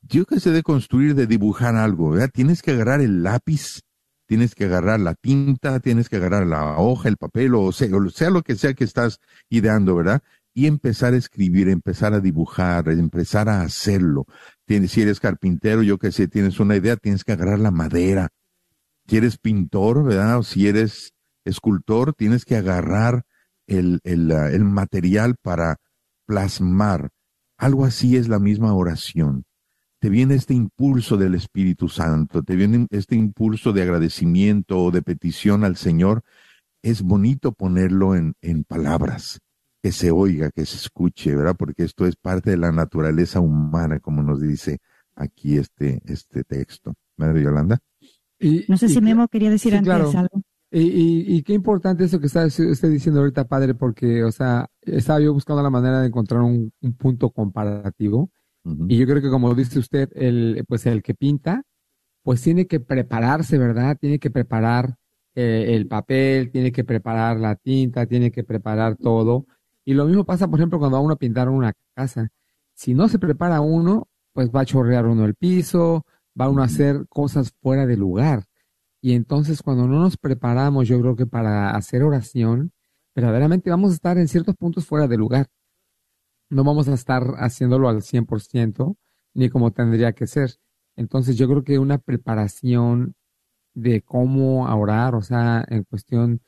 yo 0.08 0.26
qué 0.26 0.40
sé, 0.40 0.52
de 0.52 0.64
construir, 0.64 1.16
de 1.16 1.28
dibujar 1.28 1.76
algo, 1.76 2.12
¿verdad? 2.12 2.30
Tienes 2.34 2.62
que 2.62 2.72
agarrar 2.72 3.02
el 3.02 3.24
lápiz, 3.24 3.82
tienes 4.28 4.56
que 4.56 4.66
agarrar 4.66 5.00
la 5.00 5.16
tinta, 5.16 5.80
tienes 5.80 6.10
que 6.10 6.18
agarrar 6.18 6.46
la 6.46 6.78
hoja, 6.78 7.10
el 7.10 7.18
papel, 7.18 7.56
o 7.56 7.72
sea, 7.72 7.90
sea 8.14 8.30
lo 8.30 8.44
que 8.44 8.56
sea 8.56 8.74
que 8.74 8.84
estás 8.84 9.20
ideando, 9.50 9.96
¿verdad? 9.96 10.22
Y 10.54 10.68
empezar 10.68 11.14
a 11.14 11.18
escribir, 11.18 11.70
empezar 11.70 12.14
a 12.14 12.20
dibujar, 12.20 12.90
empezar 12.90 13.50
a 13.50 13.62
hacerlo. 13.62 14.26
Tienes, 14.66 14.92
si 14.92 15.02
eres 15.02 15.20
carpintero, 15.20 15.82
yo 15.84 15.98
qué 15.98 16.12
sé, 16.12 16.28
tienes 16.28 16.60
una 16.60 16.76
idea, 16.76 16.96
tienes 16.98 17.24
que 17.24 17.32
agarrar 17.32 17.60
la 17.60 17.72
madera. 17.72 18.30
Si 19.08 19.18
eres 19.18 19.38
pintor, 19.38 20.04
¿verdad? 20.04 20.40
O 20.40 20.44
si 20.44 20.68
eres 20.68 21.14
escultor, 21.46 22.14
tienes 22.14 22.46
que 22.46 22.56
agarrar 22.56 23.24
el, 23.68 24.00
el 24.04 24.64
material 24.64 25.36
para 25.42 25.78
plasmar. 26.26 27.10
Algo 27.58 27.86
así 27.86 28.18
es 28.18 28.28
la 28.28 28.40
misma 28.40 28.74
oración. 28.74 29.46
Te 30.02 30.10
viene 30.10 30.34
este 30.34 30.56
impulso 30.56 31.16
del 31.16 31.36
Espíritu 31.36 31.88
Santo, 31.88 32.42
te 32.42 32.56
viene 32.56 32.88
este 32.90 33.16
impulso 33.16 33.72
de 33.72 33.84
agradecimiento 33.84 34.80
o 34.80 34.90
de 34.90 35.04
petición 35.04 35.64
al 35.64 35.76
Señor. 35.76 36.24
Es 36.82 37.04
bonito 37.04 37.52
ponerlo 37.52 38.16
en, 38.16 38.34
en 38.42 38.64
palabras, 38.64 39.42
que 39.84 39.92
se 39.92 40.10
oiga, 40.10 40.50
que 40.50 40.66
se 40.66 40.78
escuche, 40.78 41.36
¿verdad? 41.36 41.56
Porque 41.56 41.84
esto 41.84 42.08
es 42.08 42.16
parte 42.16 42.50
de 42.50 42.58
la 42.58 42.72
naturaleza 42.72 43.42
humana, 43.42 44.00
como 44.00 44.24
nos 44.24 44.42
dice 44.42 44.80
aquí 45.14 45.60
este, 45.60 46.02
este 46.06 46.44
texto. 46.46 46.96
Madre 47.18 47.44
Yolanda. 47.44 47.78
Y, 48.40 48.66
no 48.70 48.78
sé 48.78 48.90
si 48.90 49.02
Memo 49.02 49.28
quería 49.28 49.52
decir 49.52 49.72
sí, 49.72 49.78
antes 49.78 49.94
claro. 49.94 50.12
algo. 50.18 50.42
Y, 50.72 50.82
y, 50.82 51.36
y, 51.36 51.44
qué 51.44 51.54
importante 51.54 52.06
eso 52.06 52.20
que 52.20 52.26
está 52.26 52.48
usted 52.48 52.90
diciendo 52.90 53.20
ahorita, 53.20 53.48
padre, 53.48 53.76
porque, 53.76 54.24
o 54.24 54.32
sea, 54.32 54.68
estaba 54.82 55.20
yo 55.20 55.32
buscando 55.32 55.62
la 55.62 55.70
manera 55.70 56.02
de 56.02 56.08
encontrar 56.08 56.42
un, 56.42 56.74
un 56.82 56.94
punto 56.94 57.30
comparativo. 57.30 58.32
Uh 58.64 58.72
-huh. 58.72 58.86
Y 58.90 58.98
yo 58.98 59.06
creo 59.08 59.22
que 59.22 59.30
como 59.30 59.54
dice 59.56 59.80
usted, 59.80 60.10
el, 60.16 60.64
pues 60.68 60.86
el 60.86 61.02
que 61.02 61.14
pinta, 61.14 61.64
pues 62.24 62.42
tiene 62.42 62.68
que 62.68 62.80
prepararse, 62.80 63.58
¿verdad? 63.58 63.98
Tiene 64.00 64.20
que 64.20 64.32
preparar 64.32 64.98
eh, 65.36 65.76
el 65.76 65.88
papel, 65.88 66.52
tiene 66.52 66.72
que 66.72 66.84
preparar 66.84 67.40
la 67.40 67.56
tinta, 67.56 68.06
tiene 68.06 68.32
que 68.32 68.44
preparar 68.44 68.98
todo. 68.98 69.46
Y 69.86 69.94
lo 69.94 70.06
mismo 70.06 70.26
pasa, 70.26 70.48
por 70.48 70.60
ejemplo, 70.60 70.80
cuando 70.80 70.98
va 70.98 71.04
uno 71.04 71.14
a 71.16 71.18
pintar 71.20 71.50
una 71.50 71.74
casa. 71.96 72.30
Si 72.74 72.94
no 72.94 73.08
se 73.08 73.20
prepara 73.20 73.62
uno, 73.62 74.08
pues 74.34 74.50
va 74.52 74.62
a 74.62 74.66
chorrear 74.66 75.06
uno 75.06 75.26
el 75.26 75.36
piso, 75.36 76.06
va 76.40 76.50
uno 76.50 76.62
a 76.62 76.66
hacer 76.66 77.06
cosas 77.10 77.54
fuera 77.62 77.86
de 77.86 77.98
lugar. 77.98 78.46
Y 79.02 79.14
entonces 79.14 79.62
cuando 79.64 79.88
no 79.88 80.00
nos 80.00 80.18
preparamos, 80.18 80.88
yo 80.88 81.00
creo 81.02 81.16
que 81.16 81.26
para 81.26 81.72
hacer 81.72 82.04
oración, 82.04 82.72
verdaderamente 83.16 83.70
vamos 83.70 83.92
a 83.92 83.96
estar 83.96 84.18
en 84.18 84.28
ciertos 84.28 84.56
puntos 84.56 84.86
fuera 84.86 85.08
de 85.08 85.18
lugar. 85.18 85.48
No 86.52 86.64
vamos 86.66 86.88
a 86.90 86.94
estar 86.94 87.24
haciéndolo 87.38 87.90
al 87.90 88.04
100%, 88.04 88.98
ni 89.34 89.50
como 89.50 89.72
tendría 89.72 90.14
que 90.14 90.28
ser. 90.28 90.58
Entonces 90.98 91.38
yo 91.38 91.48
creo 91.48 91.64
que 91.64 91.80
una 91.80 91.98
preparación 91.98 93.16
de 93.74 94.02
cómo 94.02 94.66
orar, 94.66 95.16
o 95.16 95.22
sea, 95.22 95.66
en 95.70 95.84
cuestión 95.86 96.42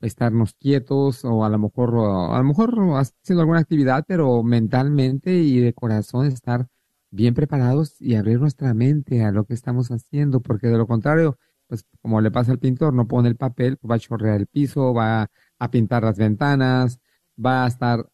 estarnos 0.00 0.54
quietos 0.54 1.24
o 1.24 1.44
a 1.44 1.48
lo 1.48 1.58
mejor, 1.58 1.90
a 1.96 2.38
lo 2.38 2.44
mejor 2.44 2.74
haciendo 2.98 3.40
alguna 3.40 3.60
actividad, 3.60 4.04
pero 4.06 4.42
mentalmente 4.42 5.32
y 5.34 5.60
de 5.60 5.72
corazón 5.74 6.26
estar 6.26 6.68
bien 7.10 7.34
preparados 7.34 8.00
y 8.00 8.16
abrir 8.16 8.40
nuestra 8.40 8.74
mente 8.74 9.24
a 9.24 9.32
lo 9.32 9.44
que 9.44 9.54
estamos 9.54 9.90
haciendo, 9.90 10.40
porque 10.40 10.68
de 10.68 10.76
lo 10.78 10.86
contrario, 10.86 11.38
pues 11.68 11.86
como 12.02 12.20
le 12.20 12.30
pasa 12.30 12.52
al 12.52 12.58
pintor, 12.58 12.92
no 12.94 13.08
pone 13.08 13.28
el 13.30 13.36
papel, 13.36 13.78
va 13.90 13.96
a 13.96 13.98
chorrear 13.98 14.36
el 14.40 14.46
piso, 14.46 14.92
va 14.94 15.30
a 15.58 15.70
pintar 15.70 16.04
las 16.04 16.18
ventanas, 16.18 17.00
va 17.44 17.64
a 17.64 17.68
estar 17.68 18.08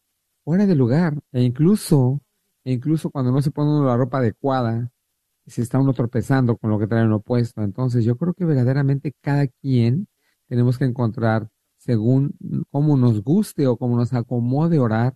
fuera 0.45 0.65
de 0.67 0.75
lugar, 0.75 1.19
e 1.33 1.43
incluso, 1.43 2.21
e 2.63 2.73
incluso 2.73 3.11
cuando 3.11 3.31
no 3.31 3.41
se 3.41 3.51
pone 3.51 3.71
uno 3.71 3.85
la 3.85 3.97
ropa 3.97 4.19
adecuada, 4.19 4.91
se 5.47 5.61
está 5.61 5.79
uno 5.79 5.93
tropezando 5.93 6.57
con 6.57 6.69
lo 6.71 6.79
que 6.79 6.87
trae 6.87 7.05
uno 7.05 7.19
puesto. 7.21 7.63
Entonces 7.63 8.05
yo 8.05 8.17
creo 8.17 8.33
que 8.33 8.45
verdaderamente 8.45 9.13
cada 9.21 9.47
quien 9.47 10.07
tenemos 10.47 10.77
que 10.77 10.85
encontrar, 10.85 11.49
según 11.77 12.35
cómo 12.71 12.97
nos 12.97 13.23
guste 13.23 13.67
o 13.67 13.77
cómo 13.77 13.97
nos 13.97 14.13
acomode 14.13 14.79
orar, 14.79 15.15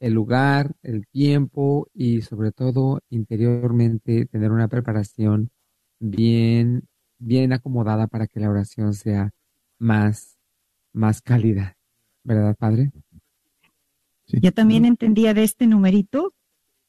el 0.00 0.14
lugar, 0.14 0.74
el 0.82 1.06
tiempo 1.08 1.88
y 1.94 2.22
sobre 2.22 2.52
todo 2.52 3.00
interiormente 3.10 4.26
tener 4.26 4.50
una 4.50 4.68
preparación 4.68 5.50
bien, 5.98 6.88
bien 7.18 7.52
acomodada 7.52 8.06
para 8.06 8.26
que 8.26 8.40
la 8.40 8.50
oración 8.50 8.94
sea 8.94 9.30
más, 9.78 10.38
más 10.92 11.20
cálida. 11.22 11.76
¿Verdad, 12.24 12.56
Padre? 12.58 12.92
Sí. 14.30 14.38
Yo 14.40 14.52
también 14.52 14.84
entendía 14.84 15.34
de 15.34 15.42
este 15.42 15.66
numerito 15.66 16.34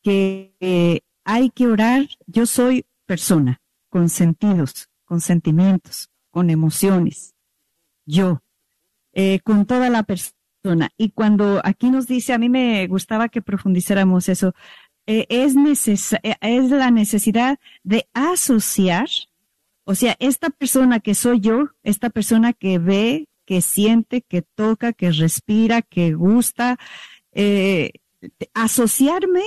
que 0.03 0.55
eh, 0.59 1.01
hay 1.23 1.49
que 1.49 1.67
orar. 1.67 2.07
Yo 2.27 2.45
soy 2.45 2.85
persona 3.05 3.61
con 3.89 4.09
sentidos, 4.09 4.89
con 5.05 5.21
sentimientos, 5.21 6.09
con 6.29 6.49
emociones. 6.49 7.33
Yo, 8.05 8.41
eh, 9.13 9.39
con 9.43 9.65
toda 9.65 9.89
la 9.89 10.03
persona 10.03 10.31
y 10.97 11.09
cuando 11.09 11.59
aquí 11.63 11.89
nos 11.89 12.07
dice, 12.07 12.33
a 12.33 12.37
mí 12.37 12.49
me 12.49 12.85
gustaba 12.87 13.29
que 13.29 13.41
profundizáramos 13.41 14.29
eso, 14.29 14.53
eh, 15.07 15.25
es, 15.29 15.55
neces 15.55 16.15
es 16.21 16.69
la 16.69 16.91
necesidad 16.91 17.57
de 17.83 18.07
asociar, 18.13 19.09
o 19.83 19.95
sea, 19.95 20.15
esta 20.19 20.51
persona 20.51 20.99
que 20.99 21.15
soy 21.15 21.39
yo, 21.39 21.69
esta 21.81 22.11
persona 22.11 22.53
que 22.53 22.77
ve, 22.77 23.27
que 23.45 23.61
siente, 23.61 24.21
que 24.21 24.43
toca, 24.43 24.93
que 24.93 25.11
respira, 25.11 25.81
que 25.81 26.13
gusta, 26.13 26.77
eh, 27.33 27.91
asociarme 28.53 29.43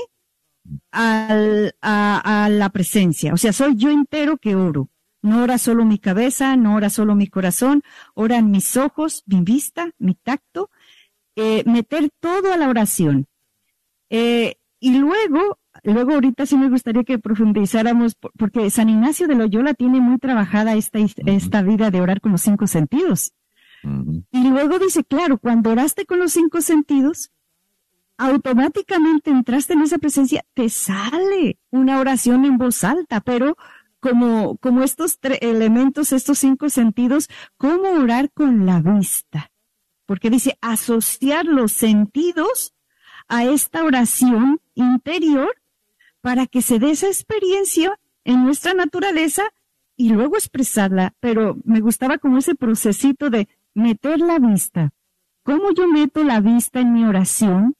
al, 0.91 1.75
a, 1.83 2.45
a 2.45 2.49
la 2.49 2.71
presencia, 2.71 3.35
o 3.35 3.37
sea, 3.37 3.53
soy 3.53 3.77
yo 3.77 3.91
entero 3.91 4.39
que 4.39 4.55
oro. 4.55 4.89
No 5.23 5.43
ora 5.43 5.57
solo 5.57 5.87
mi 5.87 5.99
cabeza, 5.99 6.55
no 6.55 6.75
ora 6.75 6.91
solo 6.91 7.15
mi 7.15 7.29
corazón, 7.29 7.83
oran 8.13 8.51
mis 8.51 8.77
ojos, 8.77 9.23
mi 9.25 9.41
vista, 9.41 9.91
mi 9.97 10.17
tacto, 10.17 10.69
eh, 11.35 11.63
meter 11.65 12.11
todo 12.21 12.53
a 12.53 12.59
la 12.59 12.69
oración. 12.69 13.27
Eh, 14.11 14.57
y 14.79 14.99
luego, 14.99 15.59
luego 15.83 16.13
ahorita 16.13 16.45
sí 16.45 16.59
me 16.59 16.69
gustaría 16.69 17.05
que 17.05 17.19
profundizáramos, 17.19 18.17
porque 18.37 18.69
San 18.69 18.91
Ignacio 18.91 19.27
de 19.27 19.35
Loyola 19.35 19.73
tiene 19.73 19.99
muy 19.99 20.19
trabajada 20.19 20.75
esta, 20.75 20.99
esta 20.99 21.63
vida 21.63 21.91
de 21.91 22.03
orar 22.03 22.21
con 22.21 22.33
los 22.33 22.43
cinco 22.43 22.67
sentidos. 22.67 23.33
Y 24.31 24.49
luego 24.49 24.79
dice, 24.79 25.05
claro, 25.05 25.39
cuando 25.39 25.71
oraste 25.71 26.05
con 26.05 26.19
los 26.19 26.33
cinco 26.33 26.61
sentidos, 26.61 27.31
automáticamente 28.19 29.31
entraste 29.31 29.75
en 29.75 29.83
esa 29.83 29.99
presencia, 29.99 30.45
te 30.55 30.69
sale 30.69 31.59
una 31.71 31.99
oración 32.01 32.45
en 32.45 32.59
voz 32.59 32.85
alta, 32.85 33.21
pero 33.21 33.57
como, 34.01 34.57
como 34.59 34.83
estos 34.83 35.19
elementos, 35.41 36.13
estos 36.13 36.39
cinco 36.39 36.69
sentidos, 36.69 37.29
¿cómo 37.57 37.91
orar 37.91 38.31
con 38.33 38.67
la 38.67 38.81
vista? 38.81 39.51
porque 40.07 40.31
dice 40.31 40.59
asociar 40.61 41.47
los 41.47 41.73
sentidos 41.73 42.75
a 43.29 43.45
esta 43.45 43.85
oración 43.85 44.61
interior 44.75 45.55
para 46.21 46.47
que 46.47 46.63
se 46.63 46.79
dé 46.79 46.91
esa 46.91 47.07
experiencia 47.07 47.99
en 48.25 48.45
nuestra 48.45 48.75
naturaleza 48.75 49.43
y 49.97 50.11
luego 50.11 50.37
expresarla. 50.37 51.15
Pero 51.21 51.57
me 51.65 51.81
gustaba 51.81 52.19
como 52.19 52.39
ese 52.39 52.55
procesito 52.55 53.31
de 53.31 53.49
meter 53.75 54.21
la 54.21 54.39
vista. 54.39 54.91
¿Cómo 55.43 55.73
yo 55.73 55.87
meto 55.89 56.25
la 56.25 56.41
vista 56.41 56.81
en 56.81 56.93
mi 56.93 57.05
oración? 57.05 57.77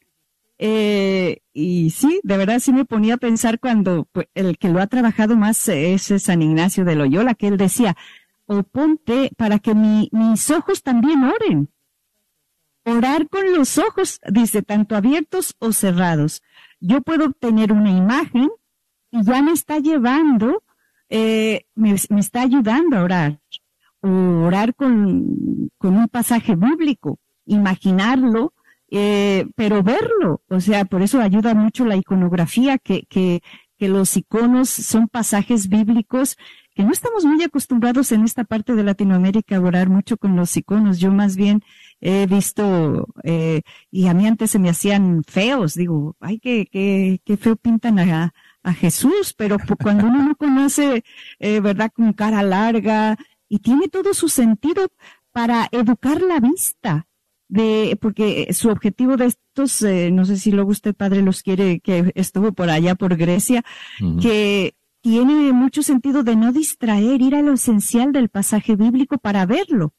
Eh, 0.59 1.39
y 1.53 1.91
sí, 1.91 2.21
de 2.23 2.37
verdad 2.37 2.61
sí 2.61 2.73
me 2.73 2.85
ponía 2.85 3.15
a 3.15 3.19
pensar 3.19 3.59
cuando 3.59 4.09
pues, 4.13 4.29
el 4.35 4.57
que 4.59 4.69
lo 4.69 4.81
ha 4.81 4.87
trabajado 4.87 5.37
más 5.37 5.69
es 5.69 6.13
San 6.19 6.43
Ignacio 6.43 6.85
de 6.85 6.95
Loyola, 6.95 7.35
que 7.35 7.49
él 7.49 7.57
decía, 7.57 7.97
o 8.47 8.63
ponte 8.63 9.31
para 9.37 9.59
que 9.59 9.75
mi, 9.75 10.09
mis 10.13 10.51
ojos 10.51 10.83
también 10.83 11.25
oren 11.25 11.69
orar 12.85 13.29
con 13.29 13.53
los 13.53 13.79
ojos, 13.79 14.21
dice, 14.31 14.63
tanto 14.63 14.97
abiertos 14.97 15.55
o 15.59 15.73
cerrados. 15.73 16.43
Yo 16.81 17.01
puedo 17.01 17.27
obtener 17.27 17.73
una 17.73 17.91
imagen 17.91 18.51
y 19.11 19.23
ya 19.23 19.43
me 19.43 19.53
está 19.53 19.79
llevando, 19.79 20.63
eh, 21.09 21.67
me, 21.75 21.93
está 21.93 22.43
ayudando 22.43 22.99
a 22.99 23.03
orar. 23.03 23.41
O 24.01 24.09
orar 24.45 24.75
con 24.75 24.93
un 25.81 26.09
pasaje 26.11 26.57
bíblico, 26.57 27.19
imaginarlo, 27.47 28.53
eh, 28.91 29.47
pero 29.57 29.83
verlo. 29.83 30.43
O 30.49 30.61
sea, 30.61 30.85
por 30.85 31.03
eso 31.03 31.21
ayuda 31.21 31.55
mucho 31.55 31.85
la 31.85 31.97
iconografía, 31.97 32.79
que, 32.79 33.05
que, 33.09 33.43
que 33.79 33.89
los 33.89 34.17
iconos 34.17 34.69
son 34.69 35.09
pasajes 35.09 35.69
bíblicos 35.69 36.37
que 36.75 36.83
no 36.83 36.91
estamos 36.91 37.25
muy 37.25 37.43
acostumbrados 37.43 38.11
en 38.11 38.25
esta 38.25 38.43
parte 38.45 38.75
de 38.75 38.83
Latinoamérica 38.83 39.57
a 39.57 39.61
orar 39.61 39.89
mucho 39.89 40.17
con 40.17 40.35
los 40.35 40.57
iconos. 40.57 40.99
Yo 40.99 41.13
más 41.13 41.37
bien 41.37 41.63
he 42.01 42.27
visto, 42.27 43.07
eh, 43.23 43.63
y 43.91 44.09
a 44.09 44.15
mí 44.15 44.27
antes 44.27 44.51
se 44.51 44.59
me 44.59 44.71
hacían 44.71 45.23
feos, 45.25 45.75
digo, 45.75 46.17
ay, 46.21 46.41
qué, 46.41 46.67
qué, 46.71 47.21
qué 47.25 47.37
feo 47.37 47.57
pintan 47.57 48.01
a, 48.01 48.35
a 48.63 48.73
Jesús, 48.73 49.35
pero 49.37 49.57
cuando 49.81 50.07
uno 50.07 50.27
no 50.27 50.35
conoce, 50.35 51.05
eh, 51.39 51.61
¿verdad? 51.61 51.93
Con 51.95 52.13
cara 52.13 52.43
larga 52.43 53.17
y 53.49 53.61
tiene 53.61 53.89
todo 53.89 54.13
su 54.13 54.29
sentido, 54.29 54.89
para 55.31 55.69
educar 55.73 56.23
la 56.23 56.39
vista, 56.39 57.09
de, 57.55 57.97
porque 58.01 58.53
su 58.53 58.69
objetivo 58.69 59.17
de 59.17 59.27
estos, 59.27 59.81
eh, 59.83 60.11
no 60.11 60.25
sé 60.25 60.37
si 60.39 60.51
luego 60.51 60.71
usted, 60.71 60.93
padre, 60.93 61.23
los 61.23 61.43
quiere, 61.43 61.79
que 61.79 62.11
estuvo 62.17 62.53
por 62.53 62.69
allá, 62.69 62.97
por 62.97 63.17
Grecia, 63.17 63.65
que 64.21 64.75
tiene 65.01 65.53
mucho 65.53 65.85
sentido 65.85 66.25
de 66.25 66.35
no 66.35 66.53
distraer, 66.53 67.23
ir 67.23 67.37
a 67.37 67.43
lo 67.43 67.53
esencial 67.53 68.11
del 68.13 68.29
pasaje 68.29 68.75
bíblico 68.75 69.19
para 69.19 69.47
verlo, 69.47 69.95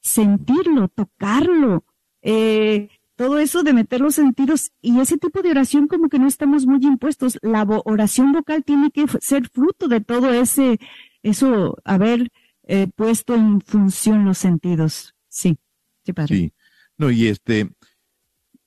sentirlo, 0.00 0.86
tocarlo, 0.88 1.84
eh, 2.22 2.88
todo 3.16 3.38
eso 3.38 3.64
de 3.64 3.72
meter 3.72 4.00
los 4.00 4.14
sentidos 4.14 4.70
y 4.80 5.00
ese 5.00 5.18
tipo 5.18 5.42
de 5.42 5.50
oración 5.50 5.88
como 5.88 6.08
que 6.08 6.20
no 6.20 6.28
estamos 6.28 6.66
muy 6.66 6.84
impuestos. 6.84 7.38
La 7.42 7.64
oración 7.84 8.30
vocal 8.30 8.62
tiene 8.62 8.92
que 8.92 9.06
ser 9.20 9.48
fruto 9.48 9.88
de 9.88 10.00
todo 10.00 10.32
ese, 10.32 10.78
eso, 11.24 11.76
haber 11.84 12.30
eh, 12.62 12.86
puesto 12.94 13.34
en 13.34 13.60
función 13.60 14.24
los 14.24 14.38
sentidos. 14.38 15.14
Sí, 15.28 15.58
sí, 16.04 16.12
padre. 16.12 16.36
Sí. 16.36 16.52
No, 16.98 17.10
y 17.10 17.28
este, 17.28 17.70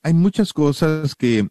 hay 0.03 0.13
muchas 0.13 0.53
cosas 0.53 1.15
que, 1.15 1.47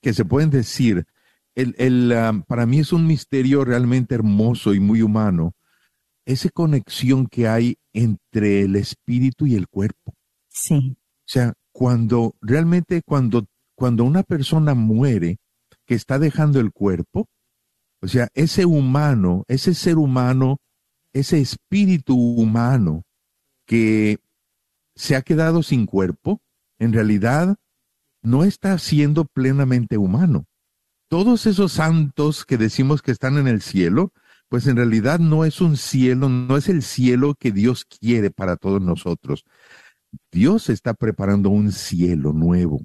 que 0.00 0.12
se 0.12 0.24
pueden 0.24 0.50
decir. 0.50 1.06
El, 1.54 1.74
el, 1.78 2.12
ah, 2.12 2.44
para 2.46 2.66
mí 2.66 2.80
es 2.80 2.92
un 2.92 3.06
misterio 3.06 3.64
realmente 3.64 4.14
hermoso 4.14 4.74
y 4.74 4.80
muy 4.80 5.02
humano, 5.02 5.54
esa 6.26 6.48
conexión 6.50 7.26
que 7.26 7.48
hay 7.48 7.76
entre 7.92 8.62
el 8.62 8.76
espíritu 8.76 9.46
y 9.46 9.54
el 9.54 9.68
cuerpo. 9.68 10.14
Sí. 10.48 10.96
O 10.96 11.26
sea, 11.26 11.54
cuando 11.72 12.34
realmente 12.40 13.02
cuando, 13.04 13.46
cuando 13.74 14.04
una 14.04 14.22
persona 14.22 14.74
muere, 14.74 15.38
que 15.86 15.94
está 15.94 16.18
dejando 16.18 16.60
el 16.60 16.72
cuerpo, 16.72 17.28
o 18.00 18.08
sea, 18.08 18.28
ese 18.34 18.64
humano, 18.64 19.44
ese 19.48 19.74
ser 19.74 19.96
humano, 19.96 20.58
ese 21.12 21.40
espíritu 21.40 22.16
humano 22.16 23.02
que 23.66 24.18
se 24.94 25.16
ha 25.16 25.22
quedado 25.22 25.62
sin 25.62 25.86
cuerpo, 25.86 26.40
en 26.78 26.92
realidad 26.92 27.56
no 28.22 28.44
está 28.44 28.78
siendo 28.78 29.24
plenamente 29.26 29.98
humano. 29.98 30.46
Todos 31.08 31.46
esos 31.46 31.72
santos 31.72 32.44
que 32.44 32.56
decimos 32.56 33.02
que 33.02 33.12
están 33.12 33.36
en 33.38 33.46
el 33.46 33.60
cielo, 33.60 34.12
pues 34.48 34.66
en 34.66 34.76
realidad 34.76 35.18
no 35.18 35.44
es 35.44 35.60
un 35.60 35.76
cielo, 35.76 36.28
no 36.28 36.56
es 36.56 36.68
el 36.68 36.82
cielo 36.82 37.34
que 37.34 37.52
Dios 37.52 37.84
quiere 37.84 38.30
para 38.30 38.56
todos 38.56 38.80
nosotros. 38.80 39.44
Dios 40.32 40.70
está 40.70 40.94
preparando 40.94 41.50
un 41.50 41.72
cielo 41.72 42.32
nuevo. 42.32 42.84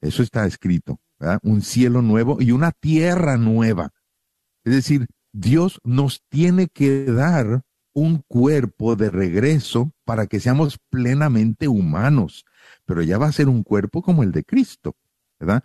Eso 0.00 0.22
está 0.22 0.46
escrito, 0.46 1.00
¿verdad? 1.18 1.38
Un 1.42 1.62
cielo 1.62 2.02
nuevo 2.02 2.38
y 2.40 2.52
una 2.52 2.72
tierra 2.72 3.36
nueva. 3.36 3.90
Es 4.64 4.74
decir, 4.74 5.06
Dios 5.32 5.80
nos 5.84 6.22
tiene 6.28 6.68
que 6.68 7.04
dar 7.04 7.62
un 7.96 8.22
cuerpo 8.28 8.94
de 8.94 9.08
regreso 9.08 9.90
para 10.04 10.26
que 10.26 10.38
seamos 10.38 10.78
plenamente 10.90 11.66
humanos, 11.66 12.44
pero 12.84 13.00
ya 13.00 13.16
va 13.16 13.26
a 13.26 13.32
ser 13.32 13.48
un 13.48 13.62
cuerpo 13.62 14.02
como 14.02 14.22
el 14.22 14.32
de 14.32 14.44
Cristo, 14.44 14.94
¿verdad? 15.40 15.64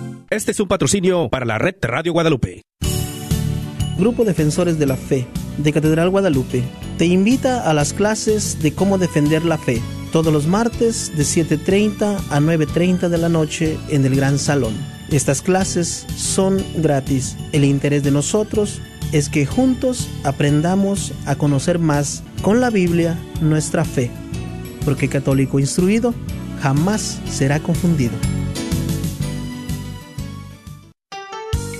Este 0.31 0.51
es 0.51 0.61
un 0.61 0.69
patrocinio 0.69 1.27
para 1.27 1.45
la 1.45 1.57
red 1.57 1.75
Radio 1.81 2.13
Guadalupe. 2.13 2.61
Grupo 3.97 4.23
Defensores 4.23 4.79
de 4.79 4.85
la 4.85 4.95
Fe 4.95 5.27
de 5.57 5.73
Catedral 5.73 6.09
Guadalupe 6.09 6.63
te 6.97 7.05
invita 7.05 7.69
a 7.69 7.73
las 7.73 7.91
clases 7.91 8.63
de 8.63 8.71
cómo 8.71 8.97
defender 8.97 9.43
la 9.43 9.57
fe 9.57 9.81
todos 10.13 10.31
los 10.31 10.47
martes 10.47 11.11
de 11.17 11.23
7.30 11.23 12.17
a 12.29 12.39
9.30 12.39 13.09
de 13.09 13.17
la 13.17 13.27
noche 13.27 13.77
en 13.89 14.05
el 14.05 14.15
Gran 14.15 14.39
Salón. 14.39 14.73
Estas 15.09 15.41
clases 15.41 16.07
son 16.15 16.63
gratis. 16.77 17.35
El 17.51 17.65
interés 17.65 18.01
de 18.01 18.11
nosotros 18.11 18.81
es 19.11 19.27
que 19.27 19.45
juntos 19.45 20.07
aprendamos 20.23 21.11
a 21.25 21.35
conocer 21.35 21.77
más 21.77 22.23
con 22.41 22.61
la 22.61 22.69
Biblia 22.69 23.19
nuestra 23.41 23.83
fe, 23.83 24.09
porque 24.85 25.09
católico 25.09 25.59
instruido 25.59 26.13
jamás 26.61 27.19
será 27.25 27.59
confundido. 27.59 28.13